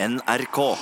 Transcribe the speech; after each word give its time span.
NRK. 0.00 0.76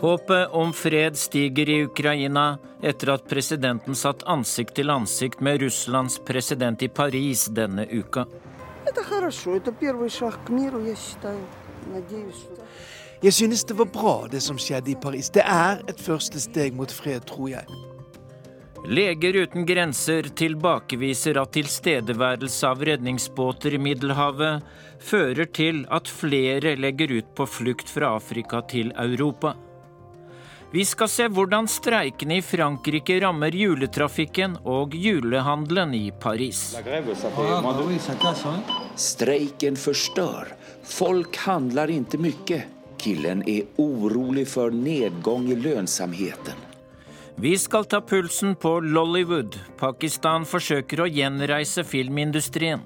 Håpet 0.00 0.48
om 0.50 0.72
fred 0.72 1.16
stiger 1.16 1.68
i 1.68 1.84
Ukraina 1.84 2.58
etter 2.82 3.10
at 3.10 3.28
presidenten 3.28 3.94
satt 3.98 4.22
ansikt 4.22 4.76
til 4.78 4.90
ansikt 4.90 5.40
med 5.42 5.62
Russlands 5.66 6.20
president 6.22 6.82
i 6.82 6.88
Paris 6.88 7.48
denne 7.50 7.88
uka. 7.90 8.28
Jeg 13.24 13.32
synes 13.32 13.64
det 13.64 13.76
var 13.78 13.88
bra, 13.88 14.14
det 14.30 14.40
som 14.44 14.58
skjedde 14.60 14.90
i 14.92 15.00
Paris. 15.00 15.30
Det 15.32 15.42
er 15.42 15.82
et 15.88 16.00
første 16.00 16.40
steg 16.40 16.76
mot 16.76 16.92
fred, 16.92 17.24
tror 17.26 17.48
jeg. 17.54 17.82
Leger 18.84 19.38
uten 19.46 19.64
grenser 19.64 20.26
tilbakeviser 20.36 21.38
at 21.40 21.54
tilstedeværelse 21.56 22.68
av 22.68 22.82
redningsbåter 22.84 23.78
i 23.78 23.80
Middelhavet 23.80 24.66
fører 25.00 25.48
til 25.56 25.86
at 25.88 26.10
flere 26.10 26.74
legger 26.76 27.14
ut 27.16 27.30
på 27.36 27.46
flukt 27.48 27.88
fra 27.88 28.12
Afrika 28.18 28.60
til 28.68 28.92
Europa. 28.92 29.54
Vi 30.74 30.82
skal 30.84 31.06
se 31.06 31.28
hvordan 31.30 31.68
streikene 31.70 32.40
i 32.40 32.42
Frankrike 32.42 33.20
rammer 33.22 33.54
juletrafikken 33.54 34.56
og 34.66 34.94
julehandelen 34.98 35.92
i 35.94 36.08
Paris. 36.10 36.62
Streiken 38.98 39.76
forstør. 39.78 40.48
Folk 40.82 41.36
handler 41.44 41.92
ikke 41.94 42.18
mye. 42.18 42.58
Killen 42.98 43.44
er 43.46 43.68
orolig 43.78 44.48
for 44.50 44.74
nedgång 44.74 45.46
i 45.54 45.58
lønnsomheten. 45.62 46.58
Vi 47.38 47.52
skal 47.58 47.86
ta 47.86 48.00
pulsen 48.02 48.56
på 48.58 48.72
Lollywood. 48.82 49.54
Pakistan 49.78 50.42
forsøker 50.42 51.04
å 51.04 51.06
gjenreise 51.06 51.84
filmindustrien. 51.86 52.82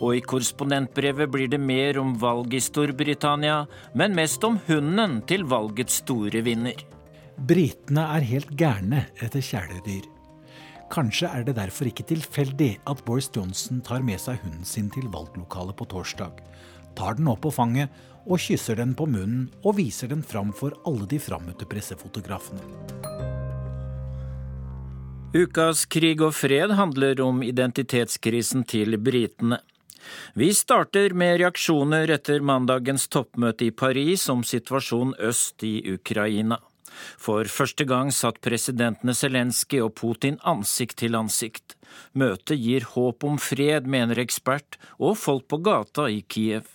Og 0.00 0.16
i 0.16 0.22
korrespondentbrevet 0.24 1.28
blir 1.28 1.52
det 1.52 1.60
mer 1.60 2.00
om 2.00 2.16
valg 2.16 2.56
i 2.56 2.62
Storbritannia, 2.64 3.66
men 3.92 4.16
mest 4.16 4.48
om 4.48 4.56
hunden 4.70 5.20
til 5.28 5.44
valgets 5.44 6.00
store 6.00 6.40
vinner. 6.48 6.80
Britene 7.40 8.02
er 8.18 8.24
helt 8.28 8.50
gærne 8.60 9.06
etter 9.16 9.40
kjæledyr. 9.40 10.04
Kanskje 10.92 11.30
er 11.30 11.46
det 11.46 11.54
derfor 11.56 11.88
ikke 11.88 12.04
tilfeldig 12.04 12.74
at 12.90 13.00
Boris 13.06 13.30
Johnson 13.32 13.80
tar 13.80 14.04
med 14.04 14.20
seg 14.20 14.42
hunden 14.42 14.66
sin 14.68 14.90
til 14.92 15.08
valglokalet 15.08 15.78
på 15.78 15.86
torsdag, 15.88 16.42
tar 16.98 17.16
den 17.16 17.30
opp 17.32 17.40
på 17.46 17.54
fanget 17.54 17.88
og 18.26 18.42
kysser 18.42 18.76
den 18.76 18.92
på 18.98 19.06
munnen 19.08 19.48
og 19.64 19.78
viser 19.78 20.10
den 20.12 20.20
fram 20.26 20.52
for 20.52 20.76
alle 20.84 21.08
de 21.08 21.20
frammøtte 21.22 21.64
pressefotografene. 21.70 22.60
Ukas 25.32 25.86
krig 25.86 26.20
og 26.20 26.34
fred 26.34 26.74
handler 26.76 27.22
om 27.24 27.40
identitetskrisen 27.46 28.66
til 28.68 28.98
britene. 28.98 29.62
Vi 30.34 30.50
starter 30.52 31.14
med 31.16 31.38
reaksjoner 31.40 32.10
etter 32.10 32.42
mandagens 32.44 33.06
toppmøte 33.08 33.68
i 33.68 33.70
Paris 33.70 34.26
om 34.32 34.42
situasjonen 34.44 35.14
øst 35.30 35.64
i 35.64 35.78
Ukraina. 35.94 36.58
For 37.17 37.49
første 37.51 37.85
gang 37.85 38.11
satt 38.13 38.41
presidentene 38.45 39.13
Zelenskyj 39.13 39.81
og 39.83 39.93
Putin 39.99 40.39
ansikt 40.43 40.97
til 41.01 41.17
ansikt. 41.19 41.75
Møtet 42.13 42.59
gir 42.61 42.87
håp 42.93 43.23
om 43.27 43.37
fred, 43.41 43.87
mener 43.87 44.21
ekspert 44.23 44.79
og 44.97 45.17
folk 45.19 45.47
på 45.51 45.59
gata 45.65 46.07
i 46.11 46.21
Kiev. 46.27 46.67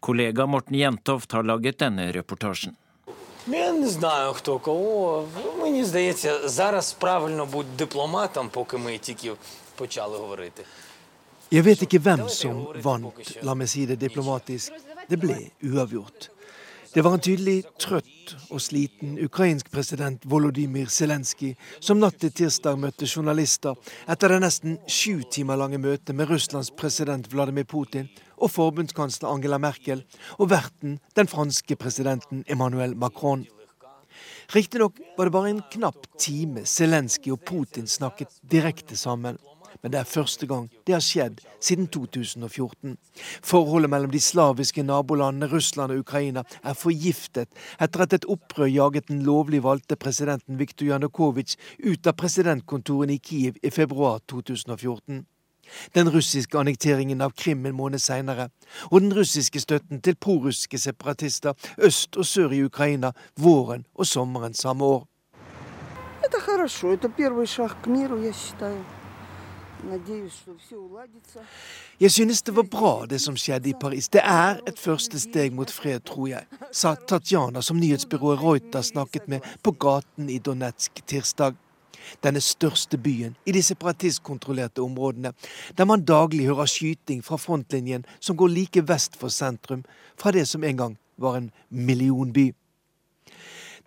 Kollega 0.00 0.46
Morten 0.46 0.78
Jentoft 0.78 1.32
har 1.32 1.46
laget 1.46 1.78
denne 1.78 2.10
reportasjen. 2.12 2.76
Я 3.46 3.72
не 3.72 3.88
знаю, 3.88 4.32
хто 4.32 4.58
кого. 4.58 5.28
Мені 5.60 5.84
здається, 5.84 6.48
зараз 6.48 6.92
правильно 6.92 7.46
бути 7.46 7.68
дипломатом, 7.78 8.48
поки 8.48 8.76
ми 8.76 8.98
тільки 8.98 9.32
почали 9.76 10.18
говорити. 10.18 10.64
Jeg 11.52 11.62
vet 11.62 11.82
ikke 11.84 11.98
hvem 12.00 12.28
som 12.32 12.62
vant, 12.80 13.18
la 13.44 13.52
meg 13.52 13.68
si 13.68 13.82
det 13.84 13.98
diplomatisk. 14.00 14.72
Det 15.04 15.18
ble 15.20 15.36
uavgjort. 15.60 16.30
Det 16.93 17.01
var 17.03 17.13
en 17.13 17.21
tydelig 17.23 17.65
trøtt 17.81 18.33
og 18.47 18.61
sliten 18.63 19.17
ukrainsk 19.19 19.67
president 19.73 20.23
Volodymyr 20.29 20.87
Zelenskyj 20.91 21.53
som 21.83 21.99
natt 21.99 22.15
til 22.21 22.31
tirsdag 22.31 22.77
møtte 22.79 23.09
journalister 23.09 23.75
etter 24.07 24.31
det 24.31 24.39
nesten 24.43 24.77
sju 24.87 25.25
timer 25.33 25.59
lange 25.59 25.79
møtet 25.83 26.15
med 26.15 26.31
Russlands 26.31 26.71
president 26.71 27.27
Vladimir 27.33 27.67
Putin 27.67 28.07
og 28.37 28.53
forbundskansler 28.53 29.29
Angela 29.29 29.59
Merkel 29.59 30.05
og 30.37 30.51
verten, 30.53 30.99
den 31.17 31.27
franske 31.27 31.75
presidenten 31.75 32.45
Emmanuel 32.47 32.95
Macron. 32.95 33.43
Riktignok 34.55 35.01
var 35.17 35.27
det 35.27 35.35
bare 35.35 35.51
en 35.51 35.63
knapp 35.73 36.07
time 36.19 36.63
Zelenskyj 36.63 37.35
og 37.35 37.43
Putin 37.43 37.87
snakket 37.87 38.39
direkte 38.47 38.95
sammen 38.95 39.41
men 39.87 39.93
det 39.93 39.99
er 40.01 40.09
første 40.11 40.43
gang 40.43 40.65
det 40.83 40.91
har 40.97 41.03
skjedd 41.05 41.37
siden 41.63 41.85
2014. 41.87 42.97
Forholdet 43.39 43.87
mellom 43.87 44.11
de 44.11 44.19
slaviske 44.19 44.83
nabolandene 44.83 45.47
Russland 45.47 45.93
og 45.93 46.01
Ukraina 46.01 46.41
er 46.59 46.75
forgiftet 46.75 47.47
etter 47.79 48.03
at 48.03 48.15
et 48.17 48.27
opprør 48.27 48.67
jaget 48.67 49.07
den 49.07 49.21
lovlig 49.23 49.61
valgte 49.63 49.95
presidenten 49.95 50.59
Viktor 50.59 50.89
Janukovitsj 50.89 51.55
ut 51.87 52.09
av 52.11 52.17
presidentkontoren 52.19 53.13
i 53.15 53.17
Kiev 53.23 53.61
i 53.63 53.71
februar 53.71 54.19
2014 54.27 55.23
den 55.95 56.11
russiske 56.11 56.59
annekteringen 56.59 57.23
av 57.23 57.31
Krim 57.39 57.65
en 57.67 57.75
måned 57.79 57.99
seinere, 57.99 58.49
og 58.91 59.01
den 59.03 59.15
russiske 59.15 59.59
støtten 59.59 60.03
til 60.03 60.15
prorussiske 60.15 60.79
separatister 60.79 61.55
øst 61.79 62.19
og 62.19 62.27
sør 62.27 62.55
i 62.55 62.61
Ukraina 62.63 63.11
våren 63.39 63.87
og 63.95 64.07
sommeren 64.07 64.53
samme 64.53 64.83
år. 64.83 65.07
Det 66.27 66.35
er 66.35 66.45
bra. 66.47 68.35
Det 68.59 68.71
er 68.71 68.96
jeg 71.99 72.11
synes 72.11 72.41
det 72.41 72.55
var 72.55 72.63
bra, 72.63 73.05
det 73.09 73.21
som 73.21 73.37
skjedde 73.37 73.69
i 73.69 73.73
Paris. 73.81 74.09
Det 74.09 74.21
er 74.23 74.59
et 74.67 74.79
første 74.79 75.19
steg 75.19 75.53
mot 75.53 75.71
fred, 75.71 75.99
tror 76.05 76.27
jeg, 76.27 76.45
sa 76.81 76.95
Tatjana, 76.95 77.61
som 77.61 77.79
nyhetsbyrået 77.79 78.41
Reuter 78.41 78.81
snakket 78.81 79.27
med 79.27 79.45
på 79.63 79.71
gaten 79.71 80.29
i 80.29 80.39
Donetsk 80.39 81.01
tirsdag. 81.07 81.55
Denne 82.23 82.41
største 82.41 82.97
byen 82.97 83.35
i 83.45 83.51
de 83.51 83.63
separatistkontrollerte 83.63 84.79
områdene, 84.79 85.33
der 85.77 85.85
man 85.85 86.05
daglig 86.05 86.45
hører 86.45 86.65
skyting 86.65 87.23
fra 87.25 87.35
frontlinjen 87.35 88.05
som 88.19 88.37
går 88.37 88.47
like 88.47 88.87
vest 88.87 89.17
for 89.19 89.27
sentrum, 89.27 89.83
fra 90.17 90.31
det 90.31 90.47
som 90.47 90.63
en 90.63 90.77
gang 90.77 90.97
var 91.17 91.37
en 91.37 91.51
millionby. 91.69 92.53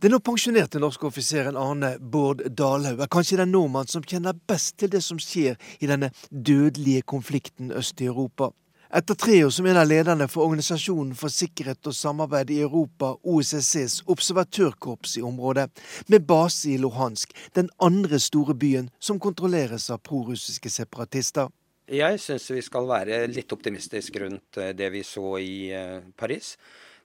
Den 0.01 0.15
nå 0.15 0.19
pensjonerte 0.25 0.81
norske 0.81 1.05
offiseren 1.11 1.59
Arne 1.61 1.91
Bård 2.01 2.39
Dalhaug 2.57 3.03
er 3.05 3.09
kanskje 3.13 3.37
den 3.43 3.51
nordmann 3.53 3.91
som 3.93 4.01
kjenner 4.01 4.39
best 4.49 4.79
til 4.81 4.89
det 4.95 5.03
som 5.05 5.19
skjer 5.21 5.59
i 5.77 5.91
denne 5.91 6.09
dødelige 6.31 7.03
konflikten 7.13 7.69
øst 7.77 8.01
i 8.01 8.09
Europa. 8.09 8.49
Etter 8.97 9.19
tre 9.21 9.37
år 9.45 9.53
som 9.53 9.69
en 9.69 9.77
av 9.77 9.91
lederne 9.91 10.25
for 10.33 10.47
Organisasjonen 10.49 11.13
for 11.21 11.29
sikkerhet 11.29 11.85
og 11.85 11.99
samarbeid 11.99 12.49
i 12.49 12.63
Europa, 12.65 13.13
OSSEs 13.21 14.01
observatørkorps 14.09 15.19
i 15.21 15.27
området, 15.29 15.69
med 16.09 16.25
base 16.25 16.73
i 16.73 16.81
Luhansk, 16.81 17.37
den 17.53 17.69
andre 17.77 18.25
store 18.25 18.57
byen 18.57 18.89
som 18.99 19.21
kontrolleres 19.21 19.91
av 19.93 20.01
prorussiske 20.01 20.73
separatister. 20.81 21.53
Jeg 21.93 22.23
syns 22.25 22.49
vi 22.55 22.65
skal 22.65 22.89
være 22.89 23.27
litt 23.29 23.53
optimistiske 23.53 24.25
rundt 24.25 24.57
eh, 24.57 24.73
det 24.73 24.95
vi 24.95 25.05
så 25.05 25.37
i 25.43 25.75
eh, 25.77 25.99
Paris. 26.17 26.55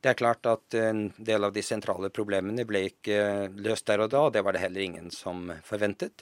Det 0.05 0.11
er 0.11 0.19
klart 0.19 0.45
at 0.45 0.75
en 0.77 1.07
del 1.17 1.47
av 1.47 1.53
de 1.55 1.63
sentrale 1.65 2.11
problemene 2.13 2.61
ble 2.69 2.83
ikke 2.91 3.47
løst 3.57 3.87
der 3.89 4.03
og 4.03 4.11
da, 4.13 4.19
og 4.27 4.35
det 4.35 4.43
var 4.45 4.53
det 4.53 4.61
heller 4.61 4.83
ingen 4.83 5.07
som 5.09 5.47
forventet. 5.65 6.21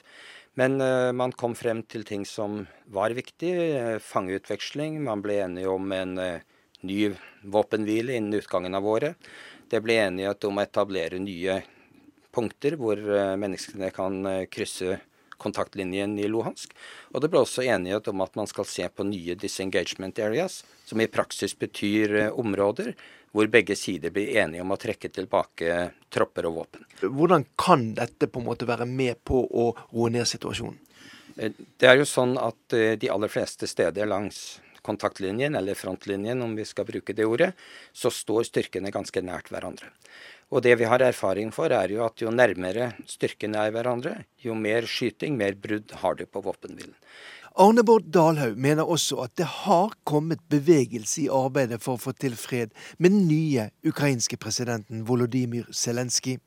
Men 0.56 0.78
uh, 0.80 1.12
man 1.12 1.34
kom 1.36 1.52
frem 1.52 1.82
til 1.84 2.06
ting 2.08 2.22
som 2.24 2.62
var 2.88 3.12
viktig. 3.12 3.50
Uh, 3.52 3.98
fangeutveksling. 4.00 5.02
Man 5.04 5.20
ble 5.20 5.36
enige 5.44 5.68
om 5.68 5.92
en 5.92 6.14
ny 6.80 6.98
våpenhvile 7.44 8.16
innen 8.16 8.38
utgangen 8.38 8.78
av 8.78 8.88
året. 8.88 9.28
Det 9.68 9.82
ble 9.84 9.98
enighet 10.00 10.46
om 10.48 10.56
å 10.56 10.64
etablere 10.64 11.20
nye 11.20 11.58
punkter 12.32 12.78
hvor 12.80 12.96
menneskene 13.36 13.90
kan 13.92 14.16
krysse 14.52 14.96
kontaktlinjen 15.44 16.16
i 16.18 16.30
Luhansk. 16.30 16.72
Og 17.12 17.20
det 17.20 17.28
ble 17.28 17.42
også 17.44 17.66
enighet 17.68 18.08
om 18.08 18.24
at 18.24 18.32
man 18.38 18.48
skal 18.48 18.64
se 18.68 18.88
på 18.88 19.04
nye 19.04 19.36
disengagement 19.36 20.18
areas, 20.24 20.62
som 20.88 21.04
i 21.04 21.10
praksis 21.10 21.52
betyr 21.58 22.32
områder 22.32 22.94
hvor 23.34 23.50
begge 23.50 23.74
sider 23.76 24.14
blir 24.14 24.30
enige 24.38 24.62
om 24.62 24.70
å 24.70 24.78
trekke 24.78 25.10
tilbake 25.10 25.78
tropper 26.14 26.46
og 26.46 26.58
våpen. 26.60 26.84
Hvordan 27.02 27.46
kan 27.58 27.88
dette 27.98 28.28
på 28.30 28.40
en 28.40 28.46
måte 28.46 28.68
være 28.68 28.86
med 28.86 29.18
på 29.26 29.42
å 29.42 29.72
roe 29.90 30.12
ned 30.14 30.28
situasjonen? 30.30 30.78
Eh, 31.36 31.50
det 31.50 31.90
er 31.90 31.98
jo 31.98 32.06
sånn 32.06 32.36
at 32.38 32.76
eh, 32.76 32.94
de 33.00 33.10
aller 33.10 33.32
fleste 33.32 33.66
steder 33.66 34.06
langs 34.06 34.60
kontaktlinjen, 34.84 35.56
eller 35.56 35.74
frontlinjen 35.74 36.42
om 36.44 36.54
vi 36.54 36.66
skal 36.68 36.86
bruke 36.86 37.16
det 37.16 37.26
ordet, 37.26 37.54
så 37.92 38.12
står 38.12 38.44
styrkene 38.50 38.92
ganske 38.94 39.22
nært 39.24 39.48
hverandre. 39.50 39.88
Og 40.52 40.62
det 40.62 40.76
vi 40.78 40.86
har 40.86 41.02
erfaring 41.02 41.50
for, 41.56 41.72
er 41.72 41.90
jo 41.90 42.04
at 42.04 42.20
jo 42.22 42.30
nærmere 42.30 42.92
styrkene 43.08 43.64
er 43.64 43.72
hverandre, 43.74 44.12
jo 44.44 44.54
mer 44.54 44.86
skyting, 44.86 45.38
mer 45.40 45.56
brudd 45.56 45.96
har 46.04 46.20
du 46.20 46.26
på 46.28 46.44
våpenhvilen. 46.44 46.94
Arne 47.54 47.84
Bård 47.86 48.08
Dalhaug 48.10 48.56
mener 48.58 48.88
også 48.90 49.20
at 49.22 49.36
det 49.38 49.46
har 49.46 49.92
kommet 50.02 50.40
bevegelse 50.50 51.20
i 51.22 51.28
arbeidet 51.30 51.78
for 51.84 51.94
å 51.94 52.02
få 52.02 52.10
til 52.18 52.34
fred 52.34 52.72
med 52.98 53.14
den 53.14 53.28
nye 53.28 53.68
ukrainske 53.86 54.40
presidenten 54.42 55.04
Volodymyr 55.06 55.68
Zelenskyj. 55.70 56.40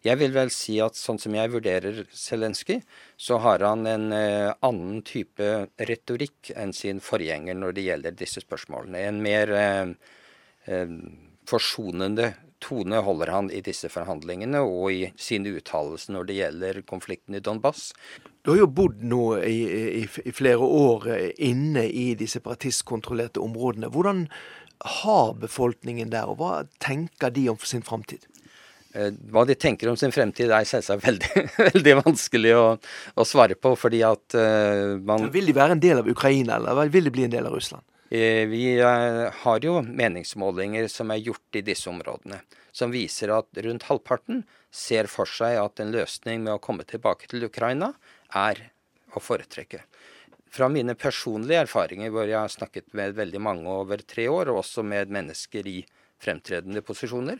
Jeg 0.00 0.16
vil 0.16 0.32
vel 0.32 0.48
si 0.48 0.78
at 0.80 0.96
sånn 0.96 1.20
som 1.20 1.36
jeg 1.36 1.52
vurderer 1.52 2.00
Zelenskyj, 2.16 2.80
så 3.20 3.36
har 3.44 3.60
han 3.68 3.84
en 3.84 4.08
eh, 4.16 4.48
annen 4.64 5.04
type 5.04 5.50
retorikk 5.76 6.54
enn 6.56 6.72
sin 6.72 7.04
forgjenger 7.04 7.60
når 7.60 7.76
det 7.76 7.84
gjelder 7.90 8.16
disse 8.16 8.40
spørsmålene. 8.40 9.04
En 9.10 9.20
mer 9.20 9.52
eh, 9.60 9.92
eh, 10.72 10.96
forsonende 11.52 12.32
tone 12.62 13.00
holder 13.04 13.32
han 13.34 13.50
i 13.50 13.62
disse 13.64 13.90
forhandlingene 13.92 14.62
og 14.64 14.92
i 14.92 15.10
sine 15.20 15.52
uttalelser 15.56 16.14
når 16.16 16.28
det 16.28 16.38
gjelder 16.38 16.80
konflikten 16.88 17.36
i 17.36 17.42
Donbass. 17.44 17.90
Du 18.44 18.52
har 18.52 18.62
jo 18.62 18.70
bodd 18.72 19.02
nå 19.04 19.24
i, 19.44 19.58
i, 20.00 20.04
i 20.04 20.32
flere 20.32 20.64
år 20.64 21.08
inne 21.36 21.84
i 21.88 22.12
de 22.16 22.28
separatistkontrollerte 22.30 23.42
områdene. 23.42 23.92
Hvordan 23.92 24.26
har 24.80 25.34
befolkningen 25.40 26.12
der, 26.12 26.30
og 26.30 26.40
hva 26.40 26.52
tenker 26.80 27.32
de 27.34 27.48
om 27.52 27.58
sin 27.60 27.84
framtid? 27.84 28.24
Eh, 28.94 29.12
hva 29.30 29.44
de 29.46 29.54
tenker 29.54 29.90
om 29.90 29.98
sin 29.98 30.10
fremtid 30.14 30.50
er 30.50 30.66
selvsagt 30.66 31.04
veldig, 31.04 31.44
veldig 31.70 31.96
vanskelig 32.00 32.54
å, 32.58 32.64
å, 33.14 33.26
svare 33.28 33.54
på, 33.54 33.76
fordi 33.78 34.00
at 34.06 34.34
uh, 34.34 34.96
man 34.98 35.28
Vil 35.30 35.46
de 35.46 35.54
være 35.54 35.76
en 35.76 35.82
del 35.82 36.00
av 36.02 36.10
Ukraina, 36.10 36.58
eller 36.58 36.90
vil 36.90 37.06
de 37.06 37.14
bli 37.14 37.28
en 37.28 37.36
del 37.36 37.46
av 37.46 37.54
Russland? 37.54 37.84
Uh, 38.10 38.46
vi 38.50 38.64
uh, 38.82 39.30
har 39.44 39.60
jo 39.62 39.76
meningsmålinger 39.86 40.88
som 40.90 41.12
er 41.14 41.22
gjort 41.22 41.58
i 41.58 41.62
disse 41.62 41.90
områdene, 41.90 42.40
som 42.74 42.90
viser 42.90 43.30
at 43.34 43.62
rundt 43.62 43.86
halvparten 43.86 44.42
ser 44.74 45.06
for 45.10 45.30
seg 45.30 45.58
at 45.60 45.82
en 45.82 45.92
løsning 45.94 46.42
med 46.42 46.56
å 46.56 46.62
komme 46.62 46.86
tilbake 46.88 47.30
til 47.30 47.46
Ukraina 47.46 47.92
er 48.34 48.64
å 49.14 49.22
foretrekke. 49.22 49.84
Fra 50.50 50.66
mine 50.68 50.96
personlige 50.98 51.62
erfaringer, 51.64 52.10
hvor 52.10 52.26
jeg 52.26 52.38
har 52.38 52.50
snakket 52.50 52.90
med 52.98 53.14
veldig 53.14 53.40
mange 53.42 53.70
over 53.70 54.02
tre 54.02 54.26
år, 54.30 54.50
og 54.50 54.64
også 54.64 54.82
med 54.82 55.12
mennesker 55.14 55.66
i 55.70 55.78
fremtredende 56.20 56.82
posisjoner, 56.82 57.38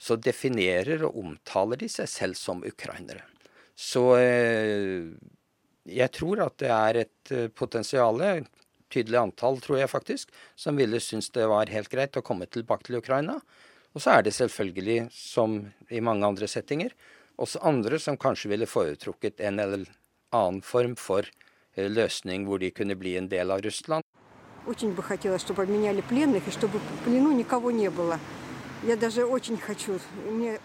så 0.00 0.16
definerer 0.16 1.04
og 1.08 1.16
omtaler 1.20 1.80
de 1.80 1.88
seg 1.92 2.08
selv 2.08 2.38
som 2.40 2.60
ukrainere. 2.64 3.24
Så 3.76 4.04
eh, 4.20 5.08
jeg 5.88 6.12
tror 6.16 6.44
at 6.44 6.56
det 6.60 6.72
er 6.72 7.00
et 7.06 7.32
eh, 7.32 7.48
potensial, 7.48 8.20
tydelig 8.93 9.19
antall 9.19 9.59
tror 9.63 9.79
jeg 9.79 9.91
faktisk, 9.91 10.31
som 10.55 10.77
ville 10.79 10.99
synes 11.03 11.31
det 11.35 11.47
var 11.49 11.71
helt 11.73 11.91
greit 11.91 12.17
å 12.17 12.23
komme 12.25 12.47
tilbake 12.47 12.87
til 12.87 12.99
Ukraina. 13.01 13.39
Og 13.95 14.03
så 14.03 14.17
er 14.17 14.25
det 14.25 14.35
selvfølgelig, 14.35 15.07
som 15.11 15.61
i 15.89 16.01
mange 16.03 16.27
andre 16.27 16.47
settinger, 16.51 16.91
også 17.39 17.61
andre 17.63 17.99
som 17.99 18.17
kanskje 18.19 18.51
ville 18.51 18.67
foretrukket 18.67 19.41
en 19.43 19.59
eller 19.59 19.85
annen 20.35 20.61
form 20.63 20.95
for 20.99 21.27
eh, 21.75 21.87
løsning 21.91 22.45
hvor 22.47 22.59
de 22.59 22.71
kunne 22.75 22.95
bli 22.99 23.15
en 23.19 23.29
del 23.31 23.51
av 23.51 23.63
Russland. 23.63 24.03
Очень 24.67 24.95
бы 24.95 25.03
хотелось, 25.03 25.41
чтобы 25.41 25.61
обменяли 25.61 26.01
пленных 26.01 26.47
и 26.47 26.51
чтобы 26.51 26.79
в 26.79 27.03
плену 27.03 27.31
никого 27.31 27.71
не 27.71 27.89
было. 27.89 28.19
Я 28.83 28.97
даже 28.97 29.23
очень 29.23 29.57
хочу. 29.57 29.99
Мне 30.25 30.59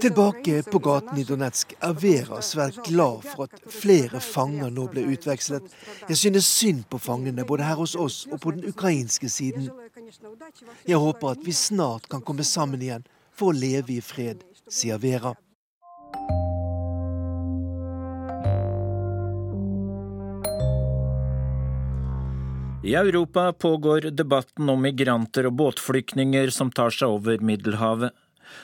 Tilbake 0.00 0.62
på 0.62 0.78
gaten 0.78 1.18
i 1.18 1.24
Donetsk 1.24 1.74
er 1.78 1.94
Vera 2.02 2.40
svært 2.42 2.80
glad 2.88 3.22
for 3.28 3.46
at 3.46 3.60
flere 3.70 4.18
fanger 4.22 4.72
nå 4.74 4.88
ble 4.90 5.04
utvekslet. 5.14 5.68
Jeg 6.08 6.18
synes 6.18 6.48
synd 6.50 6.82
på 6.90 6.98
fangene, 6.98 7.46
både 7.46 7.68
her 7.68 7.78
hos 7.78 7.94
oss 7.94 8.24
og 8.30 8.40
på 8.42 8.54
den 8.56 8.66
ukrainske 8.72 9.30
siden. 9.30 9.70
Jeg 10.88 10.98
håper 10.98 11.36
at 11.36 11.46
vi 11.46 11.54
snart 11.54 12.10
kan 12.10 12.26
komme 12.26 12.44
sammen 12.46 12.82
igjen 12.82 13.06
for 13.30 13.52
å 13.52 13.56
leve 13.56 13.96
i 13.96 14.02
fred, 14.02 14.42
sier 14.66 14.98
Vera. 15.02 15.36
I 22.82 22.94
Europa 22.98 23.52
pågår 23.52 24.10
debatten 24.10 24.68
om 24.68 24.82
migranter 24.82 25.46
og 25.46 25.54
båtflyktninger 25.54 26.50
som 26.50 26.72
tar 26.74 26.90
seg 26.90 27.14
over 27.14 27.38
Middelhavet. 27.38 28.10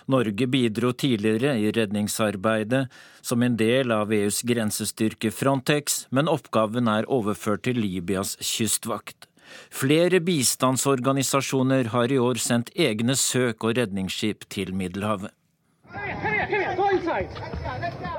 Norge 0.06 0.46
bidro 0.50 0.92
tidligere 0.92 1.56
i 1.58 1.72
redningsarbeidet 1.74 2.86
som 3.20 3.42
en 3.42 3.56
del 3.56 3.92
av 3.92 4.12
EUs 4.12 4.42
grensestyrke 4.48 5.32
Frontex, 5.34 6.06
men 6.10 6.28
oppgaven 6.28 6.88
er 6.88 7.08
overført 7.08 7.66
til 7.68 7.80
Libyas 7.80 8.36
kystvakt. 8.40 9.28
Flere 9.72 10.20
bistandsorganisasjoner 10.20 11.90
har 11.94 12.12
i 12.12 12.20
år 12.20 12.40
sendt 12.42 12.70
egne 12.76 13.16
søk- 13.16 13.64
og 13.64 13.76
redningsskip 13.78 14.44
til 14.52 14.74
Middelhavet. 14.76 15.32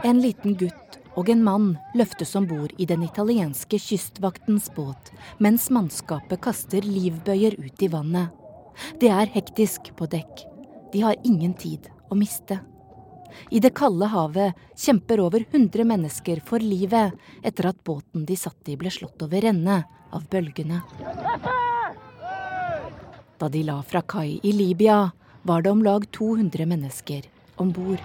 En 0.04 0.22
liten 0.24 0.56
gutt 0.58 0.98
og 1.20 1.30
en 1.30 1.42
mann 1.44 1.72
løftes 1.98 2.36
om 2.40 2.48
bord 2.48 2.74
i 2.78 2.88
den 2.90 3.04
italienske 3.04 3.80
kystvaktens 3.82 4.70
båt, 4.76 5.12
mens 5.38 5.70
mannskapet 5.74 6.42
kaster 6.46 6.86
livbøyer 6.86 7.58
ut 7.60 7.84
i 7.84 7.92
vannet. 7.92 8.30
Det 9.02 9.12
er 9.12 9.32
hektisk 9.34 9.92
på 10.00 10.08
dekk. 10.10 10.49
De 10.92 11.02
har 11.02 11.16
ingen 11.24 11.54
tid 11.54 11.90
å 12.10 12.18
miste. 12.18 12.60
I 13.50 13.60
det 13.62 13.72
kalde 13.78 14.10
havet 14.10 14.58
kjemper 14.78 15.22
over 15.22 15.46
100 15.52 15.86
mennesker 15.86 16.42
for 16.46 16.64
livet 16.64 17.14
etter 17.46 17.70
at 17.70 17.84
båten 17.86 18.26
de 18.26 18.38
satt 18.38 18.72
i 18.72 18.78
ble 18.80 18.92
slått 18.94 19.22
over 19.26 19.46
ende 19.52 19.84
av 20.12 20.26
bølgene. 20.32 20.82
Da 23.40 23.50
de 23.50 23.64
la 23.64 23.78
fra 23.86 24.02
kai 24.02 24.40
i 24.44 24.52
Libya, 24.52 25.12
var 25.44 25.62
det 25.62 25.72
om 25.72 25.84
lag 25.84 26.04
200 26.12 26.66
mennesker 26.68 27.30
om 27.56 27.72
bord. 27.72 28.02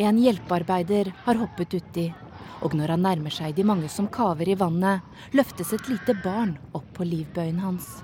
En 0.00 0.18
hjelpearbeider 0.18 1.12
har 1.26 1.40
hoppet 1.42 1.74
uti, 1.74 2.06
og 2.64 2.74
når 2.78 2.94
han 2.94 3.04
nærmer 3.04 3.34
seg 3.34 3.52
de 3.58 3.66
mange 3.66 3.90
som 3.92 4.08
kaver 4.08 4.48
i 4.48 4.56
vannet, 4.56 5.02
løftes 5.36 5.74
et 5.76 5.90
lite 5.90 6.16
barn 6.24 6.56
opp 6.72 6.86
på 6.96 7.04
livbøyen 7.04 7.60
hans. 7.60 7.98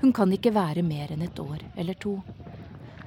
Hun 0.00 0.12
kan 0.12 0.32
ikke 0.32 0.54
være 0.54 0.82
mer 0.86 1.12
enn 1.12 1.24
et 1.26 1.38
år 1.40 1.62
eller 1.76 1.98
to. 2.02 2.18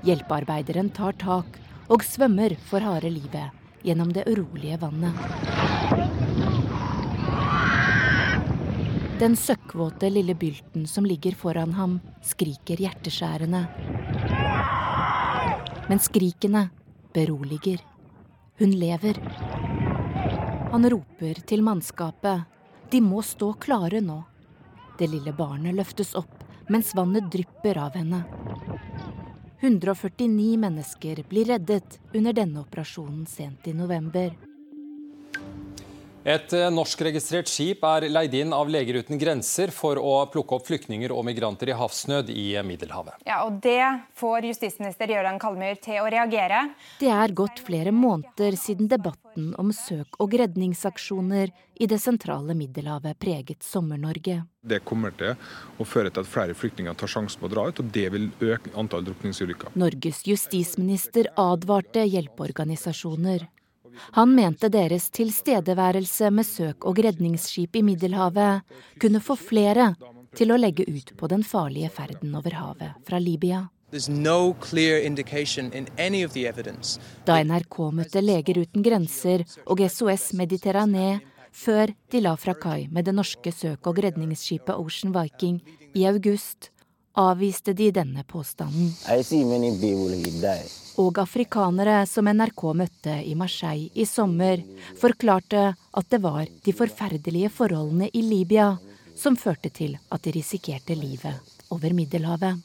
Hjelpearbeideren 0.08 0.90
tar 0.96 1.18
tak 1.20 1.60
og 1.90 2.04
svømmer 2.06 2.56
for 2.70 2.84
harde 2.86 3.10
livet 3.12 3.56
gjennom 3.84 4.14
det 4.14 4.28
urolige 4.30 4.80
vannet. 4.82 5.16
Den 9.20 9.36
søkkvåte 9.36 10.08
lille 10.10 10.36
bylten 10.40 10.86
som 10.88 11.06
ligger 11.06 11.36
foran 11.36 11.74
ham, 11.76 12.00
skriker 12.24 12.80
hjerteskjærende. 12.80 13.66
Men 15.90 16.00
skrikene 16.00 16.70
beroliger. 17.14 17.82
Hun 18.60 18.72
lever. 18.80 19.20
Han 20.72 20.90
roper 20.94 21.42
til 21.50 21.66
mannskapet. 21.66 22.46
De 22.92 23.02
må 23.04 23.20
stå 23.26 23.54
klare 23.60 24.00
nå. 24.00 24.22
Det 25.00 25.10
lille 25.12 25.34
barnet 25.36 25.76
løftes 25.76 26.16
opp 26.16 26.46
mens 26.70 26.96
vannet 26.96 27.32
drypper 27.32 27.78
av 27.78 27.98
henne. 27.98 28.24
149 29.60 30.58
mennesker 30.58 31.24
blir 31.30 31.46
reddet 31.46 32.00
under 32.14 32.34
denne 32.34 32.62
operasjonen 32.62 33.26
sent 33.28 33.68
i 33.68 33.74
november. 33.74 34.32
Et 36.28 36.54
eh, 36.54 36.66
norskregistrert 36.68 37.48
skip 37.48 37.84
er 37.88 38.10
leid 38.12 38.34
inn 38.36 38.52
av 38.52 38.68
Leger 38.68 38.98
uten 39.00 39.20
grenser 39.20 39.72
for 39.72 39.96
å 39.96 40.18
plukke 40.28 40.58
opp 40.58 40.66
flyktninger 40.68 41.14
og 41.16 41.24
migranter 41.24 41.72
i 41.72 41.76
havsnød 41.80 42.32
i 42.34 42.52
Middelhavet. 42.68 43.22
Ja, 43.24 43.46
og 43.48 43.62
Det 43.64 43.80
får 44.20 44.50
justisminister 44.50 45.14
Jøran 45.14 45.40
Kalmyr 45.40 45.80
til 45.80 46.02
å 46.04 46.10
reagere. 46.12 46.66
Det 47.00 47.08
er 47.08 47.32
gått 47.32 47.62
flere 47.64 47.94
måneder 47.96 48.58
siden 48.60 48.90
debatten 48.92 49.54
om 49.62 49.72
søk- 49.72 50.20
og 50.20 50.36
redningsaksjoner 50.42 51.54
i 51.80 51.88
det 51.88 52.02
sentrale 52.04 52.52
Middelhavet 52.52 53.16
preget 53.20 53.64
Sommer-Norge. 53.64 54.42
Det 54.60 54.82
kommer 54.84 55.16
til 55.16 55.38
å 55.80 55.88
føre 55.88 56.12
til 56.12 56.26
at 56.26 56.28
flere 56.28 56.58
flyktninger 56.58 56.98
tar 57.00 57.14
sjansen 57.14 57.40
på 57.40 57.48
å 57.48 57.54
dra 57.54 57.64
ut, 57.70 57.80
og 57.80 57.94
det 57.96 58.10
vil 58.12 58.28
øke 58.44 58.74
antall 58.76 59.08
drukningsulykker. 59.08 59.72
Norges 59.80 60.26
justisminister 60.28 61.32
advarte 61.40 62.04
hjelpeorganisasjoner. 62.04 63.48
Han 64.18 64.36
mente 64.36 64.70
deres 64.70 65.10
tilstedeværelse 65.16 66.32
med 66.32 66.46
søk- 66.46 66.86
og 66.86 67.00
redningsskip 67.04 67.76
i 67.76 67.84
Middelhavet 67.86 68.62
kunne 69.02 69.22
få 69.24 69.36
flere 69.40 69.94
til 70.36 70.52
å 70.54 70.60
legge 70.60 70.86
ut 70.88 71.14
på 71.18 71.28
den 71.32 71.44
farlige 71.44 71.90
ferden 71.94 72.36
over 72.38 72.56
havet 72.60 73.06
fra 73.08 73.20
Libya. 73.20 73.68
Da 77.26 77.38
NRK 77.42 77.78
møtte 77.98 78.22
Leger 78.22 78.62
uten 78.62 78.86
grenser 78.86 79.44
og 79.66 79.82
SOS 79.90 80.34
Mediterranee 80.38 81.20
før 81.50 81.96
de 82.14 82.22
la 82.22 82.36
fra 82.38 82.54
kai 82.54 82.88
med 82.92 83.06
det 83.10 83.16
norske 83.18 83.52
søk- 83.52 83.90
og 83.90 83.98
redningsskipet 84.06 84.78
Ocean 84.78 85.14
Viking 85.16 85.58
i 85.98 86.06
august, 86.06 86.70
avviste 87.20 87.74
de 87.74 87.90
denne 87.92 88.24
påstanden. 88.24 88.94
Og 91.00 91.20
afrikanere 91.22 91.98
som 92.08 92.28
NRK 92.32 92.64
møtte 92.82 93.16
i 93.24 93.36
Marseille 93.40 93.92
i 93.94 94.06
sommer, 94.08 94.64
forklarte 95.00 95.70
at 95.74 96.10
det 96.12 96.22
var 96.24 96.48
de 96.66 96.76
forferdelige 96.76 97.52
forholdene 97.52 98.10
i 98.14 98.24
Libya 98.24 98.72
som 99.20 99.36
førte 99.36 99.72
til 99.76 99.98
at 100.10 100.24
de 100.24 100.34
risikerte 100.36 100.96
livet 100.96 101.56
over 101.76 101.94
Middelhavet. 101.94 102.60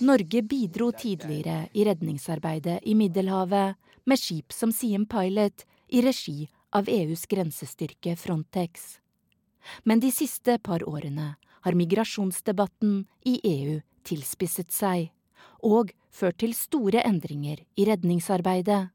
Norge 0.00 0.42
bidro 0.42 0.90
tidligere 0.92 1.68
i 1.72 1.84
redningsarbeidet 1.84 2.78
i 2.86 2.94
Middelhavet 2.94 3.74
med 4.06 4.18
skip 4.18 4.52
som 4.52 4.72
Siem 4.72 5.06
Pilot 5.06 5.64
i 5.88 6.02
regi 6.04 6.48
av 6.72 6.88
EUs 6.88 7.26
grensestyrke 7.26 8.16
Frontex. 8.16 9.00
Men 9.84 10.00
de 10.00 10.10
siste 10.14 10.58
par 10.58 10.84
årene 10.88 11.34
har 11.60 11.76
migrasjonsdebatten 11.76 13.04
i 13.28 13.40
EU 13.44 13.80
tilspisset 14.06 14.72
seg, 14.72 15.10
og 15.60 15.92
ført 16.10 16.40
til 16.40 16.54
store 16.56 17.02
endringer 17.04 17.60
i 17.76 17.84
redningsarbeidet. 17.88 18.88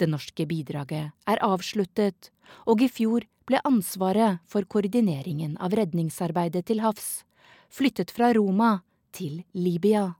Det 0.00 0.08
norske 0.08 0.46
bidraget 0.48 1.12
er 1.28 1.42
avsluttet, 1.44 2.32
og 2.66 2.82
i 2.82 2.88
fjor 2.90 3.26
ble 3.46 3.60
ansvaret 3.68 4.42
for 4.50 4.66
koordineringen 4.66 5.54
av 5.62 5.76
redningsarbeidet 5.78 6.66
til 6.66 6.82
havs 6.82 7.22
flyttet 7.70 8.10
fra 8.10 8.32
Roma 8.34 8.80
til 9.14 9.42
Libya. 9.52 10.14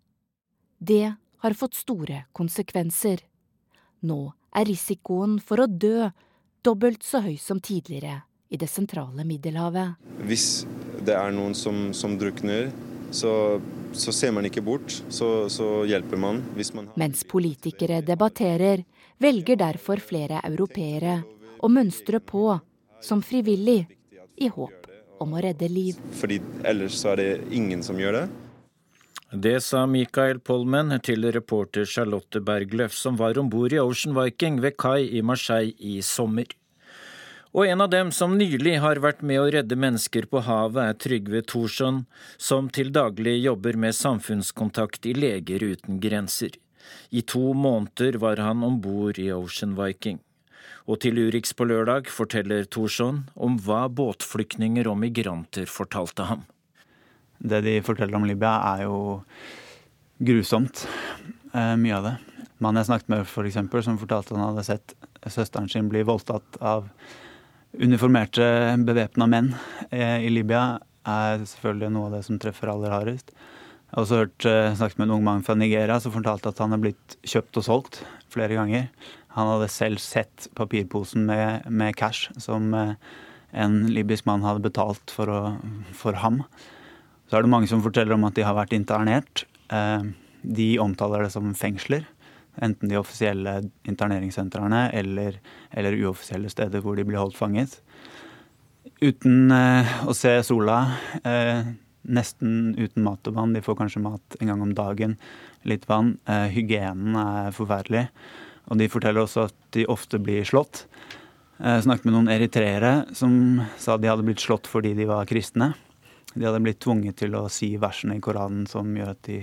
Det 0.78 1.16
har 1.42 1.54
fått 1.54 1.78
store 1.78 2.24
konsekvenser. 2.36 3.22
Nå 4.06 4.20
er 4.56 4.68
risikoen 4.68 5.38
for 5.40 5.62
å 5.62 5.70
dø 5.70 6.10
dobbelt 6.66 7.04
så 7.06 7.22
høy 7.24 7.36
som 7.40 7.60
tidligere 7.62 8.25
i 8.48 8.58
det 8.60 8.68
sentrale 8.70 9.24
Middelhavet. 9.26 9.96
Hvis 10.26 10.66
det 11.06 11.14
er 11.16 11.34
noen 11.34 11.54
som, 11.54 11.90
som 11.94 12.16
drukner, 12.18 12.70
så, 13.10 13.60
så, 13.92 14.12
ser 14.12 14.34
man 14.34 14.46
ikke 14.48 14.64
bort, 14.64 15.00
så, 15.08 15.48
så 15.52 15.84
hjelper 15.88 16.20
man. 16.20 16.42
man 16.74 16.90
Mens 16.98 17.24
politikere 17.28 18.02
debatterer, 18.06 18.84
velger 19.18 19.58
derfor 19.60 20.02
flere 20.02 20.42
europeere 20.44 21.20
å 21.62 21.70
mønstre 21.72 22.20
på 22.20 22.48
som 23.02 23.22
frivillig, 23.22 23.86
i 24.36 24.50
håp 24.52 24.90
om 25.24 25.32
å 25.32 25.40
redde 25.40 25.68
liv. 25.72 25.96
Fordi 26.18 26.36
ellers 26.68 26.98
så 27.00 27.14
er 27.14 27.22
det 27.22 27.30
ingen 27.56 27.80
som 27.84 27.96
gjør 27.96 28.18
det. 28.18 28.26
Det 29.32 29.56
sa 29.64 29.86
Mikael 29.90 30.38
Polmen 30.44 30.92
til 31.02 31.26
reporter 31.34 31.88
Charlotte 31.88 32.40
Bergløf, 32.44 32.94
som 32.94 33.16
var 33.18 33.38
om 33.40 33.48
bord 33.50 33.72
i 33.74 33.80
Ocean 33.80 34.14
Viking 34.16 34.60
ved 34.62 34.76
kai 34.78 35.08
i 35.18 35.22
Marseille 35.24 35.74
i 35.80 35.98
sommer. 36.04 36.46
Og 37.56 37.64
en 37.64 37.80
av 37.80 37.88
dem 37.88 38.10
som 38.12 38.34
nylig 38.36 38.74
har 38.84 38.98
vært 39.00 39.22
med 39.24 39.40
å 39.40 39.46
redde 39.48 39.78
mennesker 39.80 40.26
på 40.28 40.42
havet, 40.44 40.90
er 40.90 40.98
Trygve 41.00 41.40
Thorsson, 41.40 42.02
som 42.36 42.68
til 42.68 42.90
daglig 42.92 43.38
jobber 43.40 43.78
med 43.80 43.96
samfunnskontakt 43.96 45.08
i 45.08 45.14
Leger 45.16 45.64
uten 45.64 45.96
grenser. 46.02 46.58
I 47.08 47.24
to 47.24 47.54
måneder 47.56 48.20
var 48.20 48.44
han 48.44 48.60
om 48.66 48.76
bord 48.84 49.16
i 49.16 49.30
Ocean 49.32 49.72
Viking. 49.78 50.20
Og 50.84 51.00
til 51.00 51.16
Urix 51.16 51.56
på 51.56 51.64
lørdag 51.64 52.12
forteller 52.12 52.68
Thorsson 52.68 53.24
om 53.32 53.56
hva 53.64 53.86
båtflyktninger 53.88 54.84
og 54.92 55.00
migranter 55.06 55.64
fortalte 55.64 56.28
ham. 56.28 56.44
Det 57.40 57.64
de 57.64 57.78
forteller 57.80 58.20
om 58.20 58.28
Libya, 58.28 58.52
er 58.76 58.84
jo 58.84 59.22
grusomt. 60.20 60.84
Eh, 61.56 61.76
mye 61.80 61.96
av 61.96 62.10
det. 62.12 62.16
Mannen 62.60 62.84
jeg 62.84 62.92
snakket 62.92 63.14
med, 63.16 63.28
for 63.28 63.48
eksempel, 63.48 63.80
som 63.80 63.96
fortalte 63.96 64.36
han 64.36 64.50
hadde 64.50 64.68
sett 64.74 65.00
søsteren 65.24 65.72
sin 65.72 65.88
bli 65.88 66.04
voldtatt 66.04 66.60
av 66.60 66.90
uniformerte, 67.82 68.46
bevæpna 68.86 69.26
menn 69.30 69.52
eh, 69.90 70.24
i 70.26 70.30
Libya, 70.32 70.78
er 71.06 71.44
selvfølgelig 71.46 71.92
noe 71.94 72.08
av 72.08 72.16
det 72.16 72.22
som 72.26 72.40
treffer 72.42 72.70
aller 72.72 72.94
hardest. 72.94 73.32
Jeg 73.32 73.94
har 73.94 74.02
også 74.02 74.20
hørt, 74.22 74.46
eh, 74.48 74.74
snakket 74.74 74.98
med 74.98 75.08
en 75.08 75.14
ung 75.16 75.24
mann 75.26 75.44
fra 75.46 75.54
Nigeria 75.58 75.98
som 76.02 76.14
fortalte 76.14 76.50
at 76.50 76.62
han 76.62 76.74
er 76.74 76.82
blitt 76.82 77.16
kjøpt 77.26 77.60
og 77.60 77.66
solgt 77.66 78.00
flere 78.32 78.56
ganger. 78.58 78.88
Han 79.36 79.52
hadde 79.52 79.70
selv 79.72 80.02
sett 80.02 80.48
papirposen 80.56 81.26
med, 81.28 81.68
med 81.70 81.96
cash 81.96 82.32
som 82.42 82.72
eh, 82.74 82.96
en 83.52 83.84
libysk 83.92 84.26
mann 84.26 84.44
hadde 84.44 84.64
betalt 84.64 85.12
for, 85.12 85.30
å, 85.30 85.40
for, 85.94 86.18
ham. 86.24 86.42
Så 87.28 87.38
er 87.38 87.46
det 87.46 87.52
mange 87.52 87.70
som 87.70 87.84
forteller 87.84 88.16
om 88.16 88.26
at 88.26 88.34
de 88.36 88.44
har 88.46 88.56
vært 88.56 88.74
internert. 88.76 89.46
De 90.46 90.66
omtaler 90.78 91.24
det 91.24 91.32
som 91.34 91.54
fengsler. 91.58 92.04
Enten 92.62 92.90
de 92.90 92.98
offisielle 93.00 93.58
interneringssentrene 93.88 94.86
eller, 94.96 95.40
eller 95.70 95.98
uoffisielle 96.00 96.50
steder 96.52 96.84
hvor 96.84 96.96
de 96.96 97.04
blir 97.04 97.20
holdt 97.20 97.38
fanget. 97.38 97.78
Uten 99.02 99.52
eh, 99.52 99.98
å 100.08 100.14
se 100.16 100.38
sola. 100.46 100.78
nesten 102.06 102.76
uten 102.78 103.02
mat 103.02 103.26
og 103.26 103.34
vann. 103.34 103.52
De 103.52 103.60
får 103.64 103.76
kanskje 103.80 104.02
mat 104.04 104.36
en 104.40 104.52
gang 104.52 104.62
om 104.62 104.74
dagen. 104.74 105.16
Litt 105.66 105.88
vann. 105.90 106.16
hygienen 106.54 107.16
er 107.18 107.54
forferdelig. 107.56 108.06
Og 108.70 108.78
de 108.78 108.88
forteller 108.90 109.22
også 109.22 109.48
at 109.48 109.56
de 109.74 109.86
ofte 109.90 110.20
blir 110.22 110.46
slått. 110.46 110.86
Jeg 111.56 111.86
snakket 111.86 112.06
med 112.06 112.14
noen 112.14 112.30
eritreere 112.32 112.92
som 113.16 113.62
sa 113.80 113.96
de 113.96 114.10
hadde 114.10 114.26
blitt 114.26 114.42
slått 114.44 114.68
fordi 114.68 114.92
de 114.98 115.06
var 115.08 115.28
kristne. 115.28 115.72
De 116.34 116.44
hadde 116.44 116.60
blitt 116.60 116.82
tvunget 116.84 117.16
til 117.22 117.36
å 117.38 117.46
si 117.52 117.70
versene 117.80 118.18
i 118.18 118.22
Koranen 118.22 118.66
som, 118.68 118.90
gjør 118.92 119.14
at 119.14 119.22
de, 119.24 119.38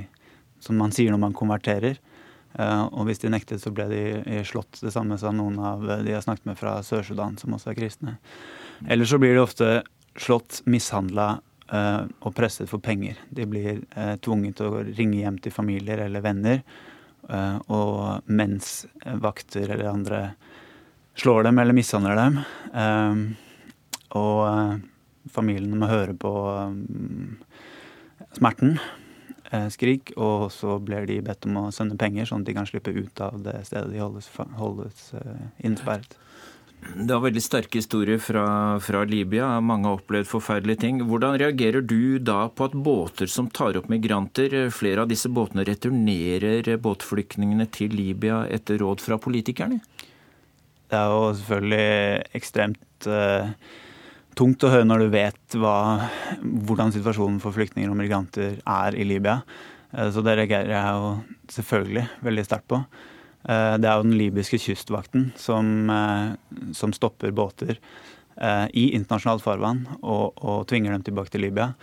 som 0.61 0.77
man 0.77 0.93
sier 0.93 1.09
når 1.13 1.23
man 1.23 1.37
konverterer. 1.37 1.97
Eh, 2.59 2.83
og 2.85 3.07
hvis 3.07 3.21
de 3.23 3.31
nektet, 3.33 3.61
så 3.63 3.71
ble 3.73 3.87
de 3.89 4.43
slått. 4.47 4.81
Det 4.83 4.93
samme 4.93 5.17
sa 5.19 5.33
noen 5.33 5.57
av 5.59 5.85
de 6.05 6.13
jeg 6.13 6.25
snakket 6.25 6.51
med 6.51 6.59
fra 6.59 6.77
Sør-Sudan, 6.85 7.37
som 7.41 7.55
også 7.55 7.73
er 7.73 7.79
kristne. 7.79 8.17
Eller 8.87 9.09
så 9.09 9.19
blir 9.21 9.35
de 9.35 9.43
ofte 9.43 9.69
slått, 10.19 10.61
mishandla 10.69 11.29
eh, 11.73 12.01
og 12.21 12.35
presset 12.37 12.69
for 12.69 12.83
penger. 12.83 13.19
De 13.33 13.47
blir 13.49 13.83
eh, 13.95 14.15
tvunget 14.21 14.59
til 14.59 14.69
å 14.69 14.83
ringe 14.85 15.21
hjem 15.23 15.39
til 15.41 15.55
familier 15.55 16.05
eller 16.05 16.25
venner 16.25 16.65
og 17.71 18.25
mens 18.27 18.81
vakter 19.23 19.69
eller 19.71 19.87
andre 19.87 20.17
slår 21.15 21.45
dem 21.47 21.61
eller 21.61 21.77
mishandler 21.77 22.19
dem. 22.19 22.41
Og 24.19 25.31
familiene 25.31 25.79
må 25.79 25.87
høre 25.87 26.17
på 26.19 26.33
smerten, 28.35 28.75
skrik, 29.73 30.13
og 30.17 30.49
så 30.53 30.79
blir 30.83 31.07
de 31.09 31.21
bedt 31.25 31.47
om 31.49 31.59
å 31.61 31.69
sende 31.75 31.97
penger, 31.99 32.29
sånn 32.29 32.43
at 32.43 32.49
de 32.49 32.57
kan 32.57 32.69
slippe 32.69 32.93
ut 32.95 33.21
av 33.23 33.39
det 33.45 33.59
stedet 33.67 33.91
de 33.93 34.01
holdes, 34.01 34.29
holdes 34.59 35.07
innsperret. 35.63 36.17
Det 36.93 37.13
var 37.13 37.23
veldig 37.23 37.41
sterke 37.41 37.79
historier 37.79 38.19
fra, 38.21 38.45
fra, 38.83 39.03
Libya. 39.07 39.47
Mange 39.63 39.87
har 39.87 39.99
opplevd 39.99 40.27
forferdelige 40.29 40.81
ting. 40.83 40.99
Hvordan 41.07 41.37
reagerer 41.39 41.85
du 41.85 42.19
da 42.19 42.47
på 42.51 42.67
at 42.67 42.75
båter 42.75 43.29
som 43.31 43.49
tar 43.49 43.77
opp 43.79 43.89
migranter, 43.91 44.55
flere 44.73 45.05
av 45.05 45.11
disse 45.11 45.31
båtene 45.31 45.65
returnerer 45.67 46.67
båtflyktningene 46.83 47.69
til 47.73 47.95
Libya 47.95 48.43
etter 48.51 48.81
råd 48.83 49.03
fra 49.03 49.19
politikerne? 49.21 49.79
Det 50.91 50.99
er 50.99 51.09
jo 51.09 51.31
selvfølgelig 51.39 52.27
ekstremt 52.37 53.07
uh, 53.09 53.53
tungt 54.37 54.65
å 54.65 54.73
høre 54.73 54.87
når 54.87 55.05
du 55.05 55.13
vet 55.13 55.57
hva, 55.61 55.77
hvordan 56.41 56.93
situasjonen 56.95 57.39
for 57.43 57.55
flyktninger 57.55 57.91
og 57.91 57.99
migranter 57.99 58.59
er 58.59 58.97
i 58.97 59.07
Libya. 59.07 59.41
Uh, 59.93 60.09
så 60.13 60.25
det 60.25 60.37
reagerer 60.41 60.73
jeg 60.73 60.99
jo 60.99 61.11
selvfølgelig 61.57 62.07
veldig 62.25 62.47
sterkt 62.47 62.71
på. 62.73 62.83
Eh, 63.43 63.75
det 63.79 63.89
er 63.89 63.99
jo 63.99 64.07
den 64.07 64.15
libyske 64.19 64.59
kystvakten 64.61 65.31
som, 65.39 65.89
eh, 65.91 66.71
som 66.71 66.93
stopper 66.95 67.33
båter 67.35 67.75
eh, 68.37 68.67
i 68.71 68.85
internasjonalt 68.95 69.43
farvann 69.43 69.83
og, 69.99 70.31
og, 70.39 70.63
tvinger 70.69 70.95
dem 70.95 71.03
tilbake 71.03 71.33
til 71.33 71.43
Libya. 71.43 71.73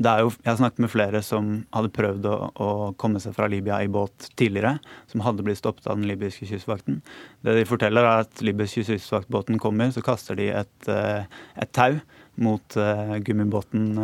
Jo, 0.00 0.30
jeg 0.32 0.48
har 0.48 0.56
snakket 0.56 0.80
med 0.80 0.92
flere 0.92 1.20
som 1.24 1.50
hadde 1.76 1.92
prøvd 1.92 2.28
å, 2.30 2.36
å, 2.56 2.68
komme 3.00 3.20
seg 3.20 3.34
fra 3.36 3.50
Libya 3.52 3.82
i 3.84 3.90
båt 3.92 4.30
tidligere, 4.40 4.78
som 5.10 5.20
hadde 5.26 5.44
blitt 5.44 5.60
stoppet 5.60 5.90
av 5.90 5.98
den 5.98 6.08
libyske 6.08 6.48
kystvakten. 6.48 7.02
Det 7.44 7.58
de 7.58 7.66
forteller, 7.68 8.08
er 8.08 8.24
at 8.24 8.40
libysk 8.44 8.80
kystvaktbåten 8.88 9.60
kommer, 9.60 9.92
så 9.92 10.00
kaster 10.04 10.40
de 10.40 10.48
et, 10.62 10.88
et 10.88 11.72
tau 11.76 12.00
mot 12.40 12.80
gummibåten 13.26 14.00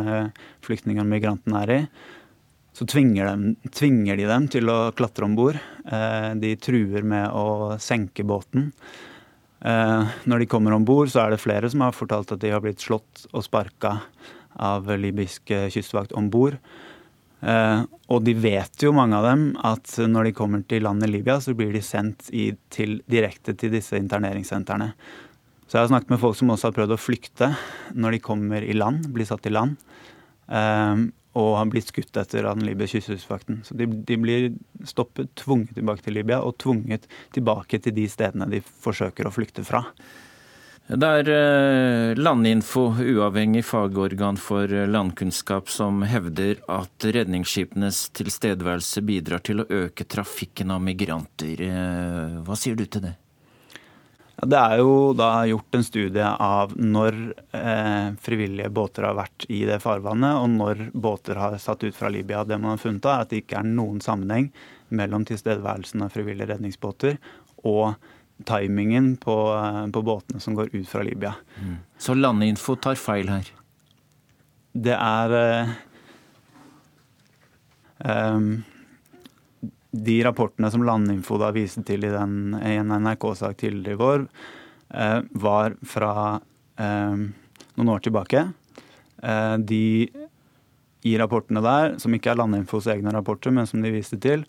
flyktningene 0.61 1.07
og 1.07 1.11
migrantene 1.15 1.65
er 1.65 1.73
i 1.73 1.81
så 2.77 2.85
tvinger, 2.85 3.25
dem, 3.25 3.55
tvinger, 3.73 4.17
de 4.19 4.27
dem 4.29 4.47
til 4.53 4.69
å 4.69 4.91
klatre 4.97 5.25
om 5.25 5.33
bord. 5.37 5.57
Eh, 5.89 6.31
de 6.37 6.53
truer 6.61 7.05
med 7.07 7.31
å 7.33 7.77
senke 7.81 8.25
båten. 8.27 8.69
Eh, 9.65 10.17
når 10.29 10.43
de 10.43 10.49
kommer 10.51 10.75
om 10.75 10.85
bord, 10.85 11.09
så 11.09 11.23
er 11.23 11.33
det 11.33 11.41
flere 11.41 11.71
som 11.73 11.81
har 11.81 11.95
fortalt 11.97 12.35
at 12.35 12.43
de 12.43 12.51
har 12.53 12.61
blitt 12.61 12.83
slått 12.83 13.25
og 13.31 13.45
sparka 13.47 13.95
av 14.63 14.89
libysk 14.99 15.53
kystvakt 15.73 16.15
om 16.17 16.29
bord. 16.33 16.57
Eh, 17.41 17.81
og 18.09 18.23
de 18.25 18.33
vet 18.33 18.81
jo, 18.81 18.93
mange 18.97 19.17
av 19.19 19.27
dem, 19.27 19.43
at 19.67 19.93
når 20.09 20.29
de 20.29 20.35
kommer 20.37 20.63
til 20.65 20.87
landet 20.87 21.11
Libya, 21.13 21.37
så 21.43 21.53
blir 21.57 21.75
de 21.75 21.83
sendt 21.85 22.31
i, 22.33 22.49
til, 22.73 22.99
direkte 23.09 23.53
til 23.57 23.75
disse 23.75 23.99
interneringssentrene. 23.99 24.91
Så 25.67 25.77
jeg 25.77 25.83
har 25.83 25.91
snakket 25.91 26.15
med 26.15 26.21
folk 26.23 26.37
som 26.39 26.53
også 26.53 26.69
har 26.69 26.77
prøvd 26.77 26.95
å 26.95 27.01
flykte 27.01 27.51
når 27.93 28.15
de 28.15 28.23
kommer 28.23 28.63
i 28.63 28.75
land, 28.77 29.09
blir 29.13 29.27
satt 29.27 29.49
i 29.49 29.53
land 29.53 29.75
og 31.37 31.49
har 31.59 31.69
blitt 31.69 31.91
skutt 31.91 32.17
etter 32.17 32.47
av 32.47 32.57
den 32.57 32.67
libyske 32.69 33.01
kystvakten. 33.05 33.61
Så 33.67 33.77
de, 33.77 33.85
de, 33.85 34.17
blir 34.21 34.47
stoppet, 34.87 35.29
tvunget 35.37 35.75
tilbake 35.77 36.05
til 36.05 36.17
Libya 36.17 36.39
og 36.45 36.57
tvunget 36.61 37.05
tilbake 37.35 37.79
til 37.83 37.93
de 37.97 38.07
stedene 38.09 38.49
de 38.49 38.61
forsøker 38.63 39.27
å 39.27 39.33
flykte 39.33 39.65
fra. 39.67 39.83
Det 40.87 41.07
er 41.19 41.29
eh, 41.35 42.15
Landinfo, 42.15 42.85
uavhengig 42.95 43.65
fagorgan 43.67 44.37
for 44.39 44.71
landkunnskap, 44.87 45.67
som 45.67 45.99
hevder 46.07 46.61
at 46.71 47.03
redningsskipenes 47.03 48.05
tilstedeværelse 48.15 49.03
bidrar 49.03 49.43
til 49.43 49.65
å 49.65 49.67
øke 49.67 50.07
trafikken 50.07 50.71
av 50.71 50.79
migranter. 50.85 51.65
Eh, 51.67 52.37
hva 52.47 52.55
sier 52.55 52.79
du 52.79 52.85
til 52.87 53.03
det? 53.09 53.17
Det 54.37 54.57
er 54.61 54.79
jo 54.79 55.11
da 55.17 55.43
gjort 55.49 55.75
en 55.75 55.83
studie 55.83 56.31
av 56.31 56.77
når 56.79 57.15
eh, 57.57 58.15
frivillige 58.23 58.71
båter 58.71 59.09
har 59.09 59.19
vært 59.19 59.49
i 59.51 59.65
det 59.67 59.81
farvannet, 59.83 60.39
og 60.39 60.55
når 60.55 60.87
båter 60.95 61.41
har 61.41 61.59
satt 61.59 61.83
ut 61.83 61.99
fra 61.99 62.07
Libya. 62.13 62.45
Det 62.47 62.61
man 62.61 62.77
har 62.77 62.83
funnet, 62.87 63.03
er 63.03 63.25
at 63.25 63.33
det 63.33 63.43
ikke 63.43 63.59
er 63.59 63.67
noen 63.67 63.99
sammenheng 63.99 64.53
mellom 64.87 65.27
tilstedeværelsen 65.27 66.07
av 66.07 66.15
frivillige 66.15 66.53
redningsbåter 66.53 67.19
og 67.67 67.97
timingen 68.45 69.15
på, 69.17 69.35
på 69.93 70.01
båtene 70.01 70.39
som 70.39 70.55
går 70.55 70.69
ut 70.75 70.89
fra 70.89 71.03
Libya. 71.03 71.33
Mm. 71.61 71.75
Så 71.97 72.13
landinfo 72.13 72.75
tar 72.75 72.99
feil 72.99 73.29
her? 73.31 73.49
Det 74.77 74.93
er 74.93 75.33
um, 78.05 78.63
De 79.91 80.17
rapportene 80.25 80.69
som 80.71 80.85
Landinfo 80.85 81.39
da 81.41 81.49
viste 81.55 81.81
til 81.87 82.05
i, 82.05 82.13
den, 82.13 82.53
i 82.61 82.77
en 82.77 82.93
NRK-sak 82.93 83.57
tidligere 83.63 83.97
i 83.97 84.01
vår, 84.01 84.25
eh, 84.93 85.19
var 85.41 85.73
fra 85.87 86.11
eh, 86.77 87.23
noen 87.77 87.93
år 87.95 88.03
tilbake. 88.05 88.43
Uh, 89.23 89.57
de 89.57 90.09
i 91.07 91.15
rapportene 91.17 91.63
der, 91.63 91.95
som 92.01 92.13
ikke 92.13 92.33
er 92.33 92.37
Landinfos 92.41 92.89
egne 92.91 93.13
rapporter, 93.15 93.53
men 93.55 93.65
som 93.69 93.81
de 93.81 93.93
viste 93.93 94.19
til, 94.21 94.43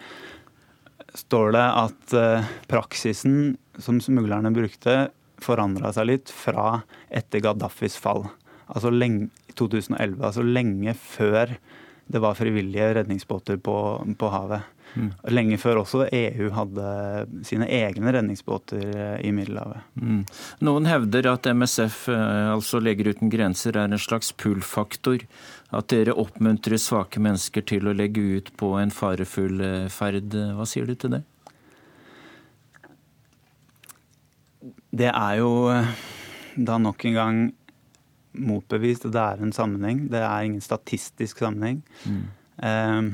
står 1.17 1.55
det 1.55 1.65
at 1.65 2.15
praksisen 2.69 3.55
som 3.79 4.01
smuglerne 4.03 4.53
brukte, 4.55 5.09
forandra 5.43 5.93
seg 5.95 6.09
litt 6.11 6.33
fra 6.35 6.81
etter 7.15 7.43
Gaddafis 7.45 7.97
fall. 8.01 8.27
Altså 8.69 8.91
lenge, 8.93 9.31
2011, 9.55 10.19
altså 10.19 10.45
lenge 10.45 10.95
før 10.99 11.55
det 12.09 12.21
var 12.25 12.35
frivillige 12.35 12.95
redningsbåter 12.97 13.57
på, 13.61 13.77
på 14.19 14.29
havet. 14.33 14.65
Mm. 14.95 15.11
Lenge 15.35 15.59
før 15.61 15.83
også 15.83 16.07
EU 16.15 16.49
hadde 16.57 16.93
sine 17.45 17.69
egne 17.69 18.13
redningsbåter 18.17 18.87
eh, 18.89 19.27
i 19.29 19.33
Middelhavet. 19.37 19.85
Mm. 20.01 20.23
Noen 20.65 20.89
hevder 20.89 21.29
at 21.35 21.49
MSF, 21.53 22.07
eh, 22.15 22.49
altså 22.55 22.81
Leger 22.81 23.13
uten 23.13 23.33
grenser, 23.33 23.77
er 23.77 23.91
en 23.93 24.01
slags 24.01 24.33
pull-faktor. 24.33 25.27
At 25.77 25.91
dere 25.93 26.17
oppmuntrer 26.17 26.81
svake 26.81 27.21
mennesker 27.21 27.67
til 27.69 27.91
å 27.91 27.97
legge 27.97 28.25
ut 28.39 28.53
på 28.57 28.73
en 28.81 28.95
farefull 28.95 29.61
eh, 29.61 29.91
ferd. 29.93 30.33
Hva 30.57 30.69
sier 30.69 30.89
du 30.89 30.97
til 30.97 31.19
det? 31.19 31.25
Det 34.99 35.11
er 35.13 35.39
jo 35.39 35.53
da 36.59 36.79
nok 36.83 37.05
en 37.07 37.17
gang 37.17 37.41
motbevist 38.39 39.07
at 39.09 39.15
det 39.15 39.25
er 39.25 39.43
en 39.43 39.55
sammenheng. 39.55 40.07
Det 40.13 40.21
er 40.21 40.47
ingen 40.47 40.63
statistisk 40.65 41.41
sammenheng. 41.43 41.83
Mm. 42.05 42.23
Eh, 42.69 43.11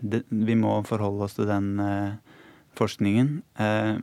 det, 0.00 0.24
vi 0.28 0.56
må 0.58 0.78
forholde 0.88 1.26
oss 1.26 1.36
til 1.38 1.48
den 1.48 1.74
eh, 1.82 2.42
forskningen. 2.78 3.32
Eh, 3.62 3.96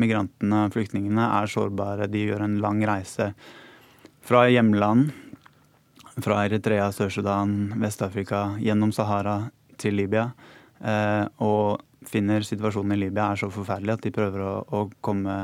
migrantene 0.00 0.64
og 0.66 0.74
flyktningene 0.74 1.28
er 1.40 1.50
sårbare. 1.50 2.08
De 2.10 2.24
gjør 2.24 2.46
en 2.46 2.58
lang 2.62 2.82
reise 2.88 3.32
fra 4.24 4.46
hjemland, 4.48 5.12
fra 6.24 6.44
Eritrea, 6.46 6.88
Sør-Sudan, 6.94 7.74
Vest-Afrika, 7.82 8.54
gjennom 8.62 8.92
Sahara 8.94 9.50
til 9.80 9.98
Libya. 9.98 10.30
Eh, 10.80 11.24
og 11.44 11.82
finner 12.08 12.44
situasjonen 12.44 12.96
i 12.96 13.06
Libya 13.06 13.30
er 13.32 13.40
så 13.40 13.48
forferdelig 13.52 13.96
at 13.96 14.04
de 14.04 14.12
prøver 14.14 14.44
å, 14.44 14.54
å 14.64 14.84
komme 15.04 15.36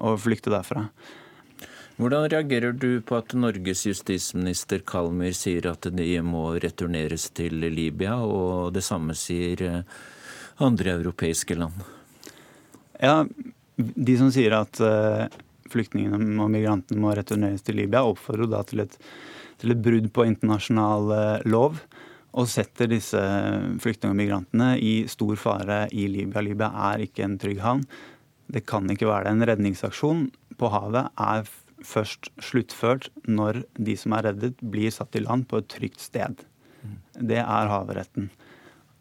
og 0.00 0.20
flykte 0.22 0.52
derfra. 0.52 0.86
Hvordan 2.00 2.24
reagerer 2.32 2.72
du 2.72 3.02
på 3.04 3.18
at 3.20 3.34
Norges 3.36 3.84
justisminister 3.86 4.80
Kalmyr 4.88 5.34
sier 5.36 5.68
at 5.70 5.86
de 5.92 6.06
må 6.24 6.46
returneres 6.62 7.28
til 7.36 7.60
Libya, 7.62 8.16
og 8.24 8.72
det 8.74 8.82
samme 8.86 9.14
sier 9.18 9.62
eh, 9.66 9.98
andre 10.64 10.96
europeiske 10.96 11.58
land? 11.58 11.84
Ja, 13.02 13.22
De 13.76 14.14
som 14.18 14.28
sier 14.32 14.52
at 14.56 14.78
uh, 14.84 15.26
flyktningene 15.72 16.36
og 16.42 16.50
migrantene 16.52 17.00
må 17.02 17.14
returneres 17.16 17.64
til 17.64 17.80
Libya, 17.80 18.04
oppfordrer 18.04 18.50
da 18.52 18.60
til 18.68 18.84
et, 18.84 18.96
til 19.58 19.72
et 19.74 19.80
brudd 19.82 20.10
på 20.14 20.26
internasjonal 20.28 21.12
uh, 21.12 21.46
lov. 21.48 21.80
Og 22.32 22.48
setter 22.48 22.88
disse 22.88 23.20
flyktningene 23.82 24.12
og 24.12 24.20
migrantene 24.20 24.68
i 24.80 24.92
stor 25.10 25.36
fare 25.40 25.84
i 25.92 26.06
Libya. 26.08 26.44
Libya 26.44 26.70
er 26.92 27.04
ikke 27.04 27.26
en 27.26 27.38
trygg 27.40 27.60
havn. 27.64 27.82
Det 28.52 28.64
kan 28.68 28.88
ikke 28.92 29.08
være 29.08 29.26
det. 29.26 29.34
En 29.34 29.46
redningsaksjon 29.48 30.26
på 30.60 30.70
havet 30.72 31.08
er 31.20 31.48
først 31.82 32.30
sluttført 32.42 33.08
når 33.26 33.62
de 33.74 33.96
som 33.98 34.14
er 34.16 34.28
reddet, 34.30 34.60
blir 34.60 34.92
satt 34.94 35.16
i 35.18 35.24
land 35.24 35.48
på 35.50 35.62
et 35.62 35.70
trygt 35.72 36.02
sted. 36.04 36.44
Det 37.18 37.40
er 37.40 37.72
havretten. 37.72 38.30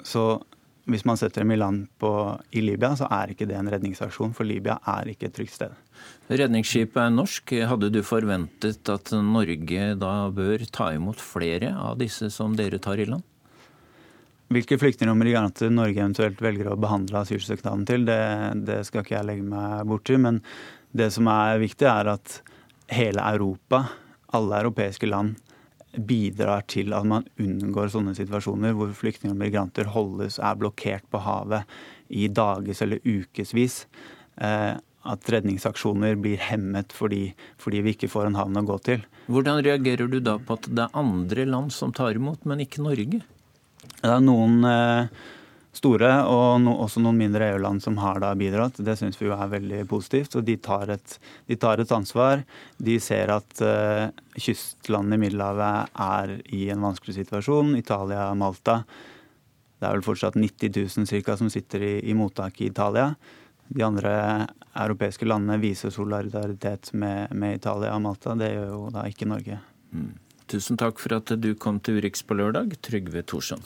Så 0.03 0.41
hvis 0.89 1.05
man 1.05 1.19
setter 1.19 1.43
dem 1.43 1.53
i 1.53 1.59
land 1.59 1.85
på, 2.01 2.09
i 2.57 2.63
Libya, 2.63 2.95
så 2.97 3.07
er 3.13 3.31
ikke 3.31 3.45
det 3.49 3.57
en 3.57 3.69
redningsaksjon, 3.69 4.33
for 4.35 4.47
Libya 4.47 4.79
er 4.89 5.11
ikke 5.13 5.29
et 5.29 5.35
trygt 5.37 5.53
sted. 5.55 5.75
Redningsskipet 6.31 6.97
er 7.03 7.13
norsk. 7.13 7.53
Hadde 7.69 7.91
du 7.93 8.01
forventet 8.05 8.89
at 8.89 9.13
Norge 9.13 9.91
da 10.01 10.13
bør 10.33 10.65
ta 10.73 10.91
imot 10.95 11.21
flere 11.21 11.73
av 11.77 11.99
disse 12.01 12.31
som 12.33 12.57
dere 12.57 12.81
tar 12.81 13.01
i 13.01 13.07
land? 13.09 13.25
Hvilke 14.51 14.75
flyktninger 14.75 15.13
og 15.13 15.19
migranter 15.21 15.71
Norge 15.71 16.01
eventuelt 16.01 16.41
velger 16.43 16.73
å 16.73 16.79
behandle 16.79 17.21
asylsøknaden 17.21 17.85
til, 17.87 18.03
det, 18.07 18.19
det 18.67 18.81
skal 18.87 19.05
ikke 19.05 19.15
jeg 19.15 19.27
legge 19.29 19.45
meg 19.47 19.85
borti. 19.87 20.17
Men 20.19 20.41
det 20.91 21.07
som 21.15 21.29
er 21.31 21.61
viktig, 21.61 21.87
er 21.87 22.11
at 22.17 22.41
hele 22.91 23.23
Europa, 23.31 23.85
alle 24.35 24.59
europeiske 24.65 25.07
land, 25.07 25.39
bidrar 25.91 26.63
til 26.71 26.93
at 26.95 27.07
man 27.07 27.25
unngår 27.39 27.91
sånne 27.91 28.13
situasjoner 28.15 28.75
hvor 28.75 28.91
flyktninger 28.95 29.35
og 29.35 29.41
migranter 29.41 29.89
holdes, 29.91 30.39
er 30.39 30.59
blokkert 30.59 31.07
på 31.11 31.23
havet 31.23 31.67
i 32.11 32.27
dages 32.31 32.83
eller 32.83 33.03
ukevis. 33.07 33.85
Eh, 34.39 34.75
at 35.01 35.29
redningsaksjoner 35.33 36.19
blir 36.21 36.41
hemmet 36.45 36.93
fordi, 36.93 37.31
fordi, 37.57 37.81
vi 37.81 37.95
ikke 37.95 38.11
får 38.11 38.29
en 38.29 38.37
havn 38.37 38.59
å 38.61 38.67
gå 38.67 38.77
til. 38.85 39.05
Hvordan 39.31 39.63
reagerer 39.65 40.11
du 40.11 40.19
da 40.21 40.35
på 40.37 40.59
at 40.59 40.67
det 40.69 40.83
er 40.85 40.99
andre 41.01 41.47
land 41.49 41.73
som 41.73 41.93
tar 41.95 42.19
imot, 42.19 42.45
men 42.45 42.61
ikke 42.61 42.83
Norge? 42.85 43.23
Det 44.01 44.09
er 44.09 44.23
noen 44.23 44.65
eh, 44.65 45.21
store, 45.75 46.09
og 46.29 46.61
no, 46.63 46.75
også 46.83 47.01
noen 47.03 47.19
mindre 47.19 47.51
EU-land 47.53 47.81
som 47.83 47.97
har 48.01 48.19
da 48.23 48.31
bidratt. 48.37 48.79
Det 48.83 48.97
syns 48.99 49.19
vi 49.19 49.29
jo 49.29 49.35
er 49.37 49.51
veldig 49.51 49.83
positivt. 49.89 50.35
og 50.37 50.45
De 50.47 50.57
tar 50.61 50.91
et, 50.93 51.17
de 51.47 51.57
tar 51.59 51.81
et 51.81 51.95
ansvar. 51.95 52.43
De 52.77 52.97
ser 53.01 53.31
at 53.33 53.63
uh, 53.63 54.11
kystlandene 54.35 55.17
i 55.17 55.23
Middelhavet 55.25 55.93
er 56.05 56.35
i 56.53 56.65
en 56.73 56.83
vanskelig 56.85 57.17
situasjon. 57.21 57.75
Italia, 57.79 58.27
Malta. 58.37 58.81
Det 59.81 59.87
er 59.87 59.95
vel 59.97 60.05
fortsatt 60.05 60.37
90 60.37 60.75
000 60.77 61.09
cirka, 61.09 61.37
som 61.39 61.49
sitter 61.49 61.87
i, 61.87 61.93
i 62.11 62.17
mottak 62.17 62.61
i 62.61 62.69
Italia. 62.69 63.13
De 63.71 63.85
andre 63.85 64.13
europeiske 64.75 65.25
landene 65.25 65.57
viser 65.61 65.93
solidaritet 65.93 66.91
med, 66.93 67.31
med, 67.31 67.61
Italia 67.61 67.95
og 67.95 68.03
Malta. 68.03 68.35
Det 68.37 68.51
gjør 68.51 68.67
jo 68.75 68.83
da 68.93 69.07
ikke 69.09 69.29
Norge. 69.31 69.57
Mm. 69.95 70.11
Tusen 70.51 70.75
takk 70.75 70.99
for 70.99 71.15
at 71.15 71.31
du 71.39 71.53
kom 71.55 71.77
til 71.79 72.01
Urix 72.01 72.25
på 72.27 72.35
lørdag, 72.35 72.73
Trygve 72.83 73.21
Thorsson. 73.23 73.61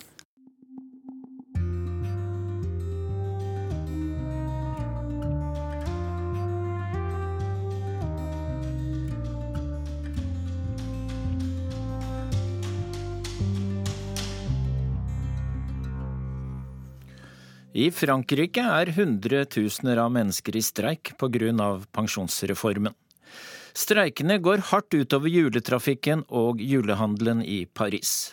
I 17.76 17.90
Frankrike 17.92 18.62
er 18.62 18.94
hundretusener 18.96 20.00
av 20.00 20.14
mennesker 20.14 20.56
i 20.56 20.62
streik 20.64 21.16
pga. 21.18 21.66
pensjonsreformen. 21.92 22.94
Streikene 23.76 24.38
går 24.40 24.62
hardt 24.72 24.96
utover 24.96 25.28
juletrafikken 25.28 26.22
og 26.32 26.62
julehandelen 26.64 27.42
i 27.44 27.66
Paris. 27.68 28.32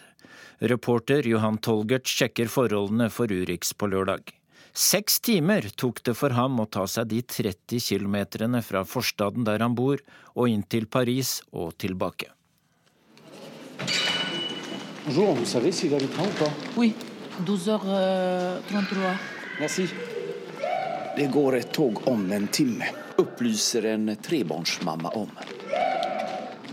Reporter 0.63 1.27
Johan 1.27 1.59
Tolgert 1.59 2.07
sjekker 2.07 2.47
forholdene 2.47 3.09
for 3.11 3.27
Urix 3.27 3.73
på 3.75 3.89
lørdag. 3.91 4.31
Seks 4.73 5.19
timer 5.21 5.67
tok 5.75 5.99
det 6.07 6.15
for 6.15 6.31
ham 6.39 6.63
å 6.63 6.69
ta 6.71 6.87
seg 6.87 7.11
de 7.11 7.19
30 7.27 7.83
kilometerne 7.83 8.63
fra 8.63 8.85
forstaden 8.87 9.43
der 9.45 9.67
han 9.67 9.75
bor, 9.75 9.99
og 10.39 10.49
inn 10.49 10.63
til 10.63 10.87
Paris 10.87 11.41
og 11.51 11.75
tilbake. 11.83 12.31
Bonjour, 15.05 15.35
vous 15.35 15.45
savez 15.45 15.73
s'il 15.73 15.91
le 15.91 16.07
train 16.07 16.23
ou 16.23 16.39
pas? 16.39 16.53
Oui, 16.77 16.95
12h33. 17.45 19.17
Merci. 19.59 19.91
Det 21.17 21.27
går 21.27 21.57
et 21.57 21.73
tog 21.73 22.09
om 22.09 22.33
en 22.33 22.49
timme, 22.49 22.87
opplyser 23.17 23.85
en 23.85 24.17
trebarnsmamma 24.23 25.09
om. 25.09 25.29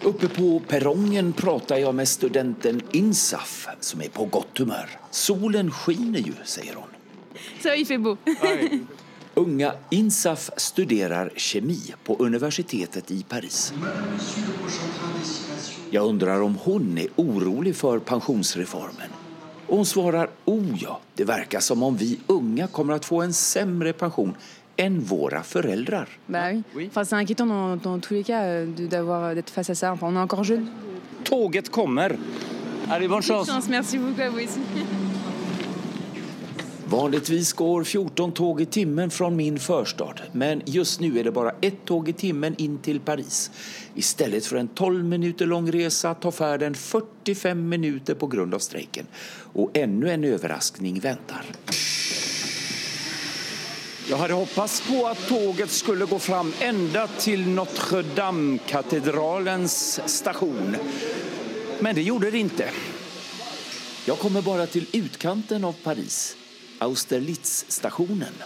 Oppe 0.03 0.29
på 0.31 0.61
perrongen 0.67 1.33
prater 1.35 1.81
jeg 1.83 1.95
med 1.95 2.07
studenten 2.07 2.79
Insaf, 2.95 3.67
som 3.83 3.99
er 4.01 4.13
på 4.15 4.29
godt 4.31 4.63
humør. 4.63 4.95
Solen 5.11 5.73
skiner 5.75 6.23
jo, 6.23 6.37
sier 6.47 6.79
hun. 6.79 6.95
Så 7.59 7.75
fait. 7.85 8.79
Unga 9.39 9.73
Insaf 9.91 10.49
studerer 10.57 11.33
kjemi 11.35 11.81
på 12.03 12.15
universitetet 12.23 13.11
i 13.11 13.23
Paris. 13.27 13.73
Jeg 15.91 16.01
undrer 16.01 16.47
om 16.47 16.55
hun 16.63 16.93
er 17.01 17.11
urolig 17.19 17.75
for 17.75 17.99
pensjonsreformen. 17.99 19.18
Och 19.69 19.77
hon 19.77 19.85
svarar, 19.85 20.29
oh 20.45 20.65
ja, 20.77 20.99
det 21.15 21.23
verkar 21.23 21.59
som 21.59 21.83
om 21.83 21.95
vi 21.95 22.19
unga 22.27 22.67
kommer 22.67 22.93
att 22.93 23.05
få 23.05 23.21
en 23.21 23.33
sämre 23.33 23.93
pension 23.93 24.35
än 24.77 24.99
våra 24.99 25.43
föräldrar. 25.43 26.07
Bah 26.27 26.49
oui. 26.51 26.63
oui. 26.75 26.87
Enfin, 26.87 27.05
c'est 27.05 27.15
inquiétant 27.15 27.45
dans, 27.45 27.75
dans 27.75 27.99
tous 27.99 28.13
les 28.13 28.23
cas 28.23 28.65
d'avoir 28.65 29.35
d'être 29.35 29.49
face 29.49 29.69
à 29.69 29.75
ça. 29.75 29.91
Enfin, 29.91 30.07
on 30.07 30.15
est 30.15 30.19
encore 30.19 30.43
jeune. 30.43 30.67
Tåget 31.23 31.69
kommer. 31.69 32.09
Allez, 32.89 33.07
bonne 33.07 33.21
chance. 33.21 33.47
chance. 33.47 33.69
Merci 33.69 33.97
beaucoup 33.97 34.21
à 34.21 34.29
vous 34.29 34.37
aussi. 34.37 34.59
Vanligtvis 36.91 37.53
går 37.53 37.83
14 37.83 38.31
tog 38.31 38.61
i 38.61 38.65
timmen 38.65 39.09
fra 39.09 39.29
min 39.29 39.59
förstad, 39.59 40.13
men 40.31 40.61
just 40.65 40.99
nå 40.99 41.17
er 41.17 41.23
det 41.23 41.31
bare 41.31 41.55
ett 41.61 41.85
tog 41.85 42.09
i 42.09 42.13
timmen 42.13 42.55
inn 42.57 42.77
til 42.81 42.99
Paris. 42.99 43.51
I 43.95 44.01
stedet 44.01 44.47
for 44.47 44.57
en 44.57 44.67
12 44.67 45.05
minuter 45.05 45.45
lang 45.45 45.71
resa 45.71 46.13
tar 46.13 46.31
färden 46.31 46.75
45 46.75 47.69
minuter 47.69 48.15
på 48.15 48.27
grund 48.27 48.53
av 48.53 48.59
strejken. 48.59 49.05
Og 49.53 49.77
ännu 49.77 50.09
en 50.09 50.23
överraskning 50.23 50.99
väntar. 50.99 51.45
Jeg 54.09 54.17
hadde 54.17 54.33
hoppats 54.33 54.81
på 54.81 55.07
at 55.07 55.27
toget 55.27 55.69
skulle 55.69 56.05
gå 56.05 56.19
fram 56.19 56.53
enda 56.61 57.07
til 57.19 57.49
Notre-Dame-katedralens 57.49 59.99
station. 60.05 60.75
Men 61.79 61.95
det 61.95 62.01
gjorde 62.01 62.31
det 62.31 62.37
ikke. 62.37 62.71
Jeg 64.07 64.17
kommer 64.17 64.41
bare 64.41 64.65
til 64.65 64.85
utkanten 64.97 65.63
av 65.67 65.73
Paris, 65.83 66.38
Austerlitz-stationen. 66.79 68.43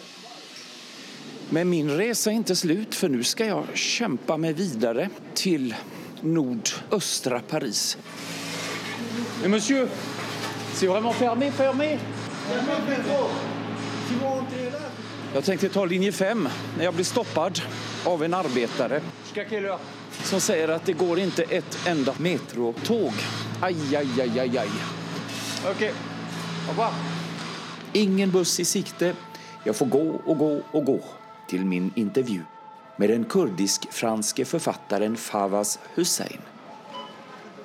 Men 1.49 1.69
min 1.69 1.91
resa 1.91 2.31
er 2.31 2.39
ikke 2.41 2.55
slut, 2.57 2.95
for 2.97 3.13
nå 3.13 3.21
skal 3.27 3.51
jeg 3.51 3.77
kjempe 3.77 4.37
meg 4.41 4.57
videre 4.57 5.09
til 5.37 5.73
nordøstre 6.23 7.41
Paris. 7.47 7.97
Men 9.41 9.51
monsieur, 9.51 9.87
c'est 10.73 10.87
vraiment 10.87 11.13
fermé, 11.13 11.51
fermé 11.51 11.97
Jeg 15.33 15.43
tenkte 15.43 15.69
ta 15.73 15.83
linje 15.85 16.11
5 16.11 16.43
når 16.43 16.83
jeg 16.83 16.93
blir 16.97 17.07
stoppet 17.07 17.61
av 18.05 18.23
en 18.25 18.35
arbeidere 18.37 18.99
som 20.23 20.41
sier 20.43 20.69
at 20.75 20.85
det 20.85 20.97
går 20.99 21.23
ikke 21.23 21.47
et 21.49 21.79
enda 21.89 22.13
metrotog. 22.21 23.25
Ai, 23.65 23.73
ai, 23.97 24.05
ai, 24.21 24.29
ai, 24.43 24.49
ai. 24.61 24.69
Ok, 25.71 25.87
au 25.89 26.71
revoir. 26.71 27.22
Ingen 27.93 28.31
buss 28.31 28.59
i 28.59 28.65
sikte. 28.65 29.13
Jeg 29.65 29.75
får 29.75 29.85
gå 29.85 30.01
og 30.25 30.37
gå 30.37 30.49
og 30.73 30.85
gå 30.85 30.97
til 31.49 31.65
min 31.65 31.91
intervju 31.95 32.41
med 32.97 33.09
den 33.09 33.25
kurdisk-franske 33.25 34.45
forfatteren 34.45 35.17
Fawaz 35.17 35.77
Hussein. 35.95 36.41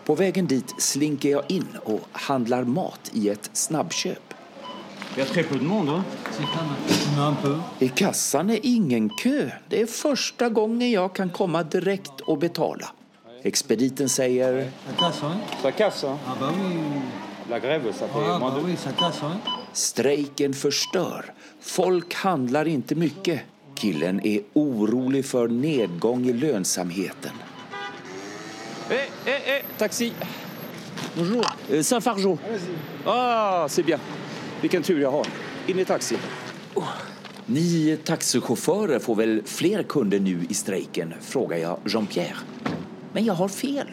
På 0.05 0.17
veien 0.17 0.47
dit 0.49 0.75
slinker 0.81 1.29
jeg 1.29 1.59
inn 1.61 1.81
og 1.85 2.05
handler 2.29 2.69
mat 2.69 3.11
i 3.13 3.29
et 3.33 3.51
snabbkjøp. 3.57 4.37
I 7.81 7.89
kassan 7.89 8.51
er 8.51 8.61
ingen 8.63 9.11
kø. 9.21 9.51
Det 9.69 9.83
er 9.83 9.91
første 9.91 10.49
gangen 10.49 10.85
jeg 10.89 11.13
kan 11.17 11.33
komme 11.33 11.65
direkte 11.73 12.29
og 12.29 12.41
betale. 12.45 12.93
Ekspediten 13.49 14.09
sier 14.11 14.65
La 17.51 17.61
grève, 17.61 17.93
ça 17.93 18.07
fait 18.07 18.13
Ah 18.15 18.39
moins 18.39 18.51
bah 18.51 18.61
de... 18.61 18.65
oui, 18.65 18.77
ça 18.77 18.93
casse, 18.93 19.23
hein. 19.23 19.41
Streiken 19.73 20.53
förstör. 20.53 21.33
Folk 21.61 22.15
handlar 22.15 22.69
inte 22.69 22.95
mycket. 22.95 23.41
Killen 23.75 24.27
är 24.27 24.41
orolig 24.53 25.25
för 25.25 25.49
nedgång 25.49 26.27
i 26.27 26.33
lönsamheten. 26.33 27.33
Eh, 28.91 28.97
eh, 29.33 29.49
eh, 29.49 29.63
taxi 29.79 30.13
Bonjour. 31.17 31.45
Eh, 31.71 31.83
Saint-Fargeau. 31.83 32.39
Ah, 33.07 33.69
c'est 33.69 33.83
bien. 33.83 34.01
Vilken 34.61 34.83
tur 34.83 35.01
jeg 35.01 35.11
har. 35.11 35.27
Inn 35.67 35.79
i 35.79 35.85
taxi. 35.85 36.17
Ni 37.47 37.97
taxisjåfører 38.05 38.99
får 38.99 39.17
vel 39.17 39.43
flere 39.47 39.85
kunder 39.89 40.21
nå 40.21 40.45
i 40.49 40.55
streiken, 40.55 41.15
frågar 41.21 41.57
jeg 41.57 41.77
Jean-Pierre. 41.89 42.45
Men 43.15 43.25
jeg 43.25 43.35
har 43.35 43.49
fel. 43.49 43.89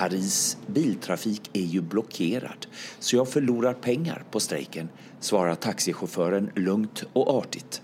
Paris 0.00 0.56
biltrafik 0.66 1.50
er 1.52 1.66
jo 1.68 1.82
blockerad, 1.82 2.66
så 2.98 3.16
jeg 3.16 3.28
förlorar 3.28 3.74
pengar 3.74 4.22
på 4.30 4.40
streiken, 4.40 4.88
svarar 5.20 5.54
taxichauffören 5.60 6.50
lugnt 6.56 7.02
og 7.12 7.28
artigt. 7.34 7.82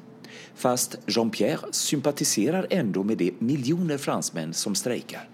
Fast 0.55 0.97
Jean-Pierre 1.07 1.73
sympatiserar 1.73 2.67
ändå 2.71 3.03
med 3.03 3.19
de 3.19 3.35
miljoner 3.39 3.99
fransmän 3.99 4.55
som 4.55 4.75
strejkar. 4.75 5.29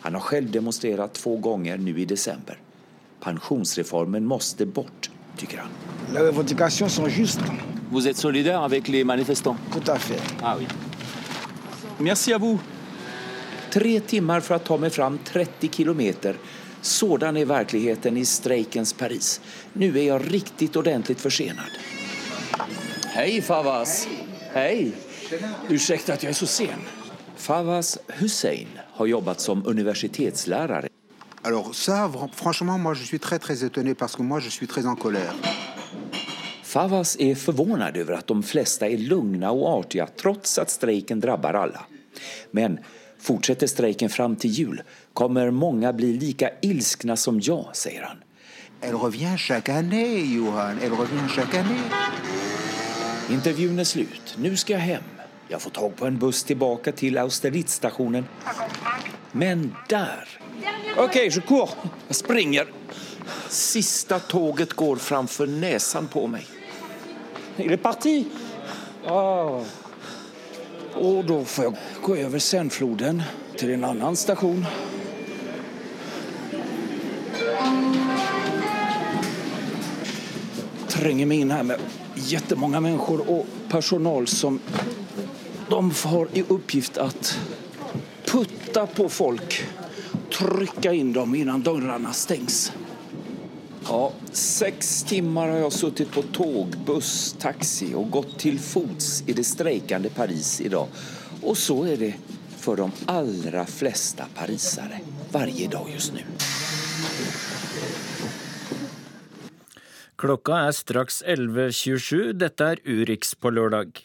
Han 0.00 0.14
har 0.14 0.20
själv 0.20 0.50
demonstrerat 0.50 1.14
två 1.14 1.36
gånger 1.36 1.78
nu 1.78 2.00
i 2.00 2.04
december. 2.04 2.60
Pensionsreformen 3.20 4.24
måste 4.26 4.66
bort, 4.66 5.10
tycker 5.36 5.58
han. 5.58 5.70
Les 6.12 6.22
revendications 6.22 6.94
sont 6.94 7.18
justes. 7.18 7.40
Vous 7.90 8.06
êtes 8.08 8.16
solidaire 8.16 8.60
avec 8.60 8.88
les 8.88 9.04
manifestants 9.04 9.56
Tout 9.72 9.90
à 9.90 9.98
fait. 9.98 10.22
Ah 10.42 10.56
oui. 10.58 10.66
Merci 11.98 12.32
à 12.32 12.38
vous. 12.38 12.75
Tre 13.76 13.98
timmar 14.08 14.40
for 14.40 14.56
å 14.56 14.62
ta 14.64 14.76
meg 14.80 14.92
fram 14.94 15.18
30 15.20 15.68
kilometer. 15.68 16.38
Sådan 16.80 17.36
er 17.36 17.44
virkeligheten 17.44 18.16
i 18.16 18.22
streikens 18.24 18.94
Paris. 18.96 19.34
Nå 19.76 19.90
er 19.90 20.06
jeg 20.06 20.28
riktig 20.32 20.70
ordentlig 20.80 21.18
försenad. 21.20 21.74
Hei, 23.12 23.42
Fawaz! 23.44 24.06
Hei. 24.54 24.94
Unnskyld 25.68 26.08
at 26.14 26.24
jeg 26.24 26.32
er 26.32 26.38
så 26.40 26.48
sen. 26.48 26.88
Fawaz 27.36 27.98
Hussein 28.16 28.72
har 28.96 29.12
jobbet 29.12 29.44
som 29.44 29.60
universitetslærer. 29.68 30.88
Alors 31.44 31.74
ça, 31.76 32.08
vra- 32.08 32.32
franchement, 32.32 32.78
moi 32.78 32.94
je 32.94 33.04
suis 33.04 33.20
très 33.20 33.38
très 33.38 33.62
étonné 33.62 33.94
parce 33.94 34.16
que 34.16 34.22
moi 34.22 34.40
je 34.40 34.48
suis 34.48 34.66
très 34.66 34.86
en 34.86 34.96
colère. 34.96 35.34
Fawaz 36.62 37.16
er 37.20 37.34
forvånad 37.34 37.98
over 37.98 38.14
at 38.16 38.26
de 38.28 38.42
fleste 38.42 38.88
er 38.88 38.96
lugna 39.04 39.52
og 39.52 39.68
artige 39.84 40.08
trots 40.16 40.58
at 40.58 40.70
streiken 40.72 41.20
rammer 41.20 41.54
alle. 41.54 41.84
Men 42.52 42.80
fortsätter 43.26 43.66
strejken 43.66 44.10
fram 44.10 44.36
till 44.36 44.50
jul 44.50 44.82
kommer 45.12 45.50
många 45.50 45.92
bli 45.92 46.12
lika 46.12 46.50
ilskna 46.62 47.16
som 47.16 47.40
jag, 47.40 47.66
säger 47.72 48.02
han. 48.02 48.16
Elle 48.80 48.94
er 48.94 49.36
slutt. 49.36 49.68
année, 49.68 50.36
Johan. 50.36 50.78
jeg 50.80 50.90
hjem. 51.52 51.66
Jeg. 51.66 53.34
Intervjun 53.34 53.78
är 53.78 53.84
slut. 53.84 54.36
Nu 54.38 54.56
ska 54.56 54.72
jag 54.72 54.80
hem. 54.80 55.02
Jag 55.48 55.62
får 55.62 55.70
tag 55.70 55.96
på 55.96 56.06
en 56.06 56.18
buss 56.18 56.44
tillbaka 56.44 56.92
till 56.92 57.18
Austerlitz-stationen. 57.18 58.24
Men 59.32 59.74
där... 59.88 60.28
Okej, 60.96 61.30
je 61.34 61.40
cours. 61.40 61.70
Jag 62.06 62.16
springer. 62.16 62.66
Sista 63.48 64.18
tåget 64.18 64.72
går 64.72 64.96
framför 64.96 65.46
näsan 65.46 66.08
på 66.08 66.26
mig. 66.26 66.46
Il 67.56 67.72
est 67.72 67.82
parti 67.82 68.26
Ah. 69.06 69.60
Och 71.00 71.24
då 71.24 71.44
får 71.44 71.64
jag 71.64 71.76
gå 72.02 72.16
över 72.16 72.38
Sennfloden 72.38 73.22
till 73.56 73.70
en 73.70 73.84
annan 73.84 74.16
station. 74.16 74.66
Tränger 80.88 81.26
mig 81.26 81.38
in 81.38 81.50
här 81.50 81.62
med 81.62 81.80
jättemånga 82.14 82.80
människor 82.80 83.30
och 83.30 83.46
personal 83.68 84.26
som 84.26 84.60
de 85.70 85.92
har 86.04 86.28
i 86.32 86.44
uppgift 86.48 86.98
att 86.98 87.38
putta 88.24 88.86
på 88.86 89.08
folk, 89.08 89.64
trycka 90.38 90.92
in 90.92 91.12
dem 91.12 91.34
innan 91.34 91.62
dörrarna 91.62 92.12
stängs. 92.12 92.72
Ja, 93.88 94.12
seks 94.32 95.02
timmar 95.06 95.52
har 95.52 95.60
jeg 95.60 95.74
suttit 95.76 96.08
på 96.10 96.24
tog, 96.34 96.72
buss, 96.88 97.36
taxi 97.38 97.92
og 97.94 98.08
gått 98.16 98.32
til 98.42 98.56
fots 98.58 99.20
i 99.30 99.34
det 99.36 99.44
streikende 99.46 100.10
Paris 100.10 100.56
i 100.64 100.70
dag. 100.72 100.90
Og 101.46 101.54
så 101.54 101.76
er 101.92 102.00
det 102.00 102.08
for 102.58 102.80
de 102.80 102.88
aller 103.12 103.60
fleste 103.70 104.26
parisere 104.34 104.98
hver 105.30 105.52
dag 105.70 105.92
just 105.92 106.16
nu. 106.16 106.24
Klokka 110.18 110.64
er 110.66 110.74
straks 110.74 111.20
11.27, 111.22 112.32
dette 112.40 112.72
er 112.72 112.82
Urix 112.82 113.36
på 113.38 113.52
lørdag. 113.54 114.00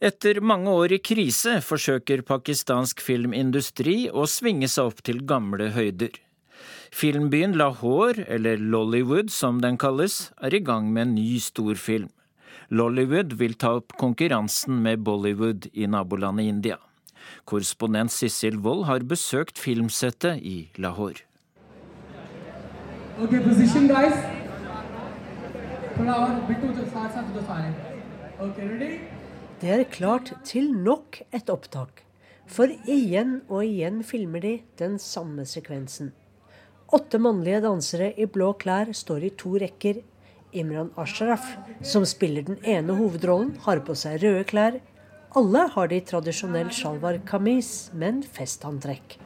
Etter 0.00 0.40
mange 0.40 0.72
år 0.72 0.94
i 0.96 1.00
krise 1.04 1.58
forsøker 1.60 2.24
pakistansk 2.24 3.04
filmindustri 3.04 4.06
å 4.08 4.24
svinge 4.24 4.70
seg 4.72 4.88
opp 4.88 5.04
til 5.04 5.20
gamle 5.28 5.68
høyder. 5.76 6.16
Filmbyen 6.92 7.54
Lahore, 7.56 8.24
eller 8.28 8.56
Lollywood 8.56 9.30
som 9.30 9.60
den 9.60 9.78
kalles, 9.78 10.32
er 10.42 10.54
i 10.54 10.62
gang 10.64 10.92
med 10.92 11.02
en 11.02 11.14
ny 11.14 11.38
storfilm. 11.38 12.08
Lollywood 12.70 13.36
vil 13.40 13.54
ta 13.54 13.76
opp 13.78 13.94
konkurransen 14.00 14.82
med 14.82 15.04
Bollywood 15.04 15.70
i 15.72 15.86
nabolandet 15.86 16.48
India. 16.48 16.76
Korrespondent 17.44 18.12
Sissel 18.12 18.58
Wold 18.64 18.84
har 18.88 19.04
besøkt 19.08 19.58
filmsettet 19.58 20.42
i 20.42 20.70
Lahore. 20.76 21.24
Okay, 23.18 23.40
position 23.42 23.88
guys. 23.88 24.14
Det 29.60 29.70
er 29.74 29.82
klart 29.90 30.32
til 30.44 30.70
nok 30.72 31.18
et 31.34 31.50
opptak. 31.50 32.04
For 32.46 32.70
igjen 32.86 33.40
og 33.48 33.64
igjen 33.66 34.04
filmer 34.06 34.40
de 34.40 34.52
den 34.78 34.98
samme 35.02 35.44
sekvensen. 35.44 36.12
Åtte 36.88 37.18
mannlige 37.20 37.60
dansere 37.60 38.06
i 38.16 38.24
blå 38.24 38.54
klær 38.56 38.88
står 38.96 39.24
i 39.26 39.28
to 39.36 39.58
rekker. 39.60 39.98
Imran 40.56 40.88
Ashraf, 40.96 41.44
som 41.84 42.06
spiller 42.08 42.46
den 42.46 42.56
ene 42.64 42.94
hovedrollen, 42.96 43.50
har 43.66 43.82
på 43.84 43.92
seg 43.92 44.22
røde 44.22 44.46
klær. 44.48 44.78
Alle 45.36 45.66
har 45.74 45.90
de 45.90 45.98
tradisjonell 46.08 46.70
shalwar 46.72 47.18
kamis, 47.28 47.90
men 47.92 48.22
festantrekk. 48.24 49.18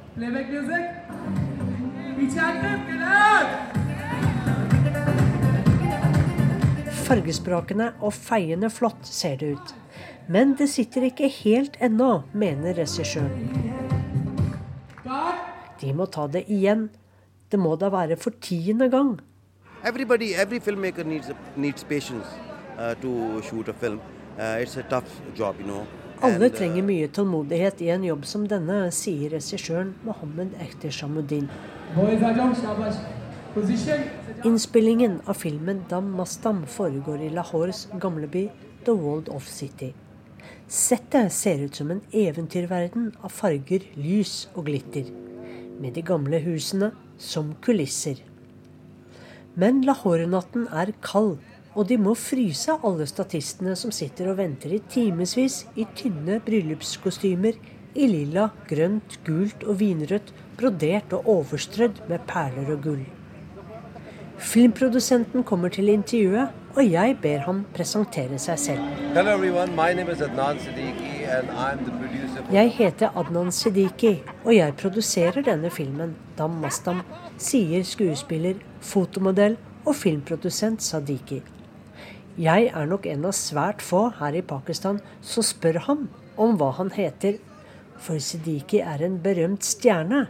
Fargesprakende 7.07 7.93
og 8.03 8.11
feiende 8.17 8.73
flott 8.75 9.07
ser 9.07 9.37
det 9.39 9.53
ut. 9.55 9.71
Men 10.27 10.57
det 10.59 10.67
sitter 10.73 11.07
ikke 11.07 11.31
helt 11.45 11.79
ennå, 11.79 12.25
mener 12.35 12.75
regissøren. 12.75 13.31
De 15.79 15.95
må 15.95 16.09
ta 16.11 16.27
det 16.27 16.43
igjen, 16.51 16.89
det 17.53 17.61
må 17.61 17.75
da 17.77 17.91
være 17.93 18.17
for 18.17 18.33
tiende 18.41 18.89
gang. 18.91 19.19
Everybody, 19.85 20.33
every 20.33 20.59
filmmaker 20.61 21.05
needs 21.05 21.31
needs 21.57 21.85
patience 21.85 22.27
uh, 22.79 22.95
to 23.03 23.43
shoot 23.43 23.69
a 23.69 23.75
film. 23.75 24.01
Uh, 24.39 24.63
it's 24.63 24.77
a 24.77 24.83
tough 24.83 25.11
job, 25.39 25.57
you 25.61 25.67
know. 25.67 25.87
Alle 26.23 26.35
And, 26.35 26.45
uh, 26.45 26.59
trenger 26.59 26.83
mye 26.87 27.09
tålmodighet 27.13 27.83
i 27.83 27.91
en 27.93 28.05
jobb 28.07 28.25
som 28.25 28.47
denne, 28.49 28.87
sier 28.95 29.35
regissøren 29.35 29.93
Mohammed 30.07 30.55
Ekhter 30.65 30.95
Shamuddin. 30.95 31.51
Innspillingen 34.45 35.21
av 35.27 35.35
filmen 35.35 35.85
Dam 35.91 36.09
Mastam 36.17 36.65
foregår 36.65 37.27
i 37.27 37.29
Lahores 37.35 37.85
gamleby 38.01 38.47
The 38.87 38.97
World 38.97 39.29
of 39.29 39.45
City. 39.45 39.93
Settet 40.69 41.33
ser 41.33 41.67
ut 41.67 41.77
som 41.77 41.91
en 41.93 42.01
eventyrverden 42.17 43.13
av 43.21 43.35
farger, 43.35 43.85
lys 43.99 44.47
og 44.55 44.71
glitter, 44.71 45.11
med 45.83 45.99
de 45.99 46.07
gamle 46.07 46.41
husene 46.41 46.95
som 47.23 47.55
kulisser. 47.65 48.21
Men 49.55 49.83
Lahore-natten 49.87 50.67
er 50.73 50.95
kald, 51.05 51.39
og 51.73 51.89
de 51.89 51.97
må 52.01 52.15
fryse 52.19 52.75
alle 52.85 53.07
statistene 53.09 53.77
som 53.79 53.93
sitter 53.95 54.33
og 54.33 54.39
venter 54.41 54.75
i 54.77 54.83
timevis 54.93 55.63
i 55.77 55.87
tynne 55.97 56.41
bryllupskostymer 56.45 57.57
i 57.95 58.09
lilla, 58.09 58.51
grønt, 58.69 59.19
gult 59.27 59.65
og 59.69 59.81
vinrødt, 59.81 60.33
brodert 60.61 61.13
og 61.17 61.29
overstrødd 61.39 62.05
med 62.09 62.25
perler 62.29 62.75
og 62.75 62.85
gull. 62.85 63.05
Filmprodusenten 64.43 65.45
kommer 65.47 65.69
til 65.69 65.89
intervjuet, 65.89 66.49
og 66.75 66.89
jeg 66.91 67.17
ber 67.23 67.45
ham 67.47 67.65
presentere 67.77 68.39
seg 68.41 68.59
selv. 68.59 68.87
Hello 69.15 69.37
everyone, 69.37 69.77
my 69.77 69.93
name 69.93 70.13
is 70.13 70.21
Adnan 70.25 70.59
Siddiqui 70.59 71.29
and 71.29 71.49
I'm 71.51 71.85
the 71.85 71.93
producer 71.93 72.43
for 72.43 72.53
Jeg 72.53 72.71
heter 72.71 73.13
Adnan 73.17 73.53
Siddiqui, 73.53 74.23
og 74.45 74.57
jeg 74.57 74.75
produserer 74.81 75.43
denne 75.43 75.71
filmen, 75.71 76.17
Dam 76.43 76.59
Mastam, 76.59 77.05
sier 77.39 77.85
skuespiller, 77.87 78.57
fotomodell 78.83 79.55
og 79.87 79.95
filmprodusent 79.95 80.83
Sadiqi. 80.83 81.39
Jeg 82.35 82.71
er 82.73 82.89
nok 82.91 83.07
en 83.07 83.29
av 83.29 83.37
svært 83.39 83.85
få 83.85 84.09
her 84.19 84.35
i 84.35 84.43
Pakistan 84.43 84.99
som 85.21 85.47
spør 85.47 85.79
ham 85.87 86.09
om 86.41 86.57
hva 86.59 86.73
han 86.81 86.91
heter, 86.97 87.37
for 88.03 88.19
Sidiki 88.19 88.81
er 88.83 89.05
en 89.07 89.21
berømt 89.23 89.63
stjerne, 89.69 90.25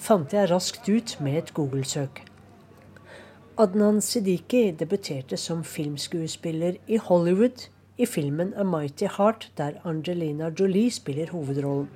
fant 0.00 0.32
jeg 0.32 0.48
raskt 0.48 0.88
ut 0.88 1.16
med 1.20 1.36
et 1.42 1.52
Google-søk. 1.58 2.22
Adnan 3.60 4.00
Sidiki 4.00 4.70
debuterte 4.80 5.36
som 5.36 5.60
filmskuespiller 5.66 6.78
i 6.86 6.96
Hollywood 6.96 7.66
i 7.98 8.06
filmen 8.06 8.54
A 8.56 8.64
Mighty 8.64 9.10
Heart, 9.18 9.50
der 9.58 9.82
Angelina 9.84 10.48
Jolie 10.48 10.94
spiller 10.94 11.34
hovedrollen. 11.34 11.90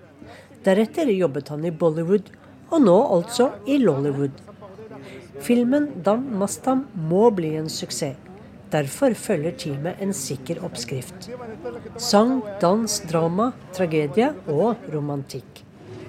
Deretter 0.66 1.08
jobbet 1.08 1.48
han 1.48 1.64
i 1.64 1.70
Bollywood, 1.70 2.34
og 2.72 2.80
nå 2.80 2.98
altså 3.16 3.50
i 3.68 3.76
Lollywood. 3.78 4.40
Filmen 5.42 5.88
Dam 6.04 6.24
Mastam 6.40 6.86
må 7.08 7.28
bli 7.30 7.54
en 7.60 7.68
suksess. 7.68 8.16
Derfor 8.72 9.12
følger 9.12 9.52
teamet 9.60 10.00
en 10.00 10.14
sikker 10.16 10.62
oppskrift. 10.64 11.26
Sang, 12.00 12.38
dans, 12.60 12.94
drama, 13.10 13.50
tragedie 13.76 14.30
og 14.48 14.86
romantikk. 14.94 15.60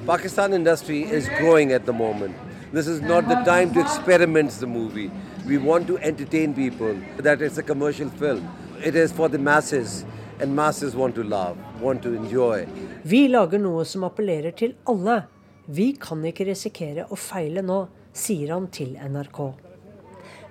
Pakistan 0.08 0.54
industry 0.54 1.02
is 1.04 1.28
growing 1.40 1.74
at 1.74 1.84
the 1.84 1.94
moment. 1.94 2.36
This 2.72 2.88
is 2.88 3.02
not 3.02 3.28
the 3.28 3.44
time 3.46 3.74
to 3.74 3.82
experiment 3.82 4.52
the 4.60 4.68
movie. 4.68 5.12
We 5.46 5.58
want 5.58 5.88
to 5.88 5.98
entertain 5.98 6.54
people. 6.54 6.96
That 7.18 7.42
it's 7.42 7.58
a 7.58 7.64
commercial 7.64 8.10
film. 8.10 8.48
It 8.84 8.96
is 8.96 9.12
for 9.12 9.28
the 9.28 9.38
masses, 9.38 10.06
and 10.40 10.56
masses 10.56 10.96
want 10.96 11.16
to 11.16 11.24
love, 11.24 11.58
want 11.82 12.02
to 12.04 12.16
enjoy. 12.16 12.66
Vi 13.04 13.28
lager 13.28 13.60
noe 13.60 13.84
som 13.86 14.08
appellerer 14.08 14.52
til 14.52 14.76
alle. 14.88 15.24
Vi 15.66 15.94
kan 15.96 16.20
ikke 16.28 16.50
risikere 16.50 17.06
å 17.08 17.16
feile 17.16 17.62
nå, 17.64 17.86
sier 18.12 18.52
han 18.52 18.66
til 18.68 18.98
NRK. 19.00 19.40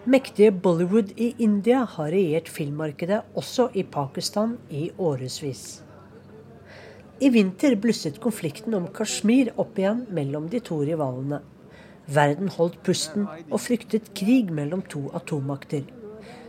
Mektige 0.09 0.51
Bollywood 0.51 1.13
i 1.21 1.35
India 1.45 1.83
har 1.85 2.09
regjert 2.11 2.49
filmmarkedet 2.49 3.21
også 3.37 3.69
i 3.77 3.85
Pakistan 3.85 4.57
i 4.73 4.87
årevis. 4.97 5.83
I 7.21 7.29
vinter 7.31 7.77
blusset 7.77 8.17
konflikten 8.25 8.75
om 8.75 8.89
Kashmir 8.89 9.53
opp 9.61 9.77
igjen 9.79 10.07
mellom 10.11 10.49
de 10.51 10.63
to 10.65 10.81
rivalene. 10.81 11.43
Verden 12.09 12.49
holdt 12.57 12.81
pusten 12.83 13.29
og 13.29 13.61
fryktet 13.63 14.11
krig 14.17 14.49
mellom 14.51 14.81
to 14.89 15.05
atommakter. 15.15 15.85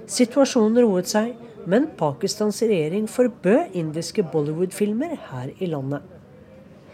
Situasjonen 0.07 0.81
roet 0.81 1.11
seg, 1.11 1.35
men 1.67 1.91
Pakistans 1.99 2.63
regjering 2.63 3.11
forbød 3.11 3.75
indiske 3.75 4.23
Bollywood-filmer 4.23 5.19
her 5.29 5.51
i 5.59 5.69
landet. 5.69 6.12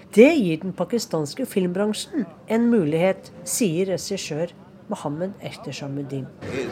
Det 0.09 0.31
gir 0.41 0.57
den 0.57 0.71
pakistanske 0.73 1.45
filmbransjen 1.45 2.23
en 2.49 2.63
mulighet, 2.71 3.27
sier 3.45 3.91
regissør 3.91 4.49
Mohammed 4.89 5.35
Ehteshamuddin. 5.45 6.23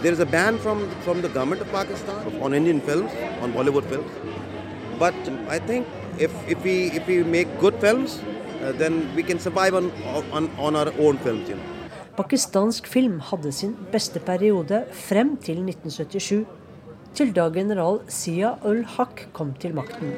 There 0.01 0.11
is 0.11 0.19
a 0.19 0.25
ban 0.25 0.57
from 0.57 0.81
from 1.05 1.21
the 1.21 1.29
government 1.29 1.61
Pakistan 1.71 2.41
on 2.41 2.53
Indian 2.53 2.81
films, 2.81 3.11
on 3.43 3.53
Bollywood 3.53 3.85
films. 3.91 4.09
But 4.97 5.13
I 5.53 5.59
think 5.59 5.85
if 6.17 6.33
if 6.49 6.65
we 6.65 6.89
if 6.97 7.05
we 7.07 7.21
make 7.23 7.47
good 7.61 7.77
films, 7.79 8.17
uh, 8.63 8.71
then 8.79 9.05
we 9.15 9.21
can 9.21 9.39
survive 9.39 9.75
on 9.75 9.91
on 10.33 10.49
on 10.97 11.17
films. 11.17 11.47
You 11.49 11.55
know. 11.55 11.77
Pakistansk 12.17 12.87
film 12.87 13.19
hadde 13.19 13.51
sin 13.51 13.77
beste 13.91 14.19
periode 14.19 14.85
frem 14.91 15.37
til 15.37 15.61
1977, 15.61 16.45
til 17.13 17.35
da 17.35 17.49
general 17.53 18.01
Sia 18.07 18.55
ul 18.65 18.83
Haq 18.97 19.27
kom 19.33 19.53
til 19.61 19.77
makten. 19.77 20.17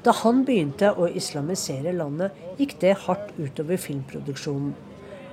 Da 0.00 0.14
han 0.16 0.44
begynte 0.48 0.94
å 0.96 1.10
islamisere 1.12 1.92
landet, 1.92 2.36
gikk 2.56 2.78
det 2.80 2.94
hardt 3.02 3.34
utover 3.36 3.76
filmproduksjonen. 3.80 4.72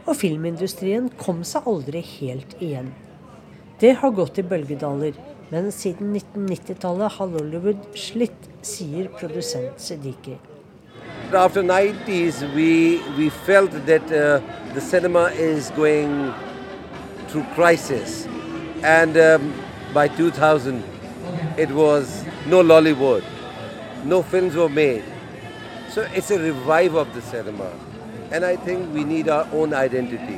Og 0.08 0.15
filmindustrien 0.19 1.08
kom 1.19 1.39
seg 1.47 1.67
aldri 1.71 2.01
helt 2.03 2.56
igjen. 2.60 2.89
Det 3.80 3.93
har 4.01 4.12
gått 4.12 4.41
i 4.41 4.43
bølgedaler, 4.43 5.15
men 5.53 5.69
siden 5.71 6.12
1990-tallet 6.17 7.15
har 7.15 7.32
Lollywood 7.32 7.86
slitt, 7.95 8.49
sier 8.65 9.08
produsent 9.15 9.80
Siddiqui. 9.80 10.36
After 11.32 11.63
90s, 11.63 12.43
we 12.56 12.99
we 13.17 13.30
felt 13.47 13.71
that 13.86 14.12
uh, 14.12 14.41
the 14.73 14.82
cinema 14.82 15.30
is 15.36 15.71
going 15.75 16.34
through 17.30 17.45
crisis, 17.56 18.27
and 18.84 19.15
um, 19.17 19.53
by 19.93 20.08
2000, 20.08 20.84
it 21.58 21.71
was 21.71 22.23
no 22.47 22.62
Lollywood, 22.63 23.23
no 24.06 24.22
films 24.22 24.56
were 24.56 24.70
made. 24.70 25.04
So 25.90 26.02
it's 26.14 26.32
a 26.32 26.40
revive 26.40 26.96
of 26.96 27.08
the 27.14 27.22
cinema, 27.22 27.72
and 28.32 28.46
I 28.46 28.56
think 28.56 28.94
we 28.94 29.04
need 29.04 29.30
our 29.30 29.48
own 29.54 29.74
identity. 29.74 30.38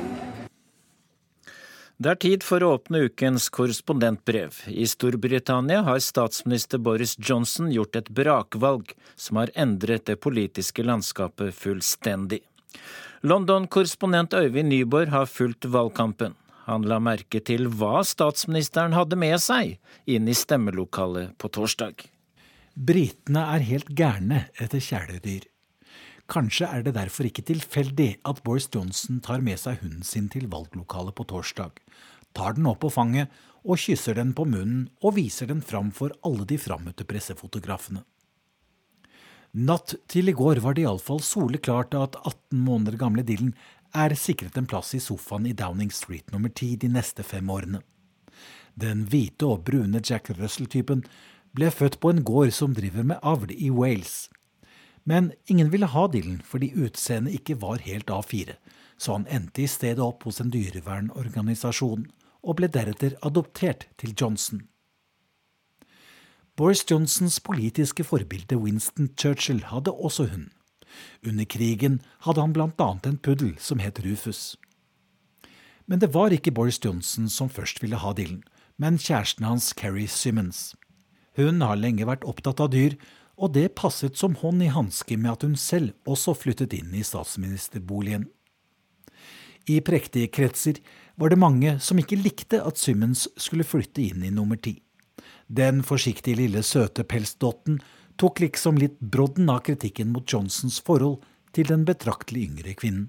Det 2.00 2.08
er 2.08 2.16
tid 2.16 2.44
for 2.46 2.64
å 2.64 2.70
åpne 2.78 3.02
ukens 3.10 3.50
korrespondentbrev. 3.52 4.54
I 4.72 4.86
Storbritannia 4.88 5.82
har 5.84 5.98
statsminister 6.00 6.80
Boris 6.80 7.12
Johnson 7.18 7.68
gjort 7.68 7.98
et 7.98 8.08
brakvalg 8.08 8.94
som 9.20 9.36
har 9.36 9.52
endret 9.52 10.06
det 10.08 10.16
politiske 10.24 10.80
landskapet 10.80 11.52
fullstendig. 11.52 12.40
London-korrespondent 13.20 14.32
Øyvind 14.32 14.72
Nyborg 14.72 15.12
har 15.12 15.28
fulgt 15.28 15.68
valgkampen. 15.68 16.32
Han 16.64 16.88
la 16.88 16.96
merke 17.04 17.42
til 17.44 17.68
hva 17.68 18.00
statsministeren 18.00 18.96
hadde 18.96 19.20
med 19.20 19.36
seg 19.44 19.76
inn 20.08 20.24
i 20.24 20.38
stemmelokalet 20.38 21.36
på 21.36 21.52
torsdag. 21.52 22.08
Britene 22.80 23.42
er 23.52 23.64
helt 23.68 23.90
gærne 23.92 24.46
etter 24.56 24.80
kjæledyr. 24.80 25.42
Kanskje 26.30 26.64
er 26.64 26.84
det 26.86 26.94
derfor 26.96 27.26
ikke 27.28 27.42
tilfeldig 27.44 28.22
at 28.24 28.38
Boris 28.46 28.70
Johnson 28.72 29.18
tar 29.20 29.42
med 29.44 29.60
seg 29.60 29.82
hunden 29.82 30.06
sin 30.06 30.30
til 30.32 30.46
valglokalet 30.48 31.12
på 31.18 31.26
torsdag, 31.28 31.74
tar 32.32 32.54
den 32.56 32.68
opp 32.70 32.80
på 32.80 32.88
fanget 32.94 33.28
og 33.66 33.76
kysser 33.82 34.16
den 34.16 34.32
på 34.32 34.46
munnen 34.48 34.86
og 35.04 35.18
viser 35.18 35.50
den 35.50 35.60
fram 35.60 35.90
for 35.92 36.14
alle 36.24 36.46
de 36.48 36.56
frammøtte 36.56 37.04
pressefotografene. 37.04 38.00
Natt 39.60 39.98
til 40.08 40.30
i 40.30 40.36
går 40.38 40.62
var 40.64 40.78
det 40.78 40.86
iallfall 40.86 41.20
soleklart 41.20 41.98
at 41.98 42.16
18 42.22 42.62
måneder 42.64 42.96
gamle 42.96 43.26
Dylan 43.26 43.52
er 43.92 44.14
sikret 44.16 44.56
en 44.56 44.70
plass 44.70 44.94
i 44.96 45.02
sofaen 45.04 45.50
i 45.50 45.52
Downing 45.58 45.92
Street 45.92 46.32
nummer 46.32 46.48
10 46.48 46.78
de 46.86 46.94
neste 46.94 47.26
fem 47.26 47.50
årene. 47.50 47.82
Den 48.80 49.04
hvite 49.10 49.44
og 49.50 49.66
brune 49.66 50.00
Jack 50.00 50.30
Russell-typen 50.38 51.04
ble 51.56 51.70
født 51.70 51.98
på 52.00 52.12
en 52.12 52.22
gård 52.24 52.52
som 52.54 52.74
driver 52.74 53.06
med 53.06 53.18
avl 53.22 53.52
i 53.54 53.70
Wales. 53.70 54.28
Men 55.04 55.32
ingen 55.46 55.72
ville 55.72 55.88
ha 55.90 56.06
Dylan 56.06 56.40
fordi 56.46 56.72
utseendet 56.76 57.40
ikke 57.40 57.60
var 57.62 57.82
helt 57.84 58.10
A4, 58.10 58.54
så 58.98 59.16
han 59.16 59.26
endte 59.30 59.64
i 59.64 59.70
stedet 59.70 60.04
opp 60.04 60.26
hos 60.28 60.40
en 60.40 60.52
dyrevernorganisasjon 60.52 62.06
og 62.40 62.56
ble 62.56 62.68
deretter 62.72 63.16
adoptert 63.26 63.88
til 63.98 64.14
Johnson. 64.14 64.66
Boris 66.56 66.84
Johnsons 66.90 67.40
politiske 67.40 68.04
forbilde 68.04 68.58
Winston 68.60 69.08
Churchill 69.16 69.62
hadde 69.64 69.92
også 69.92 70.26
hund. 70.28 70.50
Under 71.26 71.44
krigen 71.44 72.00
hadde 72.26 72.40
han 72.40 72.56
annet 72.60 73.06
en 73.06 73.18
puddel 73.18 73.54
som 73.58 73.78
het 73.78 74.00
Rufus. 74.04 74.56
Men 75.86 76.00
det 76.00 76.12
var 76.14 76.30
ikke 76.30 76.52
Boris 76.52 76.78
Johnson 76.84 77.28
som 77.28 77.48
først 77.48 77.82
ville 77.82 77.96
ha 77.96 78.12
Dylan, 78.12 78.42
men 78.76 78.98
kjæresten 78.98 79.44
hans 79.44 79.72
Carrie 79.72 80.08
Simmons. 80.08 80.74
Hun 81.40 81.62
har 81.64 81.78
lenge 81.80 82.04
vært 82.04 82.26
opptatt 82.28 82.60
av 82.60 82.68
dyr, 82.74 82.98
og 83.40 83.54
det 83.54 83.70
passet 83.78 84.18
som 84.20 84.34
hånd 84.36 84.60
i 84.60 84.68
hanske 84.68 85.16
med 85.16 85.32
at 85.32 85.46
hun 85.46 85.56
selv 85.56 85.94
også 86.04 86.34
flyttet 86.36 86.74
inn 86.76 86.92
i 86.92 87.04
statsministerboligen. 87.06 88.26
I 89.70 89.78
prektige 89.84 90.28
kretser 90.32 90.80
var 91.16 91.32
det 91.32 91.40
mange 91.40 91.78
som 91.80 92.00
ikke 92.00 92.18
likte 92.20 92.60
at 92.60 92.80
Simmons 92.80 93.26
skulle 93.40 93.64
flytte 93.64 94.02
inn 94.02 94.24
i 94.26 94.34
nummer 94.34 94.60
ti. 94.60 94.74
Den 95.48 95.80
forsiktige 95.86 96.36
lille 96.42 96.62
søte 96.66 97.04
pelsdotten 97.08 97.80
tok 98.20 98.42
liksom 98.44 98.76
litt 98.80 99.00
brodden 99.00 99.48
av 99.48 99.64
kritikken 99.64 100.12
mot 100.12 100.28
Johnsons 100.28 100.80
forhold 100.84 101.22
til 101.56 101.72
den 101.72 101.86
betraktelig 101.88 102.44
yngre 102.50 102.76
kvinnen. 102.76 103.08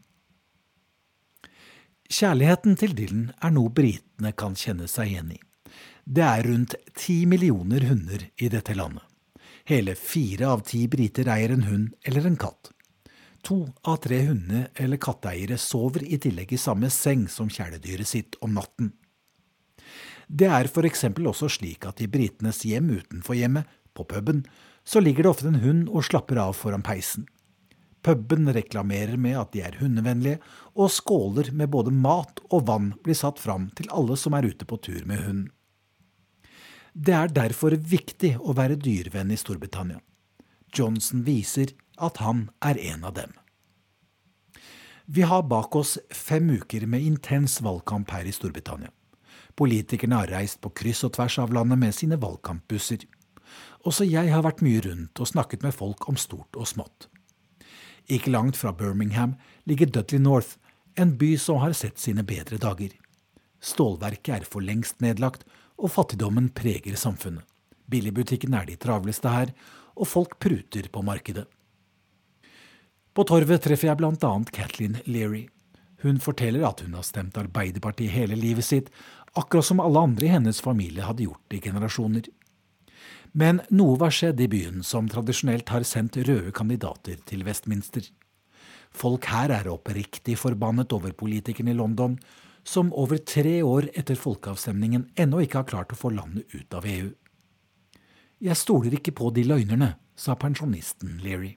Kjærligheten 2.11 2.75
til 2.79 2.95
Dylan 2.95 3.29
er 3.39 3.53
noe 3.55 3.71
britene 3.71 4.33
kan 4.35 4.55
kjenne 4.59 4.87
seg 4.91 5.11
igjen 5.11 5.35
i. 5.35 5.39
Det 6.05 6.23
er 6.25 6.43
rundt 6.47 6.75
ti 6.97 7.25
millioner 7.29 7.85
hunder 7.89 8.27
i 8.37 8.49
dette 8.49 8.75
landet. 8.75 9.03
Hele 9.69 9.95
fire 9.95 10.47
av 10.49 10.63
ti 10.65 10.87
briter 10.89 11.29
eier 11.29 11.53
en 11.53 11.67
hund 11.67 11.91
eller 12.03 12.25
en 12.27 12.39
katt. 12.39 12.71
To 13.45 13.67
av 13.87 14.01
tre 14.03 14.21
hunde- 14.25 14.67
eller 14.75 14.97
katteeiere 14.97 15.57
sover 15.57 16.03
i 16.03 16.17
tillegg 16.21 16.53
i 16.53 16.59
samme 16.61 16.89
seng 16.89 17.27
som 17.29 17.49
kjæledyret 17.49 18.07
sitt 18.07 18.37
om 18.41 18.53
natten. 18.57 18.91
Det 20.27 20.47
er 20.47 20.69
for 20.71 20.87
eksempel 20.87 21.27
også 21.27 21.49
slik 21.49 21.85
at 21.85 22.01
i 22.01 22.07
britenes 22.07 22.63
hjem 22.65 22.89
utenfor 22.97 23.35
hjemmet, 23.35 23.67
på 23.93 24.05
puben, 24.07 24.45
så 24.87 25.01
ligger 25.03 25.25
det 25.25 25.31
ofte 25.33 25.49
en 25.49 25.59
hund 25.59 25.89
og 25.91 26.05
slapper 26.07 26.39
av 26.39 26.53
foran 26.55 26.83
peisen. 26.85 27.25
Puben 28.01 28.47
reklamerer 28.55 29.17
med 29.19 29.35
at 29.37 29.51
de 29.51 29.61
er 29.67 29.75
hundevennlige, 29.81 30.39
og 30.79 30.93
skåler 30.95 31.51
med 31.51 31.69
både 31.69 31.91
mat 31.91 32.39
og 32.49 32.63
vann 32.69 32.93
blir 33.03 33.17
satt 33.17 33.41
fram 33.41 33.67
til 33.75 33.91
alle 33.91 34.15
som 34.17 34.33
er 34.33 34.47
ute 34.47 34.65
på 34.65 34.79
tur 34.79 35.03
med 35.05 35.21
hund. 35.25 35.49
Det 36.93 37.13
er 37.15 37.31
derfor 37.31 37.71
viktig 37.71 38.33
å 38.43 38.51
være 38.57 38.75
dyrevenn 38.75 39.31
i 39.31 39.39
Storbritannia. 39.39 40.01
Johnson 40.75 41.23
viser 41.23 41.71
at 41.95 42.19
han 42.19 42.49
er 42.59 42.79
en 42.91 43.05
av 43.07 43.15
dem. 43.15 43.31
Vi 45.05 45.23
har 45.27 45.47
bak 45.47 45.75
oss 45.75 45.97
fem 46.11 46.49
uker 46.51 46.85
med 46.87 47.03
intens 47.03 47.61
valgkamp 47.63 48.11
her 48.11 48.27
i 48.27 48.35
Storbritannia. 48.35 48.91
Politikerne 49.55 50.19
har 50.19 50.31
reist 50.31 50.59
på 50.63 50.71
kryss 50.75 51.03
og 51.07 51.15
tvers 51.15 51.37
av 51.43 51.53
landet 51.55 51.79
med 51.79 51.95
sine 51.95 52.19
valgkampbusser. 52.19 53.03
Også 53.87 54.07
jeg 54.07 54.31
har 54.31 54.43
vært 54.43 54.63
mye 54.63 54.83
rundt 54.83 55.19
og 55.19 55.31
snakket 55.31 55.63
med 55.63 55.75
folk 55.75 56.07
om 56.11 56.19
stort 56.19 56.59
og 56.59 56.67
smått. 56.67 57.07
Ikke 58.11 58.31
langt 58.31 58.59
fra 58.59 58.71
Birmingham 58.75 59.37
ligger 59.67 59.87
Dudley 59.87 60.19
North, 60.19 60.57
en 60.99 61.15
by 61.17 61.37
som 61.39 61.61
har 61.63 61.75
sett 61.77 61.99
sine 61.99 62.23
bedre 62.27 62.59
dager. 62.59 62.91
Stålverket 63.63 64.33
er 64.35 64.47
for 64.47 64.63
lengst 64.63 64.99
nedlagt, 65.03 65.45
og 65.81 65.91
fattigdommen 65.91 66.51
preger 66.53 66.95
samfunnet. 66.99 67.45
Billigbutikken 67.91 68.53
er 68.55 68.69
de 68.69 68.77
travleste 68.79 69.31
her, 69.31 69.49
og 69.97 70.07
folk 70.07 70.37
pruter 70.39 70.87
på 70.91 71.03
markedet. 71.03 71.47
På 73.11 73.25
torvet 73.27 73.59
treffer 73.59 73.89
jeg 73.89 73.99
annet 73.99 74.53
Kathleen 74.55 75.01
Leary. 75.05 75.49
Hun 76.01 76.21
forteller 76.23 76.63
at 76.63 76.79
hun 76.81 76.93
har 76.95 77.03
stemt 77.03 77.37
Arbeiderpartiet 77.37 78.13
hele 78.13 78.37
livet 78.39 78.65
sitt, 78.65 78.87
akkurat 79.35 79.67
som 79.67 79.81
alle 79.83 79.99
andre 79.99 80.25
i 80.25 80.31
hennes 80.31 80.61
familie 80.63 81.03
hadde 81.03 81.27
gjort 81.27 81.53
i 81.53 81.59
generasjoner. 81.59 82.29
Men 83.33 83.61
noe 83.71 83.97
var 83.99 84.15
skjedd 84.15 84.39
i 84.43 84.49
byen 84.51 84.81
som 84.83 85.09
tradisjonelt 85.11 85.69
har 85.71 85.85
sendt 85.87 86.17
røde 86.19 86.51
kandidater 86.55 87.19
til 87.27 87.43
Westminster. 87.47 88.03
Folk 88.91 89.27
her 89.31 89.53
er 89.55 89.69
oppriktig 89.71 90.35
forbannet 90.39 90.91
over 90.95 91.13
politikerne 91.15 91.71
i 91.71 91.77
London, 91.79 92.17
som 92.63 92.93
over 92.93 93.17
tre 93.17 93.61
år 93.63 93.89
etter 93.93 94.15
folkeavstemningen 94.15 95.09
ennå 95.15 95.41
ikke 95.43 95.61
har 95.61 95.69
klart 95.69 95.93
å 95.93 95.99
få 95.99 96.13
landet 96.13 96.53
ut 96.53 96.73
av 96.77 96.85
EU. 96.85 97.09
Jeg 98.41 98.57
stoler 98.57 98.97
ikke 98.97 99.13
på 99.17 99.29
de 99.33 99.45
løgnerne, 99.45 99.95
sa 100.15 100.35
pensjonisten 100.37 101.19
Leary. 101.23 101.55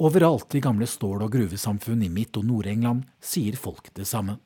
Overalt 0.00 0.54
i 0.54 0.62
gamle 0.62 0.86
stål- 0.86 1.26
og 1.26 1.32
gruvesamfunn 1.34 2.02
i 2.02 2.08
Midt- 2.08 2.38
og 2.40 2.46
Nord-England 2.48 3.04
sier 3.20 3.56
folk 3.56 3.92
det 3.94 4.06
samme. 4.08 4.38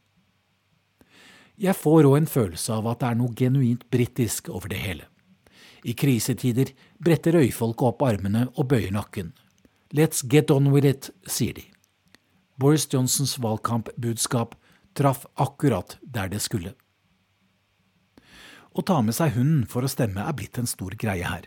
Jeg 1.56 1.76
får 1.78 2.08
òg 2.08 2.16
en 2.18 2.26
følelse 2.26 2.72
av 2.74 2.88
at 2.90 3.00
det 3.00 3.10
er 3.10 3.18
noe 3.20 3.36
genuint 3.38 3.84
britisk 3.90 4.48
over 4.50 4.72
det 4.72 4.80
hele. 4.82 5.06
I 5.84 5.94
krisetider 5.94 6.72
bretter 6.98 7.36
øyfolket 7.38 7.86
opp 7.86 8.02
armene 8.02 8.48
og 8.56 8.68
bøyer 8.72 8.90
nakken. 8.90 9.32
Let's 9.94 10.24
get 10.26 10.50
on 10.50 10.72
with 10.72 10.86
it, 10.86 11.10
sier 11.26 11.54
de. 11.54 11.68
Boris 12.58 12.88
Johnsons 12.90 13.36
valgkampbudskap 13.38 14.56
traff 14.94 15.26
akkurat 15.34 15.96
der 16.02 16.30
det 16.32 16.40
skulle. 16.44 16.74
Å 18.74 18.82
ta 18.82 19.00
med 19.06 19.14
seg 19.14 19.36
hunden 19.36 19.66
for 19.70 19.86
å 19.86 19.90
stemme 19.90 20.22
er 20.22 20.34
blitt 20.34 20.58
en 20.58 20.70
stor 20.70 20.96
greie 20.98 21.26
her. 21.26 21.46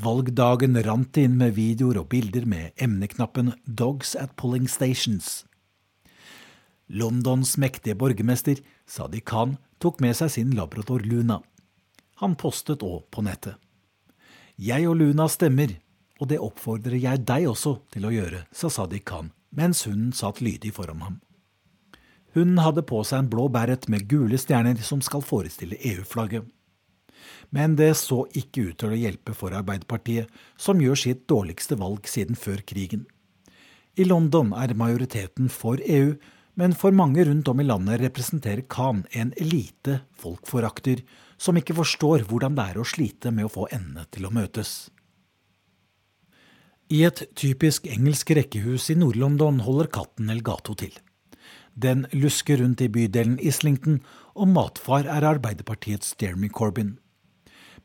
Valgdagen 0.00 0.76
rant 0.84 1.16
inn 1.20 1.36
med 1.40 1.56
videoer 1.56 2.02
og 2.02 2.10
bilder 2.12 2.46
med 2.48 2.72
emneknappen 2.76 3.54
'Dogs 3.64 4.14
at 4.16 4.36
Polling 4.36 4.68
Stations'. 4.68 5.44
Londons 6.88 7.56
mektige 7.56 7.96
borgermester, 7.96 8.60
Sadiq 8.86 9.24
Khan, 9.24 9.56
tok 9.80 10.00
med 10.00 10.16
seg 10.16 10.30
sin 10.30 10.52
labrador 10.54 11.00
Luna. 11.00 11.40
Han 12.22 12.36
postet 12.36 12.84
òg 12.84 13.08
på 13.10 13.24
nettet. 13.24 13.56
Jeg 14.56 14.88
og 14.88 14.96
Luna 14.96 15.28
stemmer, 15.28 15.74
og 16.20 16.28
det 16.28 16.40
oppfordrer 16.40 16.96
jeg 16.96 17.24
deg 17.26 17.48
også 17.48 17.80
til 17.92 18.06
å 18.06 18.14
gjøre, 18.14 18.46
sa 18.52 18.68
Sadiq 18.72 19.04
Khan 19.04 19.32
mens 19.56 19.86
hunden 19.86 20.12
satt 20.12 20.42
lydig 20.44 20.74
foran 20.76 21.00
ham. 21.00 21.20
Hunden 22.36 22.60
hadde 22.60 22.84
på 22.84 23.00
seg 23.08 23.22
en 23.22 23.32
blå 23.32 23.46
beret 23.48 23.88
med 23.88 24.04
gule 24.10 24.36
stjerner 24.36 24.76
som 24.84 25.00
skal 25.00 25.24
forestille 25.24 25.78
EU-flagget. 25.80 26.44
Men 27.50 27.76
det 27.78 27.94
så 27.96 28.24
ikke 28.36 28.70
ut 28.70 28.78
til 28.82 28.92
å 28.92 28.98
hjelpe 29.00 29.32
for 29.36 29.54
Arbeiderpartiet, 29.56 30.28
som 30.60 30.82
gjør 30.82 30.98
sitt 31.00 31.22
dårligste 31.30 31.78
valg 31.80 32.04
siden 32.10 32.36
før 32.36 32.60
krigen. 32.68 33.06
I 33.96 34.04
London 34.04 34.52
er 34.52 34.76
majoriteten 34.76 35.48
for 35.48 35.80
EU, 35.80 36.12
men 36.60 36.74
for 36.76 36.92
mange 36.92 37.24
rundt 37.24 37.48
om 37.48 37.60
i 37.60 37.66
landet 37.68 38.02
representerer 38.02 38.66
Khan 38.68 39.04
en 39.16 39.32
elite 39.40 40.02
folkforakter 40.20 41.02
som 41.40 41.56
ikke 41.56 41.76
forstår 41.76 42.26
hvordan 42.28 42.56
det 42.56 42.68
er 42.72 42.80
å 42.80 42.84
slite 42.88 43.32
med 43.32 43.48
å 43.48 43.52
få 43.52 43.68
endene 43.72 44.04
til 44.12 44.28
å 44.28 44.32
møtes. 44.32 44.90
I 46.92 47.02
et 47.08 47.24
typisk 47.36 47.88
engelsk 47.90 48.30
rekkehus 48.36 48.92
i 48.92 49.00
Nord-London 49.00 49.64
holder 49.64 49.88
katten 49.96 50.30
Elgato 50.32 50.76
til. 50.78 50.92
Den 51.76 52.06
lusker 52.16 52.62
rundt 52.62 52.80
i 52.80 52.88
bydelen 52.88 53.36
Islington, 53.38 54.00
og 54.34 54.48
matfar 54.48 55.04
er 55.04 55.26
Arbeiderpartiets 55.28 56.14
Jeremy 56.20 56.48
Corbyn. 56.48 56.96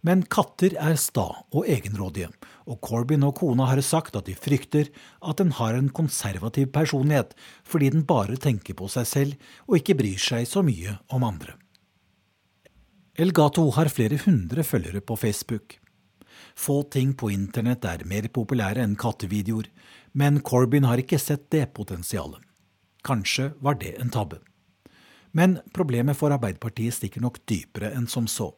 Men 0.01 0.23
katter 0.25 0.73
er 0.81 0.95
sta 0.97 1.27
og 1.53 1.67
egenrådige, 1.69 2.31
og 2.65 2.79
Corbyn 2.81 3.25
og 3.27 3.35
kona 3.37 3.67
har 3.69 3.81
sagt 3.85 4.15
at 4.17 4.25
de 4.25 4.33
frykter 4.33 4.89
at 5.21 5.37
den 5.37 5.51
har 5.59 5.77
en 5.77 5.91
konservativ 5.93 6.71
personlighet 6.73 7.35
fordi 7.67 7.91
den 7.93 8.07
bare 8.09 8.39
tenker 8.41 8.77
på 8.77 8.89
seg 8.89 9.05
selv 9.09 9.51
og 9.67 9.77
ikke 9.77 9.97
bryr 9.99 10.21
seg 10.21 10.47
så 10.49 10.65
mye 10.65 10.97
om 11.13 11.27
andre. 11.27 11.53
Elgato 13.21 13.67
har 13.75 13.91
flere 13.93 14.17
hundre 14.23 14.63
følgere 14.65 15.03
på 15.05 15.19
Facebook. 15.19 15.77
Få 16.57 16.81
ting 16.89 17.13
på 17.13 17.29
internett 17.29 17.85
er 17.85 18.07
mer 18.07 18.25
populære 18.33 18.81
enn 18.81 18.97
kattevideoer, 18.97 19.67
men 20.17 20.41
Corbyn 20.41 20.87
har 20.89 21.03
ikke 21.03 21.19
sett 21.21 21.51
det 21.53 21.67
potensialet. 21.75 22.41
Kanskje 23.03 23.51
var 23.59 23.79
det 23.81 23.95
en 24.01 24.09
tabbe. 24.13 24.39
Men 25.31 25.59
problemet 25.73 26.17
for 26.19 26.33
Arbeiderpartiet 26.35 26.97
stikker 26.97 27.23
nok 27.23 27.39
dypere 27.49 27.93
enn 27.95 28.07
som 28.11 28.27
så. 28.27 28.51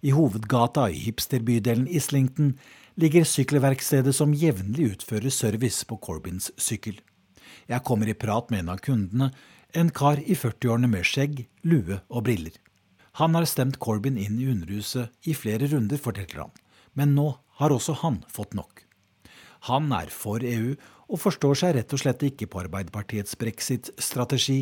I 0.00 0.12
hovedgata 0.16 0.86
i 0.90 1.00
hipsterbydelen 1.04 1.88
Islington 1.88 2.54
ligger 3.00 3.24
sykkelverkstedet 3.24 4.14
som 4.16 4.34
jevnlig 4.36 4.94
utfører 4.94 5.32
service 5.32 5.84
på 5.84 5.98
Corbyns 6.00 6.50
sykkel. 6.60 7.00
Jeg 7.68 7.84
kommer 7.84 8.08
i 8.08 8.16
prat 8.16 8.50
med 8.50 8.64
en 8.64 8.72
av 8.74 8.80
kundene, 8.84 9.30
en 9.76 9.90
kar 9.94 10.20
i 10.20 10.34
40-årene 10.34 10.90
med 10.90 11.06
skjegg, 11.06 11.44
lue 11.62 12.00
og 12.08 12.24
briller. 12.26 12.54
Han 13.18 13.34
har 13.34 13.46
stemt 13.48 13.78
Corbyn 13.82 14.18
inn 14.18 14.38
i 14.40 14.48
Underhuset 14.50 15.10
i 15.28 15.34
flere 15.34 15.68
runder, 15.70 15.98
forteller 15.98 16.44
han, 16.44 16.54
men 16.94 17.14
nå 17.16 17.32
har 17.60 17.74
også 17.74 17.98
han 18.02 18.22
fått 18.30 18.54
nok. 18.56 18.84
Han 19.68 19.92
er 19.92 20.08
for 20.14 20.44
EU 20.46 20.76
og 21.10 21.18
forstår 21.18 21.58
seg 21.58 21.74
rett 21.76 21.92
og 21.94 22.00
slett 22.02 22.22
ikke 22.22 22.46
på 22.50 22.62
Arbeiderpartiets 22.62 23.34
brexit-strategi, 23.40 24.60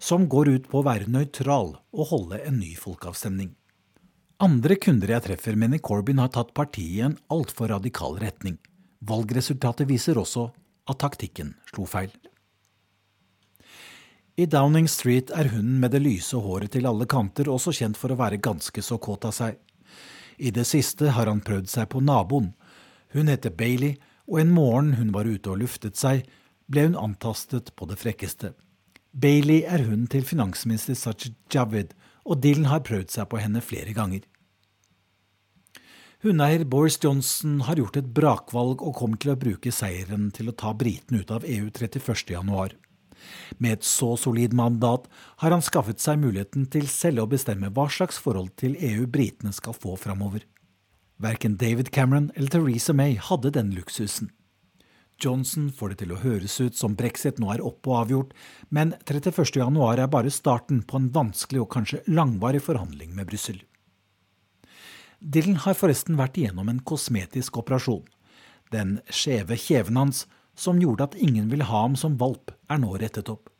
som 0.00 0.26
går 0.32 0.54
ut 0.54 0.68
på 0.70 0.80
å 0.80 0.86
være 0.86 1.10
nøytral 1.12 1.74
og 1.76 2.10
holde 2.12 2.40
en 2.46 2.56
ny 2.62 2.72
folkeavstemning. 2.80 3.52
Andre 4.40 4.78
kunder 4.80 5.12
jeg 5.12 5.26
treffer, 5.26 5.58
mener 5.60 5.82
Corbyn 5.84 6.22
har 6.22 6.32
tatt 6.32 6.54
partiet 6.56 6.96
i 6.96 7.04
en 7.04 7.18
altfor 7.28 7.68
radikal 7.74 8.16
retning. 8.22 8.56
Valgresultatet 9.04 9.88
viser 9.88 10.16
også 10.20 10.48
at 10.88 11.00
taktikken 11.02 11.52
slo 11.68 11.84
feil. 11.84 12.12
I 14.40 14.46
Downing 14.48 14.88
Street 14.88 15.28
er 15.36 15.50
hunden 15.52 15.82
med 15.82 15.92
det 15.92 16.00
lyse 16.00 16.38
håret 16.40 16.72
til 16.72 16.88
alle 16.88 17.04
kanter 17.04 17.50
også 17.52 17.74
kjent 17.76 17.98
for 18.00 18.14
å 18.14 18.16
være 18.16 18.40
ganske 18.40 18.80
så 18.80 18.96
kåt 18.96 19.26
av 19.28 19.34
seg. 19.36 19.58
I 20.40 20.48
det 20.56 20.64
siste 20.64 21.12
har 21.12 21.28
han 21.28 21.42
prøvd 21.44 21.68
seg 21.68 21.90
på 21.92 22.00
naboen. 22.00 22.54
Hun 23.12 23.28
heter 23.28 23.52
Bailey, 23.52 23.98
og 24.30 24.40
en 24.40 24.52
morgen 24.54 24.94
hun 25.00 25.10
var 25.14 25.26
ute 25.26 25.50
og 25.50 25.60
luftet 25.64 25.98
seg, 25.98 26.22
ble 26.70 26.86
hun 26.86 26.98
antastet 26.98 27.72
på 27.74 27.88
det 27.90 27.98
frekkeste. 27.98 28.54
Bailey 29.10 29.64
er 29.66 29.82
hunden 29.82 30.06
til 30.10 30.22
finansminister 30.22 30.94
Sajid 30.94 31.34
Javid, 31.50 31.96
og 32.22 32.38
Dylan 32.44 32.68
har 32.70 32.84
prøvd 32.86 33.10
seg 33.10 33.26
på 33.30 33.40
henne 33.42 33.62
flere 33.64 33.94
ganger. 33.96 34.22
Hundeeier 36.20 36.66
Boris 36.68 36.98
Johnson 37.00 37.62
har 37.64 37.80
gjort 37.80 37.96
et 37.96 38.12
brakvalg 38.14 38.84
og 38.84 38.94
kommer 38.98 39.18
til 39.18 39.32
å 39.32 39.40
bruke 39.40 39.72
seieren 39.72 40.28
til 40.36 40.52
å 40.52 40.54
ta 40.54 40.74
britene 40.76 41.24
ut 41.24 41.32
av 41.32 41.46
EU 41.48 41.70
31.1. 41.72 42.76
Med 43.58 43.78
et 43.78 43.88
så 43.88 44.12
solid 44.20 44.54
mandat 44.56 45.08
har 45.42 45.56
han 45.56 45.64
skaffet 45.64 46.00
seg 46.00 46.20
muligheten 46.20 46.68
til 46.72 46.86
selv 46.92 47.24
å 47.24 47.30
bestemme 47.32 47.72
hva 47.72 47.88
slags 47.90 48.20
forhold 48.20 48.52
til 48.60 48.76
EU 48.76 49.08
britene 49.10 49.52
skal 49.56 49.76
få 49.76 49.96
framover. 50.00 50.44
Verken 51.20 51.56
David 51.56 51.90
Cameron 51.90 52.30
eller 52.34 52.48
Theresa 52.48 52.92
May 52.92 53.16
hadde 53.16 53.50
den 53.50 53.74
luksusen. 53.76 54.30
Johnson 55.20 55.66
får 55.72 55.92
det 55.92 55.96
til 56.00 56.12
å 56.14 56.20
høres 56.22 56.54
ut 56.64 56.76
som 56.78 56.94
brexit 56.96 57.36
nå 57.36 57.50
er 57.52 57.60
oppe 57.60 57.90
og 57.90 57.98
avgjort, 58.06 58.30
men 58.72 58.94
31.1 59.04 59.76
er 59.92 60.06
bare 60.08 60.32
starten 60.32 60.80
på 60.80 60.96
en 60.96 61.10
vanskelig 61.12 61.60
og 61.60 61.68
kanskje 61.74 62.00
langvarig 62.08 62.62
forhandling 62.64 63.12
med 63.12 63.28
Brussel. 63.28 63.58
Dylan 65.20 65.60
har 65.66 65.76
forresten 65.76 66.16
vært 66.16 66.40
igjennom 66.40 66.72
en 66.72 66.80
kosmetisk 66.80 67.60
operasjon. 67.60 68.06
Den 68.72 68.96
skjeve 69.12 69.60
kjeven 69.60 70.00
hans, 70.00 70.24
som 70.56 70.80
gjorde 70.80 71.10
at 71.10 71.18
ingen 71.20 71.52
ville 71.52 71.68
ha 71.68 71.82
ham 71.84 72.00
som 72.00 72.16
valp, 72.16 72.54
er 72.72 72.80
nå 72.80 72.94
rettet 72.96 73.28
opp. 73.28 73.52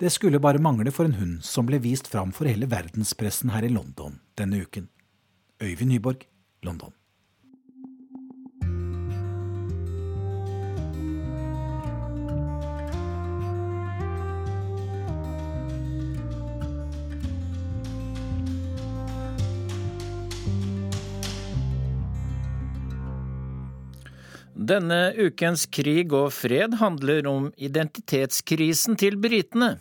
Det 0.00 0.08
skulle 0.14 0.40
bare 0.40 0.62
mangle 0.62 0.88
for 0.94 1.04
en 1.04 1.18
hund 1.20 1.44
som 1.44 1.68
ble 1.68 1.82
vist 1.84 2.08
fram 2.08 2.32
for 2.32 2.48
hele 2.48 2.70
verdenspressen 2.70 3.52
her 3.52 3.66
i 3.66 3.72
London 3.74 4.22
denne 4.40 4.62
uken. 4.64 4.88
Øyvind 5.60 5.92
Nyborg, 5.92 6.24
London. 6.66 6.92
Denne 24.68 25.12
ukens 25.16 25.68
Krig 25.70 26.12
og 26.12 26.32
fred 26.34 26.74
handler 26.80 27.28
om 27.30 27.46
identitetskrisen 27.56 28.98
til 29.00 29.16
britene. 29.22 29.76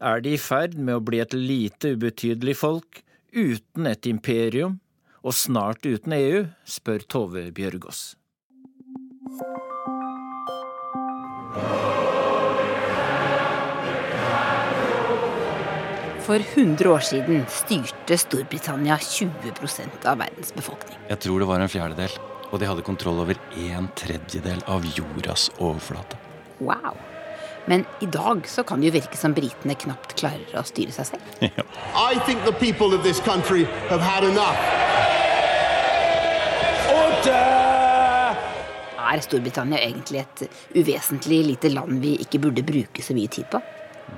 Er 0.00 0.22
de 0.24 0.36
i 0.36 0.40
ferd 0.40 0.78
med 0.78 0.96
å 0.96 1.02
bli 1.04 1.20
et 1.20 1.34
lite 1.34 1.92
ubetydelig 1.96 2.54
folk 2.60 3.02
uten 3.34 3.90
et 3.90 4.06
imperium, 4.06 4.78
og 5.24 5.32
snart 5.32 5.86
uten 5.88 6.12
EU, 6.12 6.44
spør 6.68 7.06
Tove 7.08 7.48
Bjørgaas. 7.56 8.12
For 16.24 16.40
100 16.40 16.88
år 16.88 17.02
siden 17.04 17.42
styrte 17.52 18.16
Storbritannia 18.20 18.96
20 18.96 20.06
av 20.08 20.22
verdens 20.22 20.54
befolkning. 20.56 20.96
Jeg 21.10 21.20
tror 21.24 21.42
det 21.42 21.48
var 21.50 21.60
en 21.60 21.72
fjerdedel 21.72 22.14
og 22.54 22.60
de 22.62 22.68
hadde 22.70 22.84
kontroll 22.86 23.18
over 23.24 23.40
en 23.66 23.88
tredjedel 23.98 24.62
av 24.70 24.86
jordas 24.94 25.48
overflate. 25.58 26.20
Wow. 26.60 26.94
Men 27.66 27.84
i 28.00 28.06
dag 28.06 28.48
så 28.48 28.62
kan 28.62 28.80
det 28.80 28.90
jo 28.90 28.96
virke 28.98 29.16
som 29.16 29.34
britene 29.36 29.74
knapt 29.74 30.16
klarer 30.20 30.58
å 30.60 30.64
styre 30.68 30.92
seg 30.92 31.14
selv. 31.14 31.30
Ja. 31.54 31.64
I 31.94 32.18
think 32.26 32.44
the 32.44 32.52
people 32.52 32.94
of 32.96 33.02
this 33.02 33.20
country 33.20 33.64
have 33.88 34.00
had 34.00 34.24
enough. 34.24 34.58
Order! 36.92 38.36
Er 39.14 39.20
Storbritannia 39.22 39.78
egentlig 39.84 40.24
et 40.24 40.44
uvesentlig 40.74 41.42
lite 41.46 41.70
land 41.72 42.00
vi 42.02 42.16
ikke 42.24 42.40
burde 42.42 42.64
bruke 42.66 43.04
så 43.04 43.14
mye 43.16 43.30
tid 43.30 43.46
på? 43.52 43.60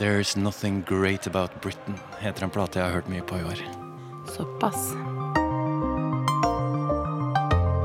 There's 0.01 0.37
Nothing 0.37 0.83
Great 0.89 1.27
About 1.27 1.61
Britain 1.63 1.99
heter 2.21 2.47
en 2.47 2.51
plate 2.55 2.81
jeg 2.81 2.89
har 2.89 2.97
hørt 2.99 3.11
mye 3.13 3.23
på 3.27 3.39
i 3.39 3.45
år. 3.47 3.63
Såpass. 4.35 4.91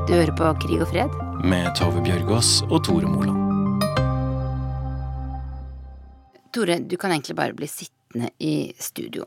Du 0.08 0.16
hører 0.18 0.34
på 0.36 0.54
Krig 0.66 0.82
og 0.82 0.90
fred? 0.92 1.22
Med 1.46 1.70
Tove 1.78 2.02
Bjørgaas 2.06 2.62
og 2.70 2.84
Tore 2.88 3.08
Moland. 3.10 3.41
Tore, 6.52 6.80
du 6.84 6.98
kan 7.00 7.14
egentlig 7.14 7.36
bare 7.36 7.56
bli 7.56 7.68
sittende 7.70 8.34
i 8.44 8.74
studio. 8.80 9.26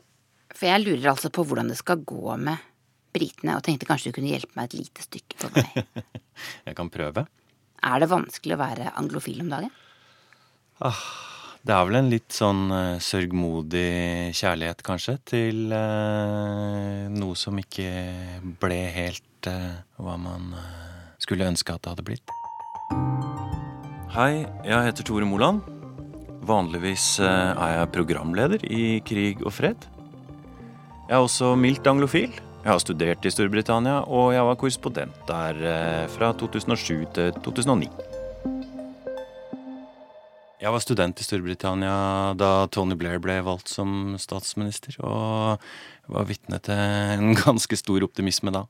For 0.55 0.69
jeg 0.69 0.83
lurer 0.83 1.11
altså 1.11 1.31
på 1.33 1.43
hvordan 1.47 1.71
det 1.71 1.79
skal 1.79 2.03
gå 2.05 2.35
med 2.37 2.61
britene, 3.15 3.55
og 3.57 3.63
tenkte 3.65 3.87
kanskje 3.89 4.11
du 4.11 4.19
kunne 4.19 4.33
hjelpe 4.33 4.53
meg 4.57 4.69
et 4.69 4.77
lite 4.77 5.05
stykke 5.05 5.39
på 5.41 5.49
vei. 5.55 5.85
jeg 6.67 6.77
kan 6.77 6.91
prøve. 6.93 7.25
Er 7.85 8.01
det 8.01 8.11
vanskelig 8.11 8.55
å 8.55 8.61
være 8.61 8.93
anglofil 8.99 9.41
om 9.41 9.49
dagen? 9.51 9.73
Ah, 10.85 11.01
det 11.65 11.73
er 11.73 11.89
vel 11.89 11.99
en 12.01 12.11
litt 12.11 12.35
sånn 12.35 12.63
uh, 12.69 13.01
sørgmodig 13.01 14.35
kjærlighet, 14.35 14.83
kanskje, 14.85 15.17
til 15.25 15.73
uh, 15.73 17.07
noe 17.09 17.39
som 17.39 17.57
ikke 17.61 17.89
ble 18.61 18.81
helt 18.95 19.23
hva 19.45 20.15
man 20.17 20.55
skulle 21.21 21.45
ønske 21.45 21.69
at 21.75 21.83
det 21.85 21.91
hadde 21.93 22.05
blitt. 22.07 22.33
Hei, 24.15 24.47
jeg 24.65 24.87
heter 24.87 25.05
Tore 25.05 25.27
Moland. 25.29 25.74
Vanligvis 26.45 27.19
eh, 27.23 27.51
er 27.57 27.71
jeg 27.79 27.91
programleder 27.95 28.65
i 28.69 28.99
Krig 29.05 29.41
og 29.45 29.53
fred. 29.55 29.87
Jeg 31.05 31.15
er 31.17 31.23
også 31.23 31.53
mildt 31.57 31.87
anglofil. 31.89 32.33
Jeg 32.65 32.69
har 32.69 32.81
studert 32.81 33.25
i 33.25 33.31
Storbritannia, 33.33 34.03
og 34.09 34.33
jeg 34.33 34.45
var 34.45 34.57
korrespondent 34.61 35.17
der 35.29 35.61
eh, 35.69 36.03
fra 36.13 36.31
2007 36.37 37.05
til 37.17 37.33
2009. 37.45 37.89
Jeg 40.61 40.73
var 40.73 40.81
student 40.81 41.21
i 41.21 41.25
Storbritannia 41.25 41.95
da 42.37 42.51
Tony 42.73 42.97
Blair 42.97 43.21
ble 43.21 43.39
valgt 43.45 43.69
som 43.69 44.15
statsminister, 44.21 44.97
og 45.05 45.61
var 46.09 46.29
vitne 46.29 46.61
til 46.65 46.77
en 46.77 47.33
ganske 47.45 47.77
stor 47.77 48.05
optimisme 48.05 48.53
da. 48.53 48.65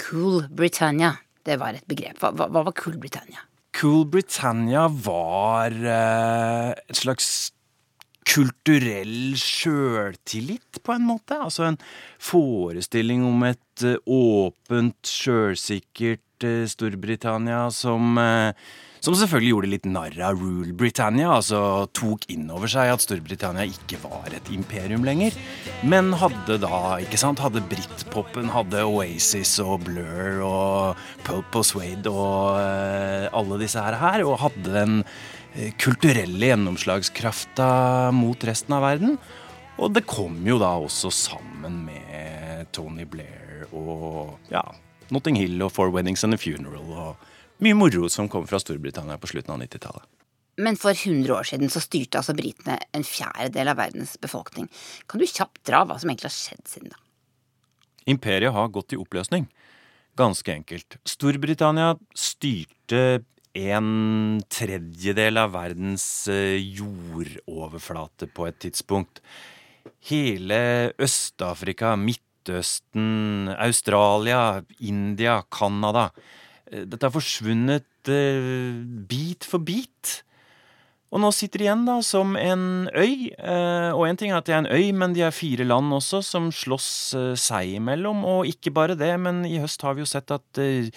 Cool 0.00 0.44
Britannia, 0.48 1.14
det 1.44 1.60
var 1.60 1.76
et 1.76 1.88
begrep. 1.88 2.20
Hva, 2.20 2.32
hva 2.36 2.64
var 2.68 2.76
Cool 2.80 3.00
Britannia? 3.00 3.44
Cool 3.74 4.06
Britannia 4.06 4.86
var 4.88 5.74
eh, 5.74 6.70
et 6.88 7.00
slags 7.00 7.28
kulturell 8.24 9.34
sjøltillit, 9.38 10.80
på 10.82 10.94
en 10.94 11.06
måte. 11.08 11.36
Altså 11.36 11.68
en 11.68 11.78
forestilling 12.22 13.24
om 13.26 13.44
et 13.48 13.84
eh, 13.84 13.98
åpent, 14.06 14.98
sjølsikkert 15.10 16.46
eh, 16.46 16.64
Storbritannia 16.70 17.66
som 17.74 18.18
eh, 18.20 18.54
som 19.04 19.14
selvfølgelig 19.18 19.50
gjorde 19.52 19.68
litt 19.68 19.86
narr 19.88 20.14
av 20.24 20.40
Rule 20.40 20.72
Britannia, 20.72 21.34
altså 21.36 21.58
tok 21.92 22.24
inn 22.32 22.46
over 22.52 22.70
seg 22.70 22.88
at 22.88 23.02
Storbritannia 23.04 23.66
ikke 23.68 23.98
var 24.00 24.32
et 24.32 24.48
imperium 24.54 25.04
lenger. 25.04 25.36
Men 25.84 26.08
hadde 26.16 26.56
da, 26.62 26.78
ikke 27.04 27.20
sant, 27.20 27.42
hadde 27.44 27.62
britpopen, 27.68 28.48
hadde 28.54 28.86
Oasis 28.88 29.58
og 29.60 29.84
Blur 29.84 30.40
og 30.46 31.02
Pulp 31.26 31.60
og 31.60 31.66
Suede 31.68 32.08
og 32.08 32.56
uh, 32.56 33.28
alle 33.36 33.60
disse 33.60 33.82
her, 33.84 34.24
og 34.24 34.40
hadde 34.46 34.72
den 34.72 34.96
uh, 35.04 35.68
kulturelle 35.82 36.54
gjennomslagskrafta 36.54 37.68
mot 38.16 38.48
resten 38.48 38.78
av 38.78 38.88
verden. 38.88 39.18
Og 39.84 39.92
det 39.92 40.06
kom 40.08 40.40
jo 40.48 40.56
da 40.62 40.72
også 40.80 41.12
sammen 41.12 41.82
med 41.90 42.72
Tony 42.72 43.04
Blair 43.04 43.66
og 43.74 44.38
ja, 44.48 44.64
Notting 45.12 45.36
Hill 45.36 45.60
og 45.66 45.74
Four 45.76 45.92
Weddings 45.92 46.24
and 46.24 46.38
a 46.38 46.40
Funeral. 46.40 46.88
og 46.88 47.23
mye 47.62 47.76
moro 47.78 48.08
som 48.10 48.28
kom 48.28 48.46
fra 48.48 48.60
Storbritannia 48.62 49.18
på 49.18 49.30
slutten 49.30 49.54
av 49.54 49.62
90-tallet. 49.62 50.06
Men 50.56 50.76
for 50.78 50.94
100 50.94 51.34
år 51.34 51.46
siden 51.48 51.70
så 51.72 51.82
styrte 51.82 52.20
altså 52.20 52.34
britene 52.38 52.76
en 52.94 53.06
fjerdedel 53.06 53.72
av 53.72 53.80
verdens 53.80 54.14
befolkning. 54.22 54.68
Kan 55.10 55.22
du 55.22 55.26
kjapt 55.26 55.64
dra 55.66 55.82
hva 55.82 55.98
som 55.98 56.10
egentlig 56.10 56.30
har 56.30 56.36
skjedd 56.36 56.66
siden 56.70 56.94
da? 56.94 57.00
Imperiet 58.10 58.54
har 58.54 58.70
gått 58.70 58.94
i 58.94 59.00
oppløsning. 59.00 59.48
Ganske 60.14 60.52
enkelt. 60.52 60.98
Storbritannia 61.08 61.94
styrte 62.14 63.24
en 63.54 64.42
tredjedel 64.50 65.38
av 65.38 65.54
verdens 65.54 66.04
eh, 66.30 66.58
jordoverflate 66.58 68.28
på 68.34 68.46
et 68.48 68.60
tidspunkt. 68.62 69.22
Hele 70.10 70.92
Øst-Afrika, 71.02 71.94
Midtøsten, 71.98 73.50
Australia, 73.56 74.62
India, 74.78 75.40
Canada 75.50 76.10
dette 76.82 77.06
har 77.06 77.14
forsvunnet 77.14 78.10
uh, 78.10 78.82
bit 79.08 79.46
for 79.46 79.62
bit. 79.62 80.20
Og 81.14 81.20
nå 81.22 81.28
sitter 81.30 81.62
de 81.62 81.66
igjen 81.68 81.84
da 81.86 82.00
som 82.02 82.32
en 82.34 82.62
øy. 82.90 83.30
Uh, 83.38 83.94
og 83.94 84.08
én 84.08 84.18
ting 84.18 84.32
er 84.32 84.40
at 84.40 84.48
de 84.48 84.54
er 84.56 84.64
en 84.64 84.70
øy, 84.72 84.90
men 84.98 85.14
de 85.14 85.22
er 85.22 85.34
fire 85.34 85.62
land 85.66 85.94
også 85.94 86.18
som 86.26 86.48
slåss 86.50 86.88
uh, 87.14 87.28
seg 87.38 87.76
imellom. 87.76 88.24
Og 88.26 88.50
ikke 88.50 88.72
bare 88.74 88.98
det, 88.98 89.12
men 89.22 89.44
i 89.46 89.60
høst 89.62 89.84
har 89.86 89.94
vi 89.94 90.02
jo 90.02 90.10
sett 90.10 90.34
at 90.34 90.58
uh, 90.58 90.90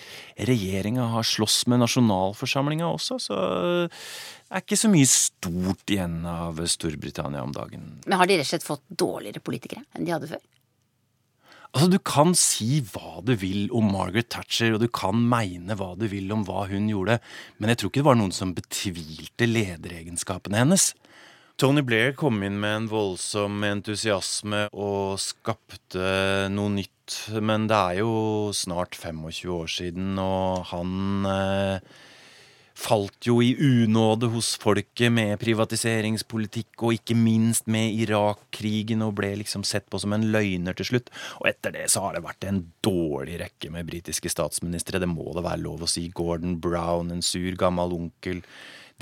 regjeringa 0.49 1.05
har 1.13 1.27
slåss 1.27 1.67
med 1.69 1.83
nasjonalforsamlinga 1.85 2.89
også, 2.89 3.19
så 3.21 3.37
det 3.37 4.55
er 4.55 4.63
ikke 4.63 4.79
så 4.79 4.89
mye 4.89 5.07
stort 5.11 5.93
igjen 5.93 6.21
av 6.25 6.63
Storbritannia 6.71 7.43
om 7.45 7.53
dagen. 7.53 7.85
Men 8.07 8.17
har 8.17 8.29
de 8.29 8.39
rett 8.39 8.47
og 8.47 8.53
slett 8.55 8.65
fått 8.65 8.85
dårligere 8.89 9.43
politikere 9.43 9.85
enn 9.93 10.07
de 10.07 10.15
hadde 10.15 10.31
før? 10.33 10.41
Altså, 11.73 11.89
Du 11.91 11.99
kan 11.99 12.33
si 12.37 12.81
hva 12.93 13.21
du 13.25 13.33
vil 13.35 13.67
om 13.75 13.91
Margaret 13.91 14.29
Thatcher, 14.33 14.73
og 14.75 14.81
du 14.81 14.87
kan 14.87 15.17
mene 15.17 15.75
hva 15.77 15.93
du 15.99 16.07
vil 16.11 16.31
om 16.33 16.45
hva 16.47 16.67
hun 16.71 16.87
gjorde, 16.89 17.19
men 17.59 17.69
jeg 17.69 17.81
tror 17.81 17.91
ikke 17.91 18.01
det 18.01 18.09
var 18.09 18.19
noen 18.21 18.35
som 18.35 18.55
betvilte 18.57 19.49
lederegenskapene 19.49 20.63
hennes. 20.63 20.93
Tony 21.57 21.81
Blair 21.81 22.11
kom 22.13 22.43
inn 22.45 22.59
med 22.61 22.75
en 22.83 22.87
voldsom 22.91 23.63
entusiasme 23.65 24.67
og 24.77 25.17
skapte 25.17 26.45
noe 26.53 26.69
nytt. 26.69 26.93
Men 27.41 27.65
det 27.65 27.77
er 27.77 28.01
jo 28.03 28.51
snart 28.53 28.93
25 28.93 29.55
år 29.55 29.71
siden, 29.71 30.11
og 30.21 30.67
han 30.69 31.25
eh, 31.31 31.95
falt 32.77 33.25
jo 33.25 33.39
i 33.41 33.55
unåde 33.57 34.29
hos 34.29 34.51
folket 34.61 35.09
med 35.11 35.39
privatiseringspolitikk, 35.41 36.75
og 36.85 36.97
ikke 36.99 37.17
minst 37.17 37.65
med 37.71 37.95
Irak-krigen, 38.03 39.01
og 39.05 39.15
ble 39.17 39.31
liksom 39.41 39.65
sett 39.65 39.87
på 39.89 39.99
som 40.01 40.13
en 40.13 40.27
løgner 40.33 40.77
til 40.77 40.91
slutt. 40.91 41.09
Og 41.41 41.49
etter 41.49 41.73
det 41.73 41.87
så 41.93 42.05
har 42.05 42.17
det 42.17 42.25
vært 42.25 42.45
en 42.47 42.61
dårlig 42.85 43.39
rekke 43.41 43.71
med 43.73 43.89
britiske 43.89 44.29
statsministre, 44.31 45.01
det 45.01 45.09
må 45.09 45.31
det 45.33 45.45
være 45.47 45.63
lov 45.63 45.87
å 45.87 45.89
si. 45.89 46.05
Gordon 46.13 46.59
Brown, 46.61 47.09
en 47.13 47.25
sur 47.25 47.57
gammel 47.57 47.95
onkel. 47.97 48.43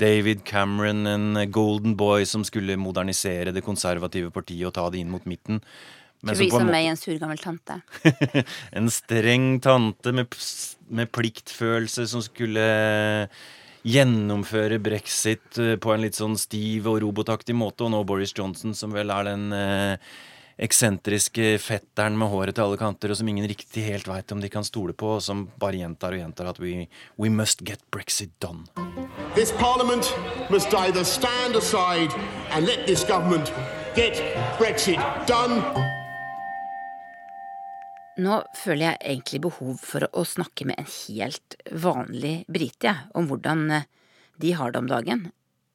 David 0.00 0.42
Cameron, 0.48 1.06
en 1.08 1.38
golden 1.52 1.96
boy 1.96 2.24
som 2.28 2.44
skulle 2.44 2.76
modernisere 2.80 3.52
det 3.52 3.64
konservative 3.64 4.32
partiet 4.32 4.68
og 4.68 4.74
ta 4.76 4.88
det 4.92 5.00
inn 5.00 5.12
mot 5.12 5.24
midten. 5.28 5.60
Theresa 6.24 6.64
May, 6.64 6.88
en 6.88 6.96
sur 6.96 7.16
gammel 7.20 7.38
tante. 7.40 7.78
en 8.78 8.88
streng 8.92 9.60
tante 9.64 10.12
med, 10.16 10.32
med 10.88 11.12
pliktfølelse 11.12 12.06
som 12.08 12.24
skulle 12.24 12.66
gjennomføre 13.86 14.80
brexit 14.82 15.58
eh, 15.62 15.76
på 15.78 15.92
en 15.94 16.02
litt 16.02 16.18
sånn 16.18 16.36
stiv 16.40 16.88
og 16.90 17.00
robotaktig 17.04 17.56
måte, 17.56 17.86
og 17.86 17.94
nå 17.94 18.02
Boris 18.08 18.34
Johnson, 18.36 18.74
som 18.74 18.94
vel 18.94 19.12
er 19.14 19.28
den 19.30 19.52
eh, 19.54 20.10
eksentriske 20.66 21.56
fetteren 21.60 22.16
med 22.18 22.32
håret 22.32 22.56
til 22.56 22.64
alle 22.64 22.80
kanter, 22.80 23.12
og 23.12 23.20
som 23.20 23.28
ingen 23.28 23.46
riktig 23.46 23.84
helt 23.86 24.08
veit 24.08 24.32
om 24.32 24.40
de 24.42 24.50
kan 24.52 24.66
stole 24.66 24.96
på, 24.96 25.16
og 25.18 25.24
som 25.24 25.46
bare 25.60 25.82
gjentar 25.82 26.16
og 26.16 26.24
gjentar 26.24 26.50
at 26.50 26.60
we, 26.62 26.88
we 27.20 27.30
must 27.30 27.62
get 27.64 27.84
brexit 27.94 28.32
done. 28.40 28.64
This 29.36 29.52
parliament 29.52 30.08
must 30.50 30.72
either 30.74 31.04
stand 31.04 31.56
aside 31.56 32.10
and 32.50 32.66
let 32.66 32.86
this 32.86 33.04
government 33.04 33.52
get 33.96 34.16
Brexit 34.58 35.00
done. 35.26 35.95
Nå 38.16 38.36
føler 38.56 38.82
jeg 38.86 39.00
egentlig 39.12 39.42
behov 39.44 39.80
for 39.84 40.06
å 40.08 40.22
snakke 40.24 40.64
med 40.68 40.78
en 40.80 40.88
helt 40.88 41.56
vanlig 41.68 42.36
brite, 42.48 42.88
jeg, 42.88 43.08
om 43.12 43.26
hvordan 43.28 43.66
eh, 43.76 43.88
de 44.40 44.52
har 44.56 44.72
det 44.72 44.80
om 44.80 44.88
dagen. 44.88 45.26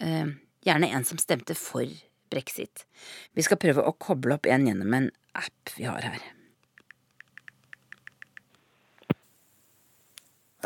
Eh, 0.01 0.31
gjerne 0.65 0.89
en 0.89 1.05
som 1.05 1.21
stemte 1.21 1.53
for 1.57 1.85
brexit. 2.33 2.87
Vi 3.37 3.45
skal 3.45 3.61
prøve 3.61 3.85
å 3.85 3.93
koble 3.93 4.39
opp 4.39 4.49
en 4.49 4.65
gjennom 4.65 4.97
en 4.97 5.11
app 5.37 5.75
vi 5.77 5.85
har 5.85 6.01
her. 6.01 6.17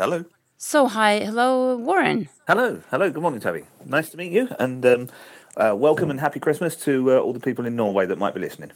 Hello. 0.00 0.22
So, 0.56 0.86
hi, 0.96 1.20
hello, 1.24 1.76
Warren. 1.76 2.28
Hello, 2.48 2.80
hello. 2.90 3.10
Good 3.10 3.22
morning, 3.22 3.40
Toby. 3.40 3.64
Nice 3.84 4.08
to 4.10 4.16
meet 4.16 4.32
you, 4.32 4.48
and 4.58 4.84
um, 4.86 5.08
uh, 5.56 5.74
welcome 5.76 6.10
and 6.10 6.20
happy 6.20 6.40
Christmas 6.40 6.76
to 6.84 7.12
uh, 7.12 7.18
all 7.18 7.34
the 7.34 7.40
people 7.40 7.66
in 7.66 7.76
Norway 7.76 8.06
that 8.06 8.18
might 8.18 8.32
be 8.32 8.40
listening. 8.40 8.72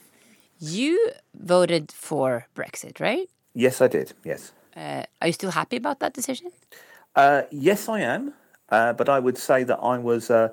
You 0.61 1.13
voted 1.35 1.91
for 1.91 2.47
Brexit, 2.55 3.01
right? 3.01 3.29
Yes, 3.55 3.81
I 3.81 3.89
did. 3.89 4.13
Yes. 4.25 4.53
Uh, 4.77 5.05
are 5.21 5.27
you 5.27 5.33
still 5.33 5.51
happy 5.51 5.77
about 5.77 6.01
that 6.01 6.13
decision? 6.13 6.53
Uh, 7.17 7.43
yes, 7.51 7.89
I 7.89 8.01
am. 8.01 8.35
Uh, 8.69 8.93
but 8.93 9.09
I 9.09 9.19
would 9.19 9.37
say 9.37 9.65
that 9.65 9.79
I 9.79 9.99
was 9.99 10.31
uh, 10.31 10.51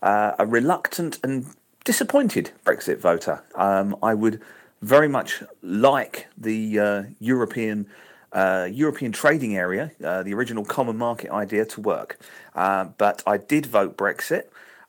uh, 0.00 0.32
a 0.38 0.46
reluctant 0.46 1.18
and 1.22 1.46
disappointed 1.84 2.52
Brexit 2.64 2.98
voter. 2.98 3.42
Um, 3.54 3.96
I 4.02 4.14
would 4.14 4.40
very 4.80 5.08
much 5.08 5.42
like 5.62 6.28
the 6.36 6.78
uh, 6.78 7.02
European. 7.18 7.86
European 8.70 9.10
trading 9.10 9.56
area, 9.56 9.90
the 9.98 10.34
original 10.34 10.62
common 10.62 10.98
market 10.98 11.30
idea, 11.30 11.64
to 11.64 11.80
work. 11.80 12.18
but 12.54 13.22
I 13.26 13.38
did 13.38 13.64
vote 13.64 13.96
Brexit, 13.96 14.42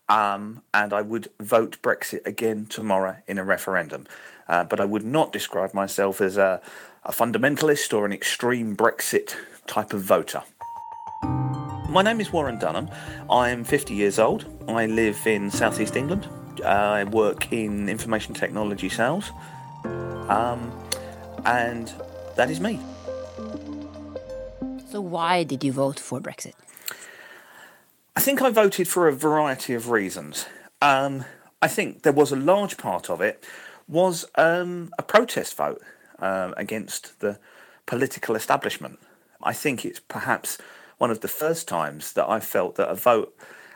um, 0.10 0.62
and 0.74 0.92
I 0.92 1.02
would 1.02 1.30
vote 1.40 1.82
Brexit 1.82 2.28
again 2.28 2.66
tomorrow 2.66 3.16
in 3.28 3.38
a 3.38 3.46
referendum. 3.46 4.06
Uh, 4.50 4.64
but 4.64 4.80
I 4.80 4.86
would 4.86 5.06
not 5.06 5.32
describe 5.32 5.74
myself 5.74 6.20
as 6.20 6.36
a, 6.36 6.60
a 7.06 7.12
fundamentalist 7.12 7.94
or 7.94 8.06
an 8.06 8.12
extreme 8.12 8.76
Brexit 8.76 9.36
type 9.68 9.94
of 9.94 10.02
voter. 10.02 10.42
My 11.88 12.02
name 12.04 12.20
is 12.20 12.34
Warren 12.34 12.58
Dunham. 12.58 12.90
I'm 13.30 13.64
50 13.64 13.94
years 13.94 14.18
old. 14.20 14.46
I 14.68 14.88
live 14.88 15.26
in 15.26 15.52
southeast 15.52 15.96
England. 15.96 16.28
I 16.66 17.04
work 17.04 17.52
in 17.54 17.88
information 17.88 18.34
technology 18.34 18.90
sales. 18.90 19.32
Um, 19.84 20.72
and 21.46 21.92
that 22.36 22.50
is 22.50 22.60
me. 22.60 22.80
So, 24.92 25.02
why 25.02 25.44
did 25.44 25.64
you 25.64 25.72
vote 25.72 26.00
for 26.00 26.20
Brexit? 26.20 26.54
I 28.16 28.20
think 28.20 28.42
I 28.42 28.50
voted 28.50 28.88
for 28.88 29.08
a 29.08 29.14
variety 29.14 29.74
of 29.76 29.90
reasons. 29.90 30.48
Um, 30.82 31.26
I 31.62 31.68
think 31.68 32.02
there 32.02 32.14
was 32.14 32.32
a 32.32 32.36
large 32.36 32.78
part 32.78 33.10
of 33.10 33.22
it 33.22 33.44
was 33.90 34.26
um, 34.36 34.92
a 35.00 35.04
protest 35.04 35.58
vote 35.58 35.82
uh, 36.20 36.52
against 36.56 37.20
the 37.20 37.40
political 37.88 38.36
establishment. 38.36 39.00
I 39.42 39.54
think 39.54 39.84
it's 39.84 40.00
perhaps 40.00 40.60
one 41.00 41.10
of 41.10 41.22
the 41.22 41.28
first 41.28 41.68
times 41.68 42.14
that 42.14 42.30
I 42.30 42.40
felt 42.40 42.76
that 42.76 42.90
a 42.90 42.96
vote 42.96 43.36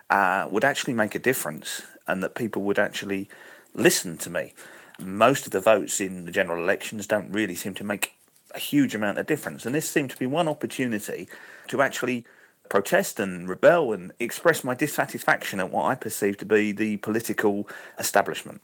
uh, 0.09 0.47
would 0.51 0.63
actually 0.63 0.93
make 0.93 1.15
a 1.15 1.19
difference 1.19 1.81
and 2.07 2.21
that 2.21 2.35
people 2.35 2.61
would 2.61 2.77
actually 2.77 3.27
listen 3.73 4.17
to 4.19 4.29
me. 4.29 4.53
Most 4.99 5.45
of 5.45 5.51
the 5.51 5.59
votes 5.59 5.99
in 5.99 6.25
the 6.25 6.31
general 6.31 6.63
elections 6.63 7.07
don't 7.07 7.31
really 7.31 7.55
seem 7.55 7.73
to 7.75 7.83
make 7.83 8.13
a 8.53 8.59
huge 8.59 8.93
amount 8.93 9.17
of 9.17 9.25
difference, 9.25 9.65
and 9.65 9.73
this 9.73 9.89
seemed 9.89 10.11
to 10.11 10.17
be 10.17 10.27
one 10.27 10.47
opportunity 10.47 11.27
to 11.69 11.81
actually 11.81 12.23
protest 12.69 13.19
and 13.19 13.49
rebel 13.49 13.93
and 13.93 14.11
express 14.19 14.63
my 14.63 14.75
dissatisfaction 14.75 15.59
at 15.59 15.71
what 15.71 15.85
I 15.85 15.95
perceive 15.95 16.37
to 16.37 16.45
be 16.45 16.71
the 16.71 16.97
political 16.97 17.67
establishment. 17.97 18.61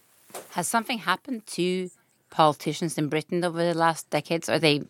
Has 0.51 0.67
something 0.67 0.99
happened 0.99 1.45
to 1.47 1.89
politicians 2.29 2.97
in 2.97 3.07
Britain 3.09 3.43
over 3.43 3.63
the 3.63 3.73
last 3.73 4.09
decades? 4.09 4.49
Are 4.49 4.59
they 4.59 4.83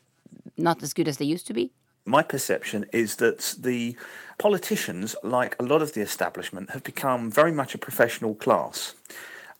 not 0.57 0.83
as 0.83 0.93
good 0.93 1.07
as 1.07 1.17
they 1.17 1.25
used 1.25 1.47
to 1.47 1.53
be? 1.53 1.71
My 2.05 2.23
perception 2.23 2.85
is 2.91 3.17
that 3.17 3.55
the 3.59 3.95
politicians, 4.37 5.15
like 5.23 5.55
a 5.59 5.63
lot 5.63 5.81
of 5.81 5.93
the 5.93 6.01
establishment, 6.01 6.71
have 6.71 6.83
become 6.83 7.29
very 7.29 7.51
much 7.51 7.75
a 7.75 7.77
professional 7.77 8.35
class. 8.35 8.95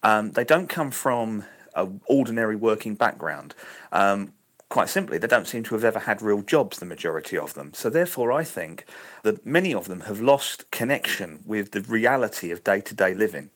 Um, 0.04 0.32
they 0.32 0.44
don't 0.44 0.68
come 0.68 0.92
from 0.92 1.46
an 1.76 2.02
ordinary 2.08 2.56
working 2.56 2.96
background. 2.96 3.54
Um, 3.92 4.34
quite 4.70 4.90
simply, 4.90 5.18
they 5.18 5.28
don't 5.28 5.48
seem 5.48 5.64
to 5.64 5.76
have 5.76 5.84
ever 5.84 6.00
had 6.00 6.22
real 6.22 6.42
jobs, 6.42 6.80
the 6.80 6.86
majority 6.86 7.38
of 7.38 7.54
them. 7.54 7.74
So, 7.74 7.90
therefore, 7.90 8.32
I 8.32 8.44
think 8.44 8.86
that 9.24 9.46
many 9.46 9.74
of 9.74 9.88
them 9.88 10.02
have 10.02 10.22
lost 10.22 10.72
connection 10.72 11.40
with 11.46 11.72
the 11.72 11.82
reality 11.82 12.52
of 12.52 12.64
day 12.64 12.82
to 12.82 12.96
day 12.96 13.14
living 13.14 13.52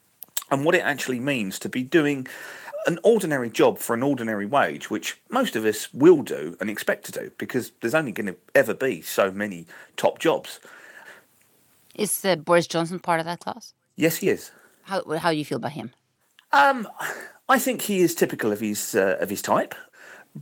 and 0.54 0.64
what 0.64 0.76
it 0.76 0.84
actually 0.84 1.20
means 1.20 1.58
to 1.60 1.68
be 1.68 1.84
doing 1.84 2.28
an 2.86 3.00
ordinary 3.04 3.50
job 3.50 3.80
for 3.80 3.94
an 3.94 4.04
ordinary 4.04 4.46
wage, 4.46 4.90
which 4.90 5.20
most 5.30 5.56
of 5.56 5.66
us 5.66 5.92
will 5.94 6.22
do 6.22 6.56
and 6.62 6.70
expect 6.70 7.06
to 7.06 7.12
do 7.12 7.32
because 7.38 7.72
there's 7.82 7.96
only 7.96 8.12
going 8.12 8.28
to 8.28 8.36
ever 8.54 8.74
be 8.74 9.02
so 9.02 9.32
many 9.32 9.66
top 9.98 10.20
jobs. 10.20 10.60
Is 11.96 12.24
uh, 12.24 12.36
Boris 12.36 12.68
Johnson 12.68 13.00
part 13.00 13.20
of 13.20 13.26
that 13.26 13.40
class? 13.40 13.74
Yes, 13.96 14.18
he 14.18 14.30
is. 14.30 14.52
How 14.84 15.02
how 15.18 15.32
do 15.32 15.38
you 15.38 15.46
feel 15.46 15.58
about 15.58 15.72
him? 15.72 15.92
Um, 16.52 16.88
I 17.50 17.58
think 17.58 17.82
he 17.82 18.02
is 18.02 18.14
typical 18.14 18.52
of 18.52 18.60
his 18.60 18.96
uh, 18.96 19.18
of 19.20 19.30
his 19.30 19.42
type. 19.42 19.74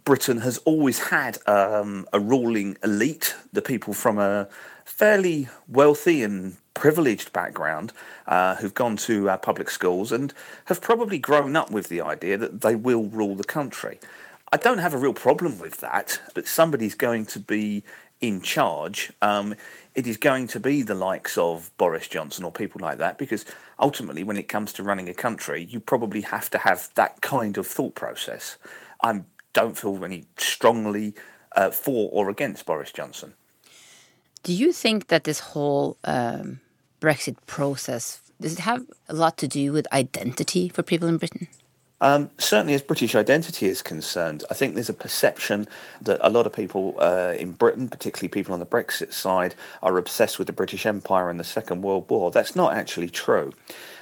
Britain 0.05 0.37
has 0.37 0.57
always 0.59 0.99
had 0.99 1.37
um, 1.47 2.07
a 2.13 2.19
ruling 2.19 2.77
elite, 2.83 3.35
the 3.51 3.61
people 3.61 3.93
from 3.93 4.17
a 4.17 4.47
fairly 4.85 5.49
wealthy 5.67 6.23
and 6.23 6.55
privileged 6.73 7.33
background 7.33 7.93
uh, 8.27 8.55
who've 8.55 8.73
gone 8.73 8.97
to 8.97 9.29
uh, 9.29 9.37
public 9.37 9.69
schools 9.69 10.11
and 10.11 10.33
have 10.65 10.81
probably 10.81 11.19
grown 11.19 11.55
up 11.55 11.71
with 11.71 11.89
the 11.89 12.01
idea 12.01 12.37
that 12.37 12.61
they 12.61 12.75
will 12.75 13.05
rule 13.05 13.35
the 13.35 13.43
country. 13.43 13.99
I 14.51 14.57
don't 14.57 14.79
have 14.79 14.93
a 14.93 14.97
real 14.97 15.13
problem 15.13 15.59
with 15.59 15.77
that, 15.77 16.19
but 16.33 16.47
somebody's 16.47 16.95
going 16.95 17.25
to 17.27 17.39
be 17.39 17.83
in 18.19 18.41
charge. 18.41 19.11
Um, 19.21 19.55
it 19.95 20.07
is 20.07 20.17
going 20.17 20.47
to 20.47 20.59
be 20.59 20.81
the 20.81 20.95
likes 20.95 21.37
of 21.37 21.71
Boris 21.77 22.07
Johnson 22.07 22.43
or 22.43 22.51
people 22.51 22.79
like 22.81 22.99
that 22.99 23.17
because 23.17 23.45
ultimately, 23.79 24.23
when 24.23 24.37
it 24.37 24.47
comes 24.47 24.73
to 24.73 24.83
running 24.83 25.09
a 25.09 25.13
country, 25.13 25.63
you 25.63 25.79
probably 25.79 26.21
have 26.21 26.49
to 26.51 26.57
have 26.59 26.89
that 26.95 27.21
kind 27.21 27.57
of 27.57 27.67
thought 27.67 27.95
process. 27.95 28.57
I 29.03 29.21
don't 29.53 29.77
feel 29.77 30.03
any 30.05 30.25
strongly 30.37 31.13
uh, 31.55 31.71
for 31.71 32.09
or 32.11 32.29
against 32.29 32.65
Boris 32.65 32.91
Johnson. 32.91 33.33
Do 34.43 34.53
you 34.53 34.73
think 34.73 35.07
that 35.07 35.23
this 35.23 35.39
whole 35.39 35.97
um, 36.03 36.59
Brexit 36.99 37.35
process 37.45 38.21
does 38.41 38.53
it 38.53 38.59
have 38.59 38.85
a 39.07 39.13
lot 39.13 39.37
to 39.37 39.47
do 39.47 39.71
with 39.71 39.87
identity 39.93 40.67
for 40.67 40.81
people 40.81 41.07
in 41.07 41.17
Britain? 41.17 41.47
Um, 42.01 42.31
certainly, 42.39 42.73
as 42.73 42.81
British 42.81 43.13
identity 43.13 43.67
is 43.67 43.83
concerned, 43.83 44.43
I 44.49 44.55
think 44.55 44.73
there's 44.73 44.89
a 44.89 44.93
perception 44.93 45.67
that 46.01 46.19
a 46.21 46.31
lot 46.31 46.47
of 46.47 46.53
people 46.53 46.95
uh, 46.97 47.35
in 47.37 47.51
Britain, 47.51 47.87
particularly 47.87 48.29
people 48.29 48.53
on 48.53 48.59
the 48.59 48.65
Brexit 48.65 49.13
side, 49.13 49.53
are 49.83 49.99
obsessed 49.99 50.39
with 50.39 50.47
the 50.47 50.53
British 50.53 50.87
Empire 50.87 51.29
and 51.29 51.39
the 51.39 51.43
Second 51.43 51.83
World 51.83 52.09
War. 52.09 52.31
That's 52.31 52.55
not 52.55 52.73
actually 52.73 53.09
true. 53.09 53.53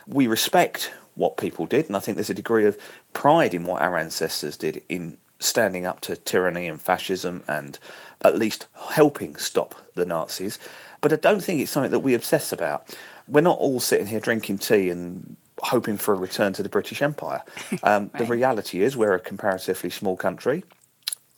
We 0.07 0.27
respect 0.27 0.93
what 1.15 1.35
people 1.35 1.65
did, 1.65 1.87
and 1.87 1.97
I 1.97 1.99
think 1.99 2.15
there's 2.15 2.29
a 2.29 2.33
degree 2.33 2.65
of 2.65 2.77
pride 3.11 3.53
in 3.53 3.65
what 3.65 3.81
our 3.81 3.97
ancestors 3.97 4.55
did 4.55 4.81
in 4.87 5.17
standing 5.39 5.85
up 5.85 5.99
to 6.01 6.15
tyranny 6.15 6.67
and 6.67 6.81
fascism 6.81 7.43
and 7.49 7.79
at 8.23 8.37
least 8.37 8.67
helping 8.91 9.35
stop 9.37 9.75
the 9.95 10.05
Nazis. 10.05 10.59
But 11.01 11.13
I 11.13 11.15
don't 11.15 11.41
think 11.43 11.61
it's 11.61 11.71
something 11.71 11.91
that 11.91 11.99
we 11.99 12.13
obsess 12.13 12.51
about. 12.51 12.95
We're 13.27 13.41
not 13.41 13.57
all 13.59 13.79
sitting 13.79 14.07
here 14.07 14.19
drinking 14.19 14.57
tea 14.57 14.89
and 14.89 15.35
hoping 15.61 15.97
for 15.97 16.13
a 16.13 16.17
return 16.17 16.53
to 16.53 16.63
the 16.63 16.69
British 16.69 17.01
Empire. 17.01 17.43
Um, 17.83 18.09
The 18.17 18.25
reality 18.25 18.81
is, 18.81 18.97
we're 18.97 19.13
a 19.13 19.19
comparatively 19.19 19.89
small 19.89 20.17
country, 20.17 20.63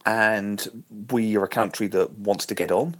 and 0.05 0.85
we 1.11 1.35
are 1.37 1.43
a 1.43 1.47
country 1.47 1.87
that 1.87 2.11
wants 2.17 2.45
to 2.47 2.55
get 2.55 2.71
on. 2.71 2.95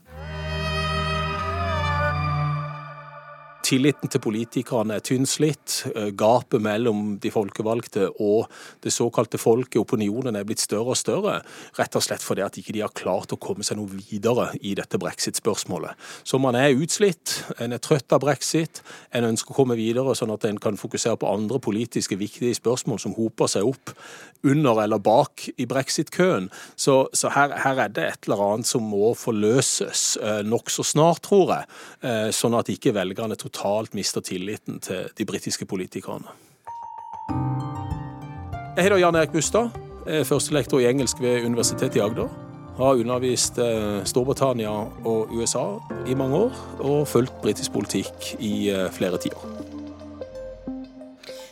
Tilliten 3.71 4.11
til 4.11 4.19
politikerne 4.19 4.97
er 4.97 5.03
tynnslitt. 5.05 5.77
Eh, 5.95 6.09
gapet 6.17 6.59
mellom 6.59 7.13
de 7.23 7.29
folkevalgte 7.31 8.09
og 8.19 8.49
det 8.83 8.91
såkalte 8.91 9.39
folket, 9.39 9.79
opinionen, 9.79 10.35
er 10.35 10.43
blitt 10.43 10.59
større 10.59 10.91
og 10.91 10.99
større. 10.99 11.37
Rett 11.77 11.95
og 11.95 12.03
slett 12.03 12.25
fordi 12.25 12.43
at 12.43 12.57
ikke 12.59 12.75
de 12.75 12.81
har 12.83 12.91
klart 12.91 13.31
å 13.31 13.39
komme 13.39 13.63
seg 13.63 13.79
noe 13.79 13.87
videre 13.87 14.49
i 14.59 14.73
dette 14.75 14.99
brexit-spørsmålet. 14.99 15.95
Så 16.27 16.39
man 16.43 16.57
er 16.59 16.75
utslitt, 16.75 17.37
en 17.63 17.71
er 17.71 17.79
trøtt 17.79 18.11
av 18.11 18.19
brexit, 18.25 18.81
en 19.15 19.29
ønsker 19.29 19.55
å 19.55 19.61
komme 19.61 19.79
videre 19.79 20.17
sånn 20.19 20.35
at 20.35 20.49
en 20.49 20.59
kan 20.59 20.75
fokusere 20.75 21.21
på 21.21 21.31
andre 21.31 21.61
politiske 21.63 22.19
viktige 22.19 22.57
spørsmål 22.59 22.99
som 22.99 23.15
hoper 23.15 23.47
seg 23.55 23.71
opp 23.71 23.95
under 24.43 24.83
eller 24.83 24.99
bak 24.99 25.47
i 25.55 25.69
brexit-køen. 25.69 26.49
Så, 26.75 27.05
så 27.15 27.31
her, 27.31 27.55
her, 27.61 27.85
er 27.85 27.95
det 27.95 28.07
et 28.09 28.27
eller 28.27 28.43
annet 28.49 28.67
som 28.67 28.83
må 28.83 29.13
forløses 29.15 30.17
eh, 30.19 30.43
nokså 30.43 30.83
snart, 30.91 31.23
tror 31.29 31.55
jeg. 31.55 31.71
Eh, 32.03 32.29
sånn 32.35 32.57
at 32.57 32.73
ikke 32.73 32.97
velgerne 32.97 33.39
totalt 33.39 33.60
totalt 33.61 33.93
mista 33.93 34.21
tilliten 34.21 34.79
til 34.79 35.09
de 35.17 35.25
britiske 35.25 35.65
politikerne. 35.65 36.27
Jeg 38.75 38.83
heter 38.83 38.97
Jan 38.97 39.15
Erik 39.15 39.31
Bustad. 39.31 39.69
Er 40.07 40.23
førstelektor 40.23 40.79
i 40.79 40.87
engelsk 40.89 41.21
ved 41.21 41.45
Universitetet 41.45 41.95
i 41.95 42.01
Agder. 42.01 42.29
Har 42.77 42.97
undervist 42.97 43.59
eh, 43.59 44.01
Storbritannia 44.05 44.71
og 45.05 45.29
USA 45.29 45.77
i 46.07 46.15
mange 46.15 46.35
år, 46.35 46.51
og 46.79 47.07
fulgt 47.07 47.41
britisk 47.43 47.71
politikk 47.71 48.31
i 48.39 48.71
eh, 48.71 48.89
flere 48.91 49.19
tiår. 49.21 49.45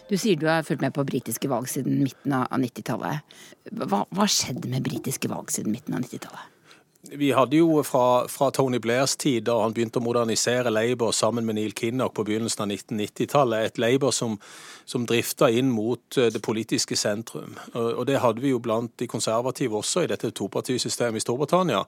Du 0.10 0.18
sier 0.18 0.40
du 0.40 0.48
har 0.50 0.64
fulgt 0.66 0.82
med 0.82 0.96
på 0.96 1.06
britiske 1.06 1.50
valg 1.50 1.70
siden 1.70 2.02
midten 2.02 2.34
av 2.34 2.48
90-tallet. 2.58 3.38
Hva 3.70 4.06
har 4.18 4.32
skjedd 4.34 4.66
med 4.66 4.88
britiske 4.88 5.30
valg 5.30 5.52
siden 5.54 5.76
midten 5.76 5.94
av 5.94 6.08
90-tallet? 6.08 6.59
Vi 7.02 7.32
hadde 7.32 7.56
jo 7.56 7.80
fra, 7.88 8.28
fra, 8.28 8.50
Tony 8.52 8.78
Blairs 8.78 9.16
tid, 9.16 9.46
da 9.48 9.54
han 9.62 9.72
begynte 9.72 10.02
å 10.02 10.04
modernisere 10.04 10.68
Labour 10.68 11.14
sammen 11.16 11.46
med 11.48 11.56
Neil 11.56 11.72
Kinnock 11.72 12.12
på 12.18 12.26
begynnelsen 12.28 12.66
av 12.66 12.74
1990-tallet, 12.74 13.70
et 13.70 13.80
Labour 13.80 14.12
som, 14.12 14.36
som 14.84 15.06
drifta 15.08 15.48
inn 15.48 15.72
mot 15.72 16.20
eh, 16.20 16.28
det 16.34 16.42
politiske 16.44 16.98
sentrum. 17.00 17.56
Og 17.72 18.04
Det 18.10 18.20
hadde 18.20 18.44
vi 18.44 18.52
jo 18.52 18.60
blant 18.60 18.92
de 19.00 19.08
konservative 19.08 19.80
også 19.80 20.04
i 20.04 20.12
dette 20.12 20.34
topartisystemet 20.36 21.22
i 21.22 21.24
Storbritannia, 21.24 21.86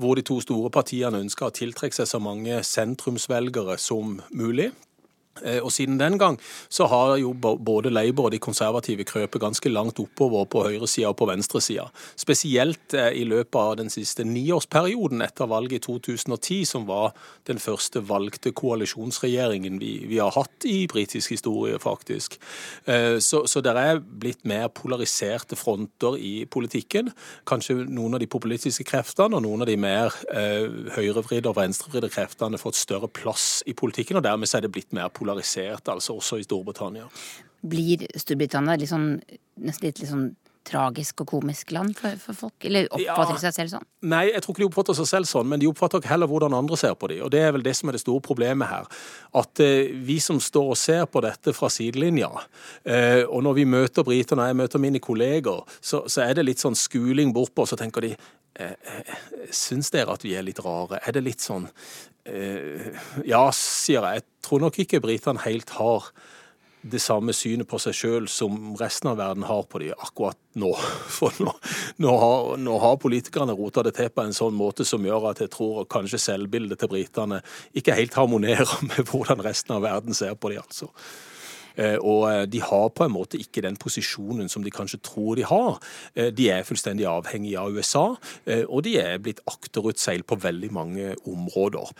hvor 0.00 0.16
de 0.16 0.24
to 0.24 0.40
store 0.40 0.72
partiene 0.72 1.20
ønska 1.20 1.50
å 1.50 1.54
tiltrekke 1.60 2.00
seg 2.00 2.08
så 2.08 2.22
mange 2.24 2.62
sentrumsvelgere 2.64 3.76
som 3.76 4.16
mulig. 4.32 4.70
Eh, 5.42 5.58
og 5.62 5.72
Siden 5.72 5.98
den 5.98 6.18
gang 6.18 6.38
så 6.68 6.86
har 6.86 7.16
jo 7.18 7.32
både 7.34 7.90
Labour 7.90 8.28
og 8.28 8.34
de 8.34 8.38
konservative 8.38 9.04
krøpet 9.04 9.42
ganske 9.42 9.68
langt 9.72 9.98
oppover 9.98 10.46
på 10.50 10.64
høyresida 10.68 11.10
og 11.10 11.18
på 11.18 11.28
venstresida. 11.28 11.88
Spesielt 12.16 12.94
eh, 12.94 13.10
i 13.18 13.24
løpet 13.26 13.58
av 13.58 13.76
den 13.80 13.90
siste 13.90 14.24
niårsperioden 14.28 15.24
etter 15.24 15.50
valget 15.50 15.82
i 15.82 15.84
2010, 15.86 16.64
som 16.68 16.86
var 16.86 17.12
den 17.48 17.58
første 17.58 18.04
valgte 18.06 18.54
koalisjonsregjeringen 18.54 19.80
vi, 19.82 19.92
vi 20.10 20.20
har 20.22 20.34
hatt 20.36 20.68
i 20.68 20.84
britisk 20.90 21.34
historie, 21.34 21.78
faktisk. 21.82 22.38
Eh, 22.86 23.18
så, 23.18 23.44
så 23.50 23.64
det 23.64 23.74
er 23.74 24.02
blitt 24.04 24.44
mer 24.46 24.68
polariserte 24.74 25.58
fronter 25.58 26.18
i 26.18 26.34
politikken. 26.46 27.10
Kanskje 27.48 27.80
noen 27.88 28.14
av 28.14 28.22
de 28.22 28.30
populistiske 28.30 28.86
kreftene 28.86 29.38
og 29.38 29.44
noen 29.44 29.64
av 29.64 29.68
de 29.70 29.76
mer 29.80 30.14
høyrevridde 30.94 31.48
og 31.50 31.56
venstrevridde 31.56 32.10
kreftene 32.12 32.58
fått 32.60 32.78
større 32.78 33.08
plass 33.10 33.62
i 33.66 33.74
politikken, 33.76 34.18
og 34.18 34.24
dermed 34.26 34.50
er 34.54 34.64
det 34.64 34.70
blitt 34.72 34.92
mer 34.94 35.08
polarisert 35.08 35.23
polarisert, 35.24 35.88
altså 35.88 36.18
også 36.20 36.38
i 36.38 36.46
Storbritannia. 36.46 37.08
Blir 37.64 38.06
Storbritannia 38.20 38.76
litt 38.78 38.92
sånn, 38.92 39.14
nesten 39.64 39.88
litt, 39.88 40.02
litt 40.02 40.12
sånn 40.12 40.32
tragisk 40.64 41.22
og 41.24 41.28
komisk 41.28 41.72
land 41.74 41.94
for, 41.98 42.16
for 42.20 42.36
folk? 42.36 42.54
Eller 42.66 42.88
oppfatter 42.88 43.34
de 43.34 43.36
ja, 43.36 43.42
seg 43.42 43.56
selv 43.56 43.72
sånn? 43.74 43.86
Nei, 44.08 44.22
jeg 44.30 44.44
tror 44.44 44.54
ikke 44.54 44.62
de 44.62 44.68
oppfatter 44.70 44.98
seg 44.98 45.08
selv 45.10 45.28
sånn, 45.28 45.48
men 45.50 45.62
de 45.62 45.68
oppfatter 45.68 46.04
heller 46.08 46.30
hvordan 46.30 46.56
andre 46.56 46.78
ser 46.80 46.96
på 46.98 47.10
dem. 47.12 47.22
Og 47.26 47.32
det 47.34 47.42
er 47.44 47.52
vel 47.56 47.64
det 47.66 47.74
som 47.78 47.90
er 47.90 47.98
det 47.98 48.02
store 48.04 48.24
problemet 48.24 48.70
her. 48.70 48.88
At 49.40 49.62
eh, 49.64 49.92
vi 50.08 50.18
som 50.24 50.40
står 50.42 50.72
og 50.74 50.80
ser 50.80 51.04
på 51.10 51.22
dette 51.24 51.54
fra 51.56 51.70
sidelinja, 51.72 52.30
eh, 52.84 53.22
og 53.24 53.44
når 53.46 53.58
vi 53.60 53.68
møter 53.76 54.06
britene, 54.06 54.48
jeg 54.50 54.60
møter 54.62 54.82
mine 54.82 55.02
kolleger, 55.04 55.62
så, 55.80 56.04
så, 56.08 56.24
er 56.24 56.38
det 56.38 56.48
litt 56.48 56.64
sånn 56.64 56.78
skuling 56.78 57.34
bortpå, 57.36 57.66
og 57.66 57.72
så 57.72 57.80
tenker 57.80 58.08
de 58.08 58.14
eh, 58.14 58.72
eh, 58.72 59.14
Syns 59.54 59.92
dere 59.92 60.16
at 60.16 60.24
vi 60.24 60.34
er 60.38 60.46
litt 60.46 60.62
rare? 60.64 61.02
Er 61.04 61.16
det 61.16 61.26
litt 61.26 61.44
sånn 61.44 61.68
Ja, 62.24 63.42
sier 63.52 64.06
jeg. 64.06 64.22
Jeg 64.22 64.46
tror 64.46 64.62
nok 64.64 64.78
ikke 64.80 65.02
britene 65.04 65.42
helt 65.44 65.74
har 65.76 66.08
det 66.84 67.00
samme 67.00 67.32
synet 67.32 67.68
på 67.68 67.78
seg 67.80 67.96
sjøl 67.96 68.26
som 68.28 68.74
resten 68.76 69.08
av 69.08 69.16
verden 69.16 69.46
har 69.48 69.64
på 69.70 69.80
dem 69.80 69.96
akkurat 69.96 70.38
nå. 70.60 70.72
For 71.16 71.32
nå, 71.40 71.54
nå, 72.04 72.16
har, 72.20 72.56
nå 72.60 72.78
har, 72.82 72.98
politikerne 73.00 73.56
rota 73.56 73.84
det 73.86 73.94
til 73.96 74.10
på 74.12 74.24
en 74.24 74.36
sånn 74.36 74.56
måte 74.56 74.86
som 74.88 75.04
gjør 75.04 75.30
at 75.32 75.44
jeg 75.44 75.52
tror 75.54 75.86
kanskje 75.90 76.20
selvbildet 76.26 76.82
til 76.82 76.92
britene 76.92 77.40
ikke 77.76 77.96
helt 77.96 78.18
harmonerer 78.18 78.76
med 78.90 79.08
hvordan 79.08 79.44
resten 79.44 79.78
av 79.78 79.86
verden 79.86 80.16
ser 80.16 80.36
på 80.36 80.52
dem, 80.52 80.64
altså. 80.64 80.92
Eh, 81.76 81.96
og 81.98 82.26
eh, 82.30 82.42
de 82.50 82.60
har 82.62 82.88
på 82.94 83.06
en 83.06 83.14
måte 83.14 83.38
ikke 83.40 83.64
den 83.64 83.78
posisjonen 83.80 84.50
som 84.52 84.64
de 84.64 84.72
kanskje 84.74 85.00
tror 85.04 85.38
de 85.38 85.46
har. 85.48 85.80
Eh, 86.14 86.30
de 86.34 86.48
er 86.52 86.66
fullstendig 86.66 87.06
avhengige 87.10 87.60
av 87.60 87.74
USA, 87.74 88.04
og 88.68 88.82
de 88.86 88.96
er 89.00 89.20
blitt 89.22 89.40
akterutseilt 89.48 90.26
på 90.28 90.38
veldig 90.40 90.70
mange 90.74 91.14
områder. 91.28 91.90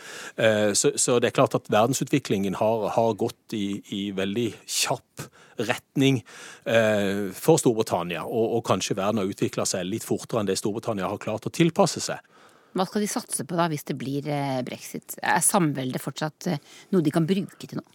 Så, 0.74 1.16
det 1.20 1.28
er 1.28 1.34
klart 1.34 1.56
at 1.56 1.70
verdensutviklingen 1.72 2.56
har, 2.58 3.14
gått 3.18 3.54
i, 3.56 3.80
i, 3.94 4.02
veldig 4.16 4.46
kjapp 4.66 5.24
retning 5.68 6.20
for 6.64 7.60
Storbritannia, 7.60 8.24
og, 8.24 8.58
og 8.58 8.64
kanskje 8.66 8.98
verden 8.98 9.22
har 9.22 9.30
utvikla 9.30 9.66
seg 9.68 9.86
litt 9.88 10.06
fortere 10.06 10.42
enn 10.42 10.50
det 10.50 10.58
Storbritannia 10.60 11.10
har 11.10 11.22
klart 11.22 11.48
å 11.48 11.54
tilpasse 11.54 12.02
seg. 12.04 12.33
Hva 12.74 12.86
skal 12.88 13.04
de 13.04 13.10
satse 13.10 13.46
på 13.46 13.58
da, 13.58 13.68
hvis 13.70 13.86
det 13.86 13.96
blir 13.98 14.26
brexit? 14.66 15.16
Er 15.22 15.42
samveldet 15.44 16.02
fortsatt 16.02 16.48
noe 16.94 17.04
de 17.04 17.12
kan 17.14 17.26
bruke 17.28 17.68
til 17.70 17.78
noe? 17.78 17.90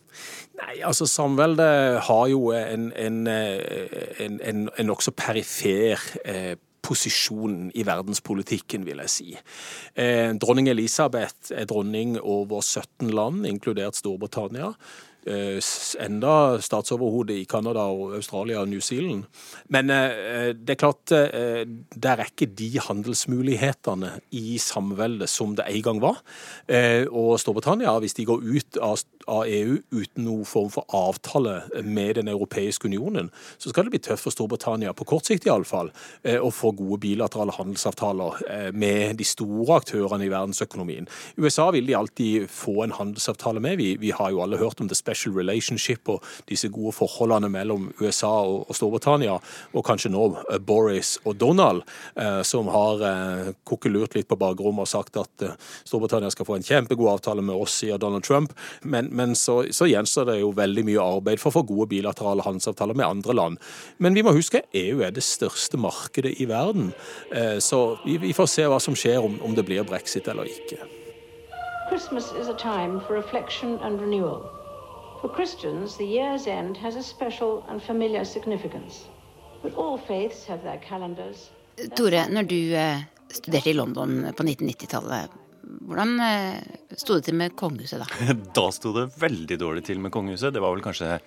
Nei, 0.59 0.79
altså 0.87 1.05
Samveldet 1.07 1.99
har 2.07 2.23
jo 2.31 2.49
en, 2.55 2.89
en, 2.97 3.19
en, 3.27 4.39
en 4.41 4.89
nokså 4.89 5.13
perifer 5.15 6.01
eh, 6.23 6.55
posisjon 6.85 7.69
i 7.75 7.83
verdenspolitikken, 7.87 8.85
vil 8.87 9.01
jeg 9.03 9.13
si. 9.13 9.27
Eh, 9.99 10.31
dronning 10.41 10.69
Elisabeth 10.71 11.53
er 11.55 11.67
dronning 11.69 12.17
over 12.19 12.63
17 12.63 13.11
land, 13.13 13.45
inkludert 13.49 13.99
Storbritannia. 13.99 14.73
Eh, 15.27 15.59
enda 15.99 16.61
statsoverhode 16.63 17.35
i 17.35 17.45
Canada 17.45 17.83
og 17.91 18.13
Australia 18.15 18.61
og 18.61 18.69
New 18.71 18.79
Zealand. 18.79 19.25
Men 19.67 19.91
eh, 19.91 20.53
det 20.55 20.77
er 20.77 20.79
klart, 20.79 21.11
eh, 21.11 21.65
der 21.91 22.23
er 22.23 22.31
ikke 22.31 22.47
de 22.47 22.69
handelsmulighetene 22.79 24.13
i 24.31 24.57
samveldet 24.63 25.27
som 25.29 25.57
det 25.59 25.67
en 25.67 25.83
gang 25.83 26.01
var. 26.01 26.21
Og 27.11 27.39
Storbritannia, 27.41 27.97
hvis 27.99 28.15
de 28.15 28.25
går 28.29 28.45
ut 28.45 28.79
av 28.81 28.97
av 29.29 29.45
EU 29.47 29.77
uten 29.91 30.25
noen 30.25 30.45
form 30.47 30.69
for 30.73 30.85
avtale 30.95 31.61
med 31.83 32.15
Den 32.19 32.27
europeiske 32.27 32.87
unionen, 32.87 33.29
så 33.57 33.69
skal 33.69 33.85
det 33.85 33.93
bli 33.93 34.01
tøft 34.03 34.25
for 34.25 34.33
Storbritannia, 34.33 34.93
på 34.93 35.05
kort 35.07 35.27
sikt 35.29 35.45
iallfall, 35.47 35.91
eh, 36.23 36.39
å 36.41 36.49
få 36.53 36.71
gode 36.77 36.99
bilaterale 37.03 37.53
handelsavtaler 37.55 38.39
eh, 38.49 38.69
med 38.73 39.19
de 39.19 39.27
store 39.27 39.79
aktørene 39.79 40.25
i 40.25 40.31
verdensøkonomien. 40.31 41.07
USA 41.37 41.69
vil 41.75 41.87
de 41.87 41.97
alltid 41.97 42.49
få 42.51 42.83
en 42.83 42.95
handelsavtale 42.97 43.61
med. 43.63 43.77
Vi, 43.79 43.91
vi 44.01 44.11
har 44.15 44.33
jo 44.33 44.41
alle 44.43 44.59
hørt 44.59 44.81
om 44.81 44.89
the 44.89 44.97
special 44.97 45.35
relationship 45.37 46.09
og 46.09 46.25
disse 46.49 46.71
gode 46.73 46.95
forholdene 46.97 47.51
mellom 47.53 47.89
USA 48.01 48.31
og, 48.41 48.65
og 48.67 48.79
Storbritannia, 48.79 49.37
og 49.73 49.85
kanskje 49.85 50.11
nå 50.13 50.25
uh, 50.33 50.57
Boris 50.59 51.17
og 51.25 51.37
Donald, 51.39 51.85
som 52.45 52.67
har 52.71 53.01
kokkelurt 53.67 54.13
litt 54.15 54.27
på 54.29 54.37
bakrommet 54.39 54.83
og 54.83 54.89
sagt 54.89 55.17
at 55.19 55.43
Storbritannia 55.87 56.29
skal 56.33 56.47
få 56.47 56.57
en 56.57 56.65
kjempegod 56.65 57.11
avtale 57.13 57.43
med 57.45 57.55
oss, 57.55 57.77
sier 57.79 57.99
Donald 58.01 58.25
Trump. 58.27 58.53
men 58.81 59.09
men 59.19 59.35
så, 59.35 59.61
så, 59.75 59.87
gjenstår 59.89 60.29
det 60.31 60.37
jo 60.39 60.53
veldig 60.55 60.85
mye 60.87 61.07
arbeid 61.17 61.41
for 61.41 61.51
å 61.51 61.59
få 61.59 61.65
gode 61.67 61.89
bilaterale 61.91 62.45
handelsavtaler 62.45 62.97
med 62.97 63.07
andre 63.07 63.35
land. 63.35 63.59
Men 63.99 64.15
vi 64.15 64.23
må 64.25 64.33
huske 64.35 64.63
EU 64.77 65.03
er 65.05 65.11
det 65.15 65.25
største 65.27 65.79
markedet 65.81 66.37
i 66.39 66.47
verden. 66.49 66.93
Eh, 67.35 67.57
så 67.63 67.99
vi, 68.05 68.17
vi 68.23 68.35
får 68.35 68.49
se 68.53 68.69
hva 68.71 68.79
som 68.83 68.97
skjer 68.97 69.19
om, 69.25 69.35
om 69.45 69.57
det 69.57 69.67
blir 69.67 69.87
brexit 69.87 70.29
eller 70.31 70.47
ikke. 70.49 70.79
Christmas 71.89 72.31
is 72.39 72.47
a 72.47 72.55
time 72.55 73.01
for 73.05 73.17
reflection 73.17 73.79
and 73.83 73.99
renewal. 73.99 74.45
For 75.21 75.29
Christians, 75.35 75.97
the 75.97 76.05
year's 76.05 76.47
end 76.47 76.77
has 76.77 76.95
a 76.95 77.03
special 77.03 77.63
and 77.67 77.81
familiar 77.83 78.23
significance. 78.23 79.09
But 79.61 79.75
all 79.75 79.97
faiths 79.97 80.45
have 80.45 80.61
their 80.63 80.79
calendars. 80.79 81.49
Tore, 81.95 82.25
når 82.29 82.43
du 82.47 82.75
eh, 82.75 83.01
studerte 83.31 83.69
i 83.69 83.73
London 83.73 84.33
på 84.37 84.43
1990-tallet, 84.43 85.35
hvordan 85.81 86.19
eh, 86.19 86.78
sto 86.99 87.15
det 87.17 87.27
til 87.29 87.37
med 87.39 87.55
kongehuset 87.59 88.03
da? 88.03 88.33
Da 88.57 88.67
sto 88.75 88.93
det 88.95 89.09
veldig 89.19 89.57
dårlig 89.59 89.85
til 89.87 90.01
med 90.03 90.13
kongehuset. 90.13 90.53
Det 90.53 90.63
var 90.63 90.75
vel 90.75 90.85
kanskje 90.85 91.17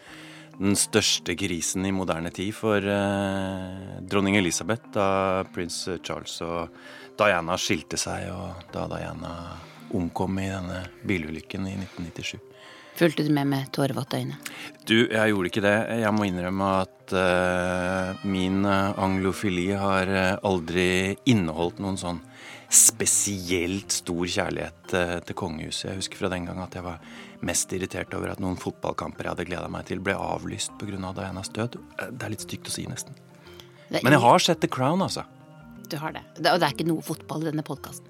den 0.59 0.77
største 0.77 1.35
krisen 1.39 1.87
i 1.89 1.95
moderne 1.95 2.31
tid 2.35 2.53
for 2.55 2.85
eh, 2.85 3.99
dronning 4.05 4.37
Elisabeth 4.37 4.93
da 4.95 5.45
prins 5.55 5.87
Charles 6.05 6.37
og 6.45 6.75
Diana 7.19 7.57
skilte 7.61 7.99
seg, 8.01 8.29
og 8.33 8.73
da 8.73 8.87
Diana 8.91 9.33
omkom 9.93 10.39
i 10.41 10.49
denne 10.49 10.83
bilulykken 11.09 11.69
i 11.69 11.77
1997. 11.77 12.39
Fulgte 12.97 13.25
du 13.25 13.31
med 13.33 13.49
med 13.49 13.71
tårevåte 13.73 14.21
øyne? 14.21 14.37
Du, 14.85 15.09
jeg 15.09 15.33
gjorde 15.33 15.49
ikke 15.49 15.65
det. 15.65 15.77
Jeg 16.03 16.13
må 16.13 16.27
innrømme 16.29 16.69
at 16.83 17.15
eh, 17.17 18.27
min 18.29 18.67
anglofili 18.69 19.71
har 19.73 20.13
aldri 20.45 21.17
inneholdt 21.25 21.81
noen 21.81 21.97
sånn 22.01 22.21
spesielt 22.73 23.93
stor 23.93 24.25
kjærlighet 24.25 24.95
uh, 24.97 25.19
til 25.27 25.37
kongehuset. 25.39 25.91
Jeg 25.91 26.01
husker 26.01 26.23
fra 26.23 26.31
den 26.33 26.47
gang 26.49 26.63
at 26.65 26.77
jeg 26.79 26.87
var 26.87 27.03
mest 27.45 27.73
irritert 27.77 28.15
over 28.17 28.33
at 28.33 28.41
noen 28.43 28.57
fotballkamper 28.61 29.27
jeg 29.27 29.35
hadde 29.35 29.47
gleda 29.51 29.69
meg 29.73 29.87
til, 29.91 30.01
ble 30.05 30.17
avlyst 30.17 30.75
pga. 30.81 31.13
Dianas 31.19 31.53
død. 31.53 31.77
Det 32.01 32.27
er 32.27 32.33
litt 32.33 32.47
stygt 32.47 32.71
å 32.71 32.75
si, 32.75 32.87
nesten. 32.89 33.19
Men 33.93 34.15
jeg 34.15 34.25
har 34.25 34.41
sett 34.41 34.63
The 34.63 34.71
Crown, 34.73 35.05
altså. 35.05 35.27
Du 35.91 35.99
har 36.01 36.15
det. 36.17 36.23
Og 36.39 36.45
det 36.47 36.65
er 36.65 36.73
ikke 36.73 36.89
noe 36.89 37.05
fotball 37.05 37.45
i 37.45 37.51
denne 37.51 37.65
podkasten. 37.67 38.09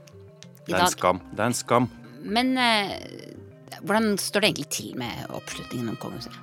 Det 0.62 0.76
er 0.76 0.84
en 0.84 0.94
skam. 0.94 1.18
Det 1.32 1.42
er 1.42 1.50
en 1.50 1.58
skam. 1.58 1.88
Men 2.22 2.54
eh, 2.60 2.92
hvordan 3.82 4.14
står 4.20 4.44
det 4.44 4.52
egentlig 4.52 4.70
til 4.76 4.92
med 5.00 5.34
oppslutningen 5.34 5.90
om 5.90 5.98
kongehuset? 6.02 6.36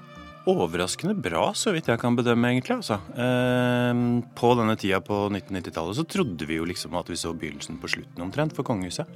Overraskende 0.47 1.13
bra, 1.19 1.49
så 1.53 1.73
vidt 1.75 1.89
jeg 1.91 1.99
kan 1.99 2.15
bedømme, 2.15 2.47
egentlig. 2.47 2.77
altså. 2.79 2.95
Eh, 3.11 3.99
på 4.39 4.51
denne 4.55 4.75
tida 4.79 5.01
på 5.03 5.27
1990-tallet 5.27 5.97
så 5.99 6.05
trodde 6.07 6.47
vi 6.47 6.55
jo 6.55 6.67
liksom 6.69 6.95
at 6.95 7.11
vi 7.11 7.17
så 7.19 7.33
begynnelsen 7.35 7.79
på 7.81 7.91
slutten 7.91 8.23
omtrent 8.23 8.55
for 8.55 8.63
kongehuset. 8.63 9.09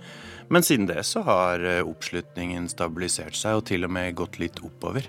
Men 0.52 0.68
siden 0.68 0.90
det 0.90 1.06
så 1.08 1.24
har 1.24 1.64
eh, 1.64 1.80
oppslutningen 1.88 2.68
stabilisert 2.70 3.40
seg 3.40 3.62
og 3.62 3.66
til 3.72 3.88
og 3.88 3.94
med 3.96 4.18
gått 4.20 4.42
litt 4.44 4.60
oppover. 4.68 5.08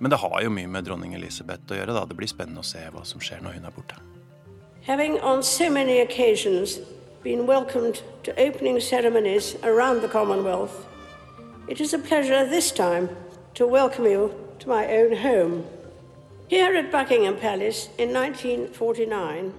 Men 0.00 0.10
det 0.10 0.18
har 0.18 0.36
jo 0.42 0.50
mye 0.50 0.66
med 0.66 0.88
dronning 0.88 1.14
Elisabeth 1.14 1.70
å 1.70 1.78
gjøre. 1.78 1.94
da. 1.94 2.04
Det 2.10 2.18
blir 2.18 2.28
spennende 2.28 2.64
å 2.64 2.66
se 2.66 2.82
hva 2.90 3.06
som 3.06 3.22
skjer 3.22 3.44
når 3.44 3.60
hun 3.60 3.70
er 3.70 3.76
borte. 3.76 4.02
Having 4.82 5.20
on 5.20 5.42
so 5.44 5.70
many 5.70 6.00
occasions 6.00 6.80
been 7.22 7.46
welcomed 7.46 8.02
to 8.24 8.32
opening 8.40 8.80
ceremonies 8.80 9.54
around 9.62 10.00
the 10.00 10.08
Commonwealth, 10.08 10.86
it 11.68 11.80
is 11.80 11.94
a 11.94 11.98
pleasure 11.98 12.48
this 12.48 12.72
time 12.72 13.10
to 13.54 13.66
welcome 13.66 14.06
you 14.06 14.32
to 14.60 14.68
my 14.68 14.86
own 14.86 15.16
home. 15.16 15.64
Here 16.48 16.76
at 16.76 16.90
Buckingham 16.92 17.36
Palace 17.36 17.88
in 17.98 18.16
1949, 18.16 19.52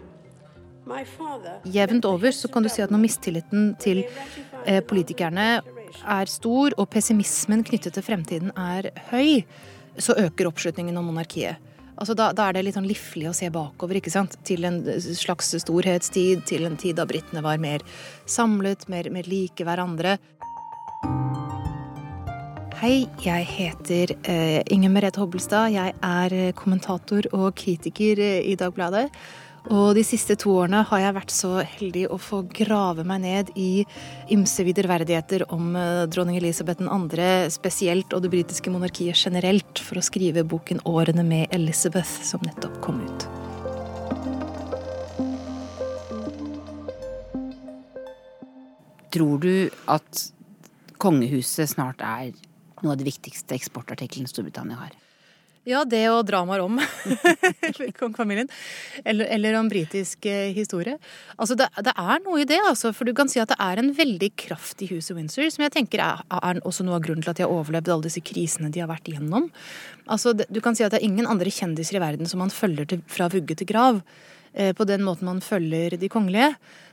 Jevnt 1.63 2.05
over 2.05 2.31
så 2.31 2.47
kan 2.47 2.63
du 2.63 2.69
si 2.69 2.81
at 2.81 2.91
når 2.91 3.03
mistilliten 3.03 3.67
til 3.79 4.01
eh, 4.65 4.81
politikerne 4.81 5.61
er 5.61 6.31
stor, 6.31 6.73
og 6.77 6.89
pessimismen 6.91 7.63
knyttet 7.67 7.95
til 7.95 8.05
fremtiden 8.05 8.51
er 8.57 8.89
høy, 9.11 9.43
så 10.01 10.17
øker 10.17 10.49
oppslutningen 10.49 10.97
om 10.97 11.11
monarkiet. 11.11 11.61
Altså 12.01 12.15
da, 12.17 12.31
da, 12.33 12.47
er 12.47 12.57
det 12.57 12.63
litt 12.65 12.77
sånn 12.79 12.89
liflig 12.89 13.27
å 13.29 13.35
se 13.35 13.51
bakover, 13.53 13.99
ikke 13.99 14.13
sant? 14.13 14.39
Til 14.47 14.65
en 14.65 14.81
slags 14.97 15.53
storhetstid, 15.61 16.47
til 16.49 16.65
en 16.65 16.79
tid 16.81 16.97
da 16.97 17.05
britene 17.05 17.43
var 17.45 17.61
mer 17.61 17.85
samlet, 18.25 18.87
mer, 18.89 19.11
mer 19.13 19.29
like 19.29 19.67
hverandre. 19.67 20.17
Hei, 22.82 23.03
jeg 23.21 23.45
heter 23.45 24.09
uh, 24.25 24.59
Inger 24.73 24.89
Merete 24.89 25.21
Hobbelstad. 25.21 25.67
Jeg 25.69 25.91
er 26.01 26.34
kommentator 26.57 27.27
og 27.29 27.51
kritiker 27.53 28.17
eh, 28.17 28.39
i 28.49 28.55
Dagbladet. 28.57 29.03
Og 29.69 29.91
de 29.93 30.01
siste 30.01 30.34
to 30.41 30.55
årene 30.63 30.79
har 30.89 31.03
jeg 31.03 31.15
vært 31.19 31.36
så 31.36 31.51
heldig 31.61 32.07
å 32.09 32.17
få 32.17 32.39
grave 32.49 33.05
meg 33.05 33.21
ned 33.21 33.53
i 33.53 33.84
ymse 34.34 34.65
viderverdigheter 34.65 35.45
om 35.53 35.77
eh, 35.77 36.07
dronning 36.09 36.41
Elisabeth 36.41 36.82
2. 36.82 37.21
spesielt, 37.53 38.17
og 38.17 38.25
det 38.25 38.34
britiske 38.34 38.73
monarkiet 38.73 39.13
generelt, 39.29 39.77
for 39.77 40.01
å 40.01 40.07
skrive 40.09 40.41
boken 40.41 40.82
'Årene 40.82 41.21
med 41.21 41.53
Elizabeth', 41.53 42.17
som 42.25 42.41
nettopp 42.49 42.82
kom 42.82 43.05
ut. 43.05 43.29
Tror 49.13 49.38
du 49.38 49.69
at 49.86 50.32
kongehuset 50.97 51.77
snart 51.77 52.01
er 52.01 52.34
noe 52.84 52.95
av 52.95 52.99
de 53.01 53.07
viktigste 53.07 53.57
eksportartiklene 53.57 54.29
Storbritannia 54.29 54.79
har? 54.82 54.97
Ja, 55.61 55.84
det 55.86 56.07
og 56.09 56.23
dramaer 56.25 56.63
om 56.63 56.79
kongefamilien. 57.99 58.47
Eller, 59.05 59.27
eller, 59.29 59.59
om 59.59 59.67
britisk 59.69 60.25
eh, 60.25 60.49
historie. 60.55 60.95
Altså, 61.38 61.53
det, 61.59 61.67
det, 61.86 61.93
er 61.93 62.23
noe 62.25 62.39
i 62.41 62.47
det, 62.49 62.57
altså. 62.65 62.89
For 62.97 63.05
du 63.05 63.13
kan 63.17 63.29
si 63.29 63.38
at 63.41 63.51
det 63.53 63.59
er 63.61 63.77
en 63.77 63.91
veldig 63.93 64.32
kraft 64.41 64.82
i 64.82 64.89
huset 64.89 65.13
Windsor, 65.13 65.45
som 65.53 65.67
jeg 65.67 65.75
tenker 65.75 66.01
er, 66.01 66.25
er, 66.34 66.63
også 66.65 66.88
noe 66.88 66.97
av 66.97 67.05
grunnen 67.05 67.21
til 67.21 67.34
at 67.34 67.38
de 67.38 67.45
har 67.45 67.53
overlevd 67.53 67.93
alle 67.93 68.09
disse 68.09 68.25
krisene 68.25 68.73
de 68.73 68.82
har 68.82 68.89
vært 68.89 69.13
igjennom. 69.13 69.51
Altså, 70.09 70.34
det, 70.34 70.49
du 70.49 70.63
kan 70.65 70.73
si 70.73 70.88
at 70.88 70.95
det 70.95 71.03
er 71.03 71.09
ingen 71.11 71.29
andre 71.29 71.53
kjendiser 71.53 71.99
i 71.99 72.03
verden 72.07 72.29
som 72.29 72.41
man 72.41 72.53
følger 72.53 72.89
til, 72.89 73.05
fra 73.05 73.29
vugge 73.29 73.59
til 73.61 73.69
grav 73.69 74.01
på 74.51 74.83
den 74.83 75.03
måten 75.07 75.29
man 75.29 75.37
følger 75.39 75.93
de 75.95 76.09
kongelige. 76.11 76.49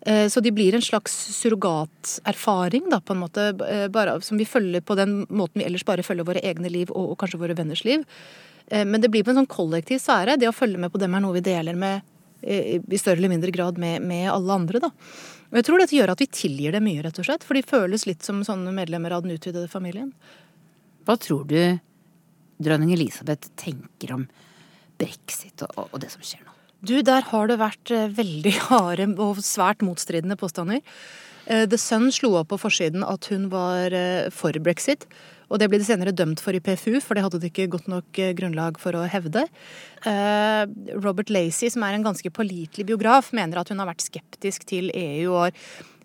Eh, 0.07 0.29
så 0.31 0.41
de 0.41 0.53
blir 0.55 0.77
en 0.77 0.85
slags 0.85 1.15
surrogaterfaring, 1.35 2.87
da, 2.93 3.01
på 3.03 3.17
en 3.17 3.23
måte, 3.25 3.49
bare, 3.91 4.21
som 4.23 4.39
vi 4.39 4.47
følger 4.47 4.85
på 4.87 4.95
den 4.99 5.25
måten 5.27 5.59
vi 5.59 5.67
ellers 5.67 5.87
bare 5.89 6.07
følger 6.07 6.29
våre 6.29 6.45
egne 6.47 6.71
liv 6.71 6.93
og, 6.95 7.15
og 7.15 7.19
kanskje 7.19 7.41
våre 7.43 7.59
venners 7.59 7.83
liv. 7.89 8.07
Eh, 8.69 8.85
men 8.85 9.01
det 9.01 9.09
blir 9.09 9.25
på 9.25 9.33
en 9.33 9.43
sånn 9.43 9.51
kollektiv 9.51 10.01
sfære. 10.03 10.39
Det 10.39 10.49
å 10.49 10.57
følge 10.57 10.81
med 10.81 10.93
på 10.93 11.01
dem 11.01 11.17
er 11.17 11.25
noe 11.25 11.39
vi 11.39 11.45
deler 11.49 11.79
med 11.79 12.03
eh, 12.43 12.79
i 12.79 13.01
større 13.01 13.19
eller 13.21 13.33
mindre 13.33 13.53
grad 13.55 13.81
med, 13.81 14.05
med 14.05 14.29
alle 14.33 14.61
andre. 14.61 14.83
da. 14.85 14.93
Og 15.49 15.61
jeg 15.61 15.69
tror 15.69 15.81
dette 15.81 15.97
gjør 15.97 16.13
at 16.13 16.23
vi 16.23 16.29
tilgir 16.41 16.77
det 16.77 16.85
mye, 16.85 17.03
rett 17.05 17.21
og 17.21 17.29
slett. 17.29 17.47
For 17.47 17.57
de 17.57 17.65
føles 17.67 18.05
litt 18.09 18.27
som 18.27 18.43
sånne 18.45 18.75
medlemmer 18.77 19.17
av 19.17 19.25
den 19.25 19.37
utvidede 19.39 19.71
familien. 19.73 20.13
Hva 21.09 21.17
tror 21.21 21.49
du 21.49 21.61
dronning 22.59 22.93
Elisabeth 22.93 23.55
tenker 23.57 24.13
om 24.17 24.29
brexit 24.99 25.63
og, 25.65 25.89
og 25.89 26.01
det 26.03 26.13
som 26.13 26.25
skjer 26.25 26.45
nå? 26.45 26.48
Du, 26.81 27.01
der 27.03 27.27
har 27.31 27.49
det 27.51 27.59
vært 27.63 27.95
eh, 27.95 28.11
veldig 28.19 28.55
harde 28.69 29.09
og 29.17 29.43
svært 29.45 29.83
motstridende 29.87 30.39
påstander. 30.39 30.85
The 31.49 31.79
Sun 31.81 32.11
slo 32.13 32.35
opp 32.37 32.51
på 32.51 32.59
forsiden 32.61 33.01
at 33.09 33.31
hun 33.33 33.47
var 33.49 33.95
for 34.37 34.53
brexit. 34.61 35.07
Og 35.49 35.61
det 35.61 35.69
ble 35.71 35.81
de 35.81 35.87
senere 35.89 36.13
dømt 36.13 36.43
for 36.45 36.57
i 36.57 36.61
PFU, 36.61 36.99
for 37.01 37.17
det 37.17 37.25
hadde 37.25 37.41
de 37.41 37.49
ikke 37.49 37.71
godt 37.73 37.89
nok 37.91 38.21
eh, 38.21 38.35
grunnlag 38.37 38.81
for 38.81 38.97
å 38.97 39.07
hevde. 39.09 39.47
Eh, 40.09 40.65
Robert 41.01 41.33
Lacey, 41.33 41.73
som 41.73 41.87
er 41.87 41.97
en 41.97 42.05
ganske 42.05 42.33
pålitelig 42.35 42.85
biograf, 42.91 43.33
mener 43.37 43.61
at 43.61 43.73
hun 43.73 43.81
har 43.81 43.89
vært 43.89 44.05
skeptisk 44.05 44.69
til 44.69 44.93
EU 44.93 45.33
og 45.33 45.47
har 45.47 45.57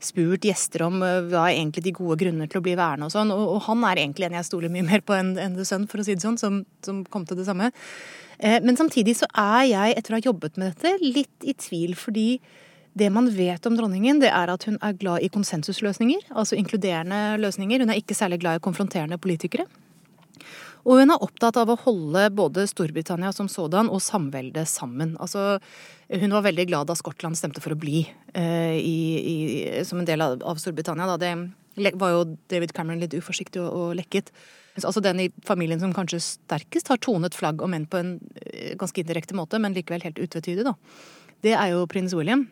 spurt 0.04 0.48
gjester 0.48 0.86
om 0.88 1.04
eh, 1.04 1.20
hva 1.28 1.50
er 1.50 1.58
egentlig 1.58 1.84
de 1.90 1.96
gode 1.96 2.22
grunner 2.24 2.52
til 2.52 2.62
å 2.62 2.66
bli 2.66 2.78
værende 2.80 3.12
og 3.12 3.16
sånn. 3.16 3.36
Og, 3.36 3.60
han 3.68 3.84
er 3.90 4.06
egentlig 4.06 4.30
en 4.30 4.40
jeg 4.40 4.48
stoler 4.48 4.72
mye 4.72 4.88
mer 4.88 5.04
på 5.04 5.18
enn 5.18 5.36
The 5.36 5.68
Sun, 5.68 5.90
for 5.92 6.00
å 6.00 6.08
si 6.08 6.16
det 6.16 6.24
sånn, 6.24 6.40
som, 6.40 6.64
som 6.86 7.04
kom 7.12 7.28
til 7.28 7.42
det 7.42 7.50
samme. 7.50 7.74
Men 8.40 8.78
samtidig 8.80 9.14
så 9.20 9.28
er 9.38 9.64
jeg, 9.70 9.96
etter 9.98 10.14
å 10.14 10.18
ha 10.18 10.26
jobbet 10.26 10.58
med 10.60 10.74
dette, 10.74 10.96
litt 11.04 11.46
i 11.48 11.54
tvil 11.54 11.94
fordi 12.00 12.28
det 12.94 13.10
man 13.14 13.30
vet 13.34 13.66
om 13.66 13.78
dronningen, 13.78 14.20
det 14.22 14.30
er 14.30 14.52
at 14.54 14.68
hun 14.70 14.76
er 14.86 14.98
glad 14.98 15.26
i 15.26 15.30
konsensusløsninger, 15.34 16.28
altså 16.30 16.58
inkluderende 16.60 17.40
løsninger. 17.42 17.82
Hun 17.82 17.94
er 17.94 18.02
ikke 18.02 18.18
særlig 18.18 18.42
glad 18.44 18.60
i 18.60 18.64
konfronterende 18.66 19.18
politikere. 19.22 19.66
Og 20.84 21.00
hun 21.00 21.14
er 21.14 21.24
opptatt 21.24 21.58
av 21.60 21.72
å 21.72 21.80
holde 21.80 22.28
både 22.36 22.66
Storbritannia 22.68 23.32
som 23.36 23.48
sådan 23.52 23.90
og 23.92 24.04
samveldet 24.04 24.68
sammen. 24.68 25.16
Altså, 25.24 25.58
hun 26.12 26.36
var 26.36 26.44
veldig 26.46 26.66
glad 26.70 26.90
da 26.90 26.98
Skottland 27.00 27.40
stemte 27.40 27.64
for 27.64 27.74
å 27.74 27.80
bli 27.80 28.04
eh, 28.36 28.76
i, 28.76 28.98
i, 29.18 29.36
som 29.88 30.02
en 30.02 30.10
del 30.10 30.22
av, 30.26 30.42
av 30.44 30.60
Storbritannia. 30.60 31.08
Da. 31.14 31.18
Det 31.22 31.94
var 32.02 32.14
jo 32.14 32.26
David 32.52 32.76
Cameron 32.76 33.02
litt 33.02 33.16
uforsiktig 33.16 33.64
og, 33.64 33.72
og, 33.72 33.96
lekket. 34.02 34.34
Altså 34.82 35.04
den 35.06 35.20
i 35.22 35.30
familien 35.46 35.82
som 35.82 35.94
kanskje 35.94 36.22
sterkest 36.24 36.90
har 36.90 37.02
tonet 37.02 37.38
flagg, 37.38 37.62
og 37.62 37.70
menn 37.70 37.86
på 37.86 38.00
en 38.02 38.16
eh, 38.42 38.74
ganske 38.80 39.04
indirekte 39.04 39.38
måte, 39.38 39.60
men 39.62 39.76
likevel 39.76 40.06
helt 40.08 40.22
utvetydig, 40.24 40.66
da. 40.66 40.74
Det 41.46 41.54
er 41.54 41.74
jo 41.74 41.86
prins 41.92 42.16
William. 42.18 42.48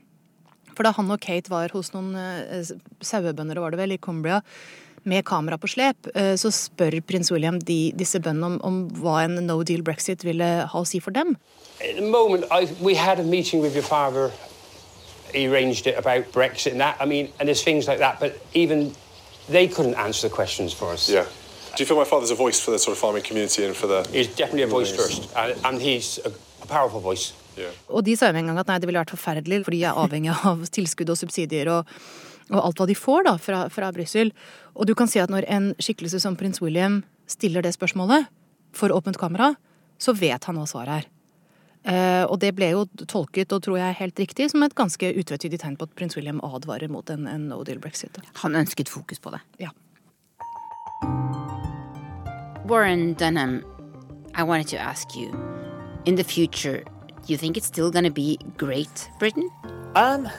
For 0.75 0.85
da 0.85 0.93
han 0.95 1.11
og 1.11 1.19
Kate 1.23 1.51
var 1.51 1.73
hos 1.75 1.91
noen 1.95 2.13
uh, 2.15 2.71
sauebønder 3.03 3.59
var 3.59 3.73
det 3.73 3.81
vel, 3.81 3.95
i 3.95 4.01
Cumbria 4.01 4.41
med 5.03 5.25
kamera 5.25 5.57
på 5.57 5.69
slep, 5.71 6.07
uh, 6.13 6.35
så 6.37 6.51
spør 6.53 6.99
prins 7.07 7.31
William 7.33 7.57
de, 7.59 7.79
disse 7.97 8.21
bøndene 8.21 8.53
om, 8.53 8.59
om, 8.67 8.79
hva 9.01 9.23
en 9.25 9.39
no 9.47 9.61
deal 9.67 9.83
brexit 9.83 10.23
ville 10.27 10.51
ha 10.69 10.83
å 10.83 10.87
si 10.87 11.01
for 11.01 11.15
dem. 11.15 11.35
Moment, 11.99 12.45
I, 12.51 12.69
we 12.79 12.93
had 12.95 13.19
a 13.19 13.23
meeting 13.23 13.61
with 13.61 13.73
your 13.73 13.87
father. 13.87 14.29
He 15.33 15.47
arranged 15.47 15.87
it 15.87 15.97
about 15.97 16.31
Brexit 16.31 16.73
and 16.73 16.81
that. 16.81 16.97
I 16.99 17.05
mean, 17.05 17.31
and 17.39 17.47
there's 17.47 17.63
things 17.63 17.87
like 17.87 17.99
that, 17.99 18.19
but 18.19 18.37
even 18.53 18.93
they 19.49 19.67
couldn't 19.67 19.95
answer 19.95 20.29
the 20.29 20.35
questions 20.35 20.73
for 20.73 20.93
us. 20.93 21.09
Yeah. 21.09 21.25
Do 21.75 21.83
you 21.83 21.85
feel 21.85 21.97
my 21.97 22.05
father's 22.05 22.31
a 22.31 22.35
voice 22.35 22.59
for 22.59 22.71
the 22.71 22.79
sort 22.79 22.93
of 22.95 22.99
farming 22.99 23.23
community 23.23 23.63
and 23.65 23.75
for 23.75 23.87
the? 23.87 24.03
He's 24.11 24.27
definitely 24.27 24.63
a 24.63 24.67
voice 24.67 24.91
first, 24.91 25.29
and, 25.35 25.55
and 25.65 25.81
he's 25.81 26.19
a, 26.25 26.31
a 26.63 26.67
powerful 26.67 26.99
voice. 26.99 27.33
Og 27.91 28.03
de 28.05 28.15
sa 28.15 28.31
jo 28.31 28.39
en 28.39 28.51
gang 28.51 28.59
at 28.61 28.69
nei, 28.69 28.79
det 28.79 28.87
ville 28.89 29.01
vært 29.01 29.13
forferdelig, 29.13 29.63
for 29.65 29.75
de 29.75 29.81
er 29.83 29.97
avhengig 29.97 30.33
av 30.33 30.65
tilskudd 30.77 31.11
og 31.11 31.19
subsidier 31.19 31.71
og, 31.71 31.89
og 32.51 32.59
alt 32.61 32.81
hva 32.81 32.87
de 32.89 32.97
får 32.97 33.25
da 33.27 33.35
fra, 33.41 33.63
fra 33.73 33.91
Brussel. 33.95 34.33
Og 34.75 34.87
du 34.87 34.95
kan 34.97 35.11
si 35.11 35.21
at 35.23 35.31
når 35.31 35.47
en 35.51 35.71
skikkelse 35.79 36.21
som 36.23 36.37
prins 36.39 36.61
William 36.63 37.01
stiller 37.29 37.63
det 37.65 37.75
spørsmålet 37.75 38.29
for 38.75 38.93
åpent 38.95 39.19
kamera, 39.19 39.53
så 40.01 40.15
vet 40.17 40.47
han 40.47 40.59
hva 40.59 40.67
svaret 40.69 41.01
er. 41.01 41.09
Uh, 41.81 42.25
og 42.29 42.37
det 42.43 42.51
ble 42.53 42.67
jo 42.75 42.83
tolket, 43.09 43.53
og 43.55 43.63
tror 43.65 43.79
jeg 43.79 43.97
helt 43.97 44.19
riktig, 44.21 44.51
som 44.51 44.61
et 44.61 44.75
ganske 44.77 45.13
utvetydig 45.17 45.63
tegn 45.63 45.79
på 45.79 45.87
at 45.89 45.95
prins 45.97 46.17
William 46.17 46.41
advarer 46.45 46.91
mot 46.93 47.09
en, 47.09 47.25
en 47.29 47.47
no 47.49 47.63
deal 47.65 47.81
brexit. 47.81 48.21
Han 48.45 48.59
ønsket 48.59 48.91
fokus 48.91 49.21
på 49.23 49.33
det. 49.33 49.41
Ja. 49.65 49.73
Warren 52.71 53.15
Dunham, 53.15 53.65
I 54.33 54.43
wanted 54.43 54.65
to 54.69 54.77
ask 54.77 55.13
you, 55.13 55.29
in 56.05 56.15
the 56.15 56.23
future, 56.23 56.85
do 57.05 57.33
you 57.33 57.35
think 57.35 57.57
it's 57.57 57.65
still 57.65 57.91
going 57.91 58.05
to 58.05 58.09
be 58.09 58.39
Great 58.55 59.09
Britain? 59.19 59.49
Um, 59.93 60.29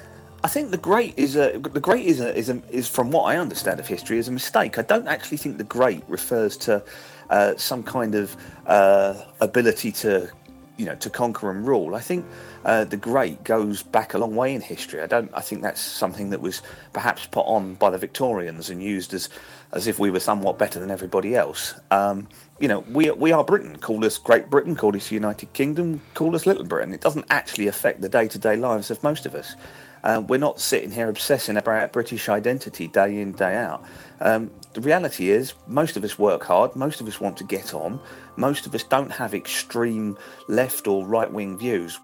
I 0.42 0.48
think 0.48 0.70
the 0.70 0.78
great 0.78 1.12
is 1.18 1.36
a 1.36 1.58
the 1.58 1.78
great 1.78 2.06
is 2.06 2.20
a, 2.20 2.34
is 2.34 2.48
a, 2.48 2.62
is 2.70 2.88
from 2.88 3.10
what 3.10 3.24
I 3.24 3.36
understand 3.36 3.80
of 3.80 3.86
history 3.86 4.16
is 4.16 4.28
a 4.28 4.32
mistake. 4.32 4.78
I 4.78 4.82
don't 4.82 5.08
actually 5.08 5.36
think 5.36 5.58
the 5.58 5.64
great 5.64 6.02
refers 6.08 6.56
to 6.68 6.82
uh, 7.28 7.52
some 7.58 7.82
kind 7.82 8.14
of 8.14 8.34
uh, 8.66 9.12
ability 9.42 9.92
to 9.92 10.30
you 10.76 10.86
know 10.86 10.94
to 10.96 11.10
conquer 11.10 11.50
and 11.50 11.66
rule. 11.66 11.94
I 11.94 12.00
think 12.00 12.24
uh, 12.64 12.84
the 12.84 12.96
great 12.96 13.44
goes 13.44 13.82
back 13.82 14.14
a 14.14 14.18
long 14.18 14.34
way 14.34 14.54
in 14.54 14.60
history. 14.60 15.00
I 15.00 15.06
don't. 15.06 15.30
I 15.34 15.40
think 15.40 15.62
that's 15.62 15.80
something 15.80 16.30
that 16.30 16.40
was 16.40 16.62
perhaps 16.92 17.26
put 17.26 17.42
on 17.42 17.74
by 17.74 17.90
the 17.90 17.98
Victorians 17.98 18.70
and 18.70 18.82
used 18.82 19.14
as 19.14 19.28
as 19.72 19.86
if 19.86 19.98
we 19.98 20.10
were 20.10 20.20
somewhat 20.20 20.58
better 20.58 20.78
than 20.78 20.90
everybody 20.90 21.34
else. 21.34 21.74
Um, 21.90 22.28
you 22.58 22.68
know, 22.68 22.80
we 22.90 23.10
we 23.10 23.32
are 23.32 23.44
Britain. 23.44 23.76
Call 23.76 24.04
us 24.04 24.18
Great 24.18 24.50
Britain. 24.50 24.76
Call 24.76 24.94
us 24.96 25.10
United 25.10 25.52
Kingdom. 25.52 26.00
Call 26.14 26.34
us 26.34 26.46
Little 26.46 26.64
Britain. 26.64 26.94
It 26.94 27.00
doesn't 27.00 27.26
actually 27.30 27.68
affect 27.68 28.00
the 28.00 28.08
day 28.08 28.28
to 28.28 28.38
day 28.38 28.56
lives 28.56 28.90
of 28.90 29.02
most 29.02 29.26
of 29.26 29.34
us. 29.34 29.56
Uh, 30.04 30.20
we're 30.26 30.38
not 30.38 30.60
sitting 30.60 30.90
here 30.90 31.08
obsessing 31.08 31.56
about 31.56 31.92
British 31.92 32.28
identity 32.28 32.88
day 32.88 33.20
in 33.20 33.32
day 33.32 33.54
out. 33.56 33.84
Um, 34.20 34.50
the 34.72 34.80
reality 34.80 35.30
is, 35.30 35.54
most 35.66 35.96
of 35.96 36.04
us 36.04 36.18
work 36.18 36.44
hard. 36.44 36.74
Most 36.74 37.00
of 37.00 37.06
us 37.06 37.20
want 37.20 37.36
to 37.36 37.44
get 37.44 37.74
on. 37.74 38.00
Most 38.36 38.66
of 38.66 38.74
us 38.74 38.84
don't 38.84 39.12
have 39.12 39.34
extreme 39.34 40.16
left 40.48 40.88
or 40.88 41.04
right 41.04 41.32
wing 41.32 41.58
views. 41.58 42.00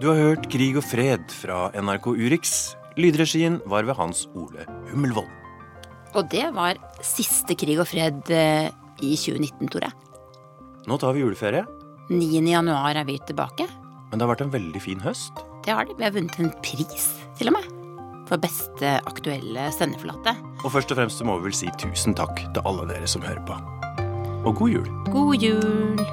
Du 0.00 0.08
har 0.10 0.18
hørt 0.18 0.48
Krig 0.50 0.76
og 0.78 0.84
fred 0.86 1.30
fra 1.30 1.68
NRK 1.78 2.06
Urix. 2.14 2.74
Lydregien 2.98 3.60
var 3.70 3.86
ved 3.86 3.94
Hans 3.98 4.26
Ole 4.34 4.66
Hummelvold. 4.90 5.30
Og 6.14 6.26
det 6.30 6.48
var 6.54 6.78
siste 7.02 7.54
Krig 7.58 7.78
og 7.80 7.86
fred 7.88 8.30
eh, 8.30 8.70
i 9.02 9.14
2019, 9.16 9.70
Tore. 9.72 9.92
Nå 10.90 10.98
tar 10.98 11.14
vi 11.14 11.22
juleferie, 11.22 11.62
9. 12.10 12.42
januar 12.50 12.98
er 12.98 13.06
vi 13.06 13.18
tilbake. 13.26 13.68
men 14.10 14.18
det 14.18 14.26
har 14.26 14.34
vært 14.34 14.44
en 14.44 14.52
veldig 14.52 14.80
fin 14.82 15.00
høst. 15.00 15.32
Det 15.64 15.72
har 15.72 15.86
det. 15.86 15.94
Vi 15.96 16.04
har 16.04 16.12
vunnet 16.12 16.38
en 16.38 16.52
pris, 16.62 17.06
til 17.38 17.48
og 17.48 17.56
med. 17.56 17.81
For 18.28 18.40
beste 18.40 18.96
aktuelle 19.08 19.68
sendeflate. 19.74 20.34
Og 20.62 20.72
først 20.74 20.92
og 20.94 21.00
fremst 21.00 21.20
så 21.20 21.26
må 21.28 21.38
vi 21.38 21.50
vel 21.50 21.56
si 21.56 21.70
tusen 21.80 22.16
takk 22.18 22.38
til 22.54 22.66
alle 22.68 22.88
dere 22.90 23.08
som 23.10 23.24
hører 23.24 23.42
på. 23.48 23.56
Og 24.42 24.54
god 24.58 24.76
jul. 24.76 24.92
God 25.12 25.42
jul! 25.42 26.04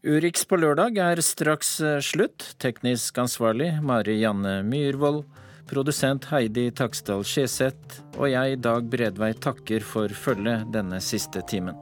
Urix 0.00 0.46
på 0.48 0.56
lørdag 0.56 0.96
er 0.96 1.20
straks 1.20 1.74
eh, 1.84 1.98
slutt. 2.00 2.54
Teknisk 2.62 3.18
ansvarlig 3.20 3.74
Mari 3.84 4.16
Janne 4.22 4.62
Myhrvold. 4.64 5.26
Produsent 5.70 6.30
Heidi 6.32 6.70
Taksdal 6.72 7.22
Skjeseth. 7.28 8.00
Og 8.16 8.32
jeg, 8.32 8.62
Dag 8.64 8.88
Bredvei, 8.90 9.34
takker 9.36 9.84
for 9.84 10.08
følget 10.08 10.70
denne 10.72 11.02
siste 11.04 11.44
timen. 11.46 11.76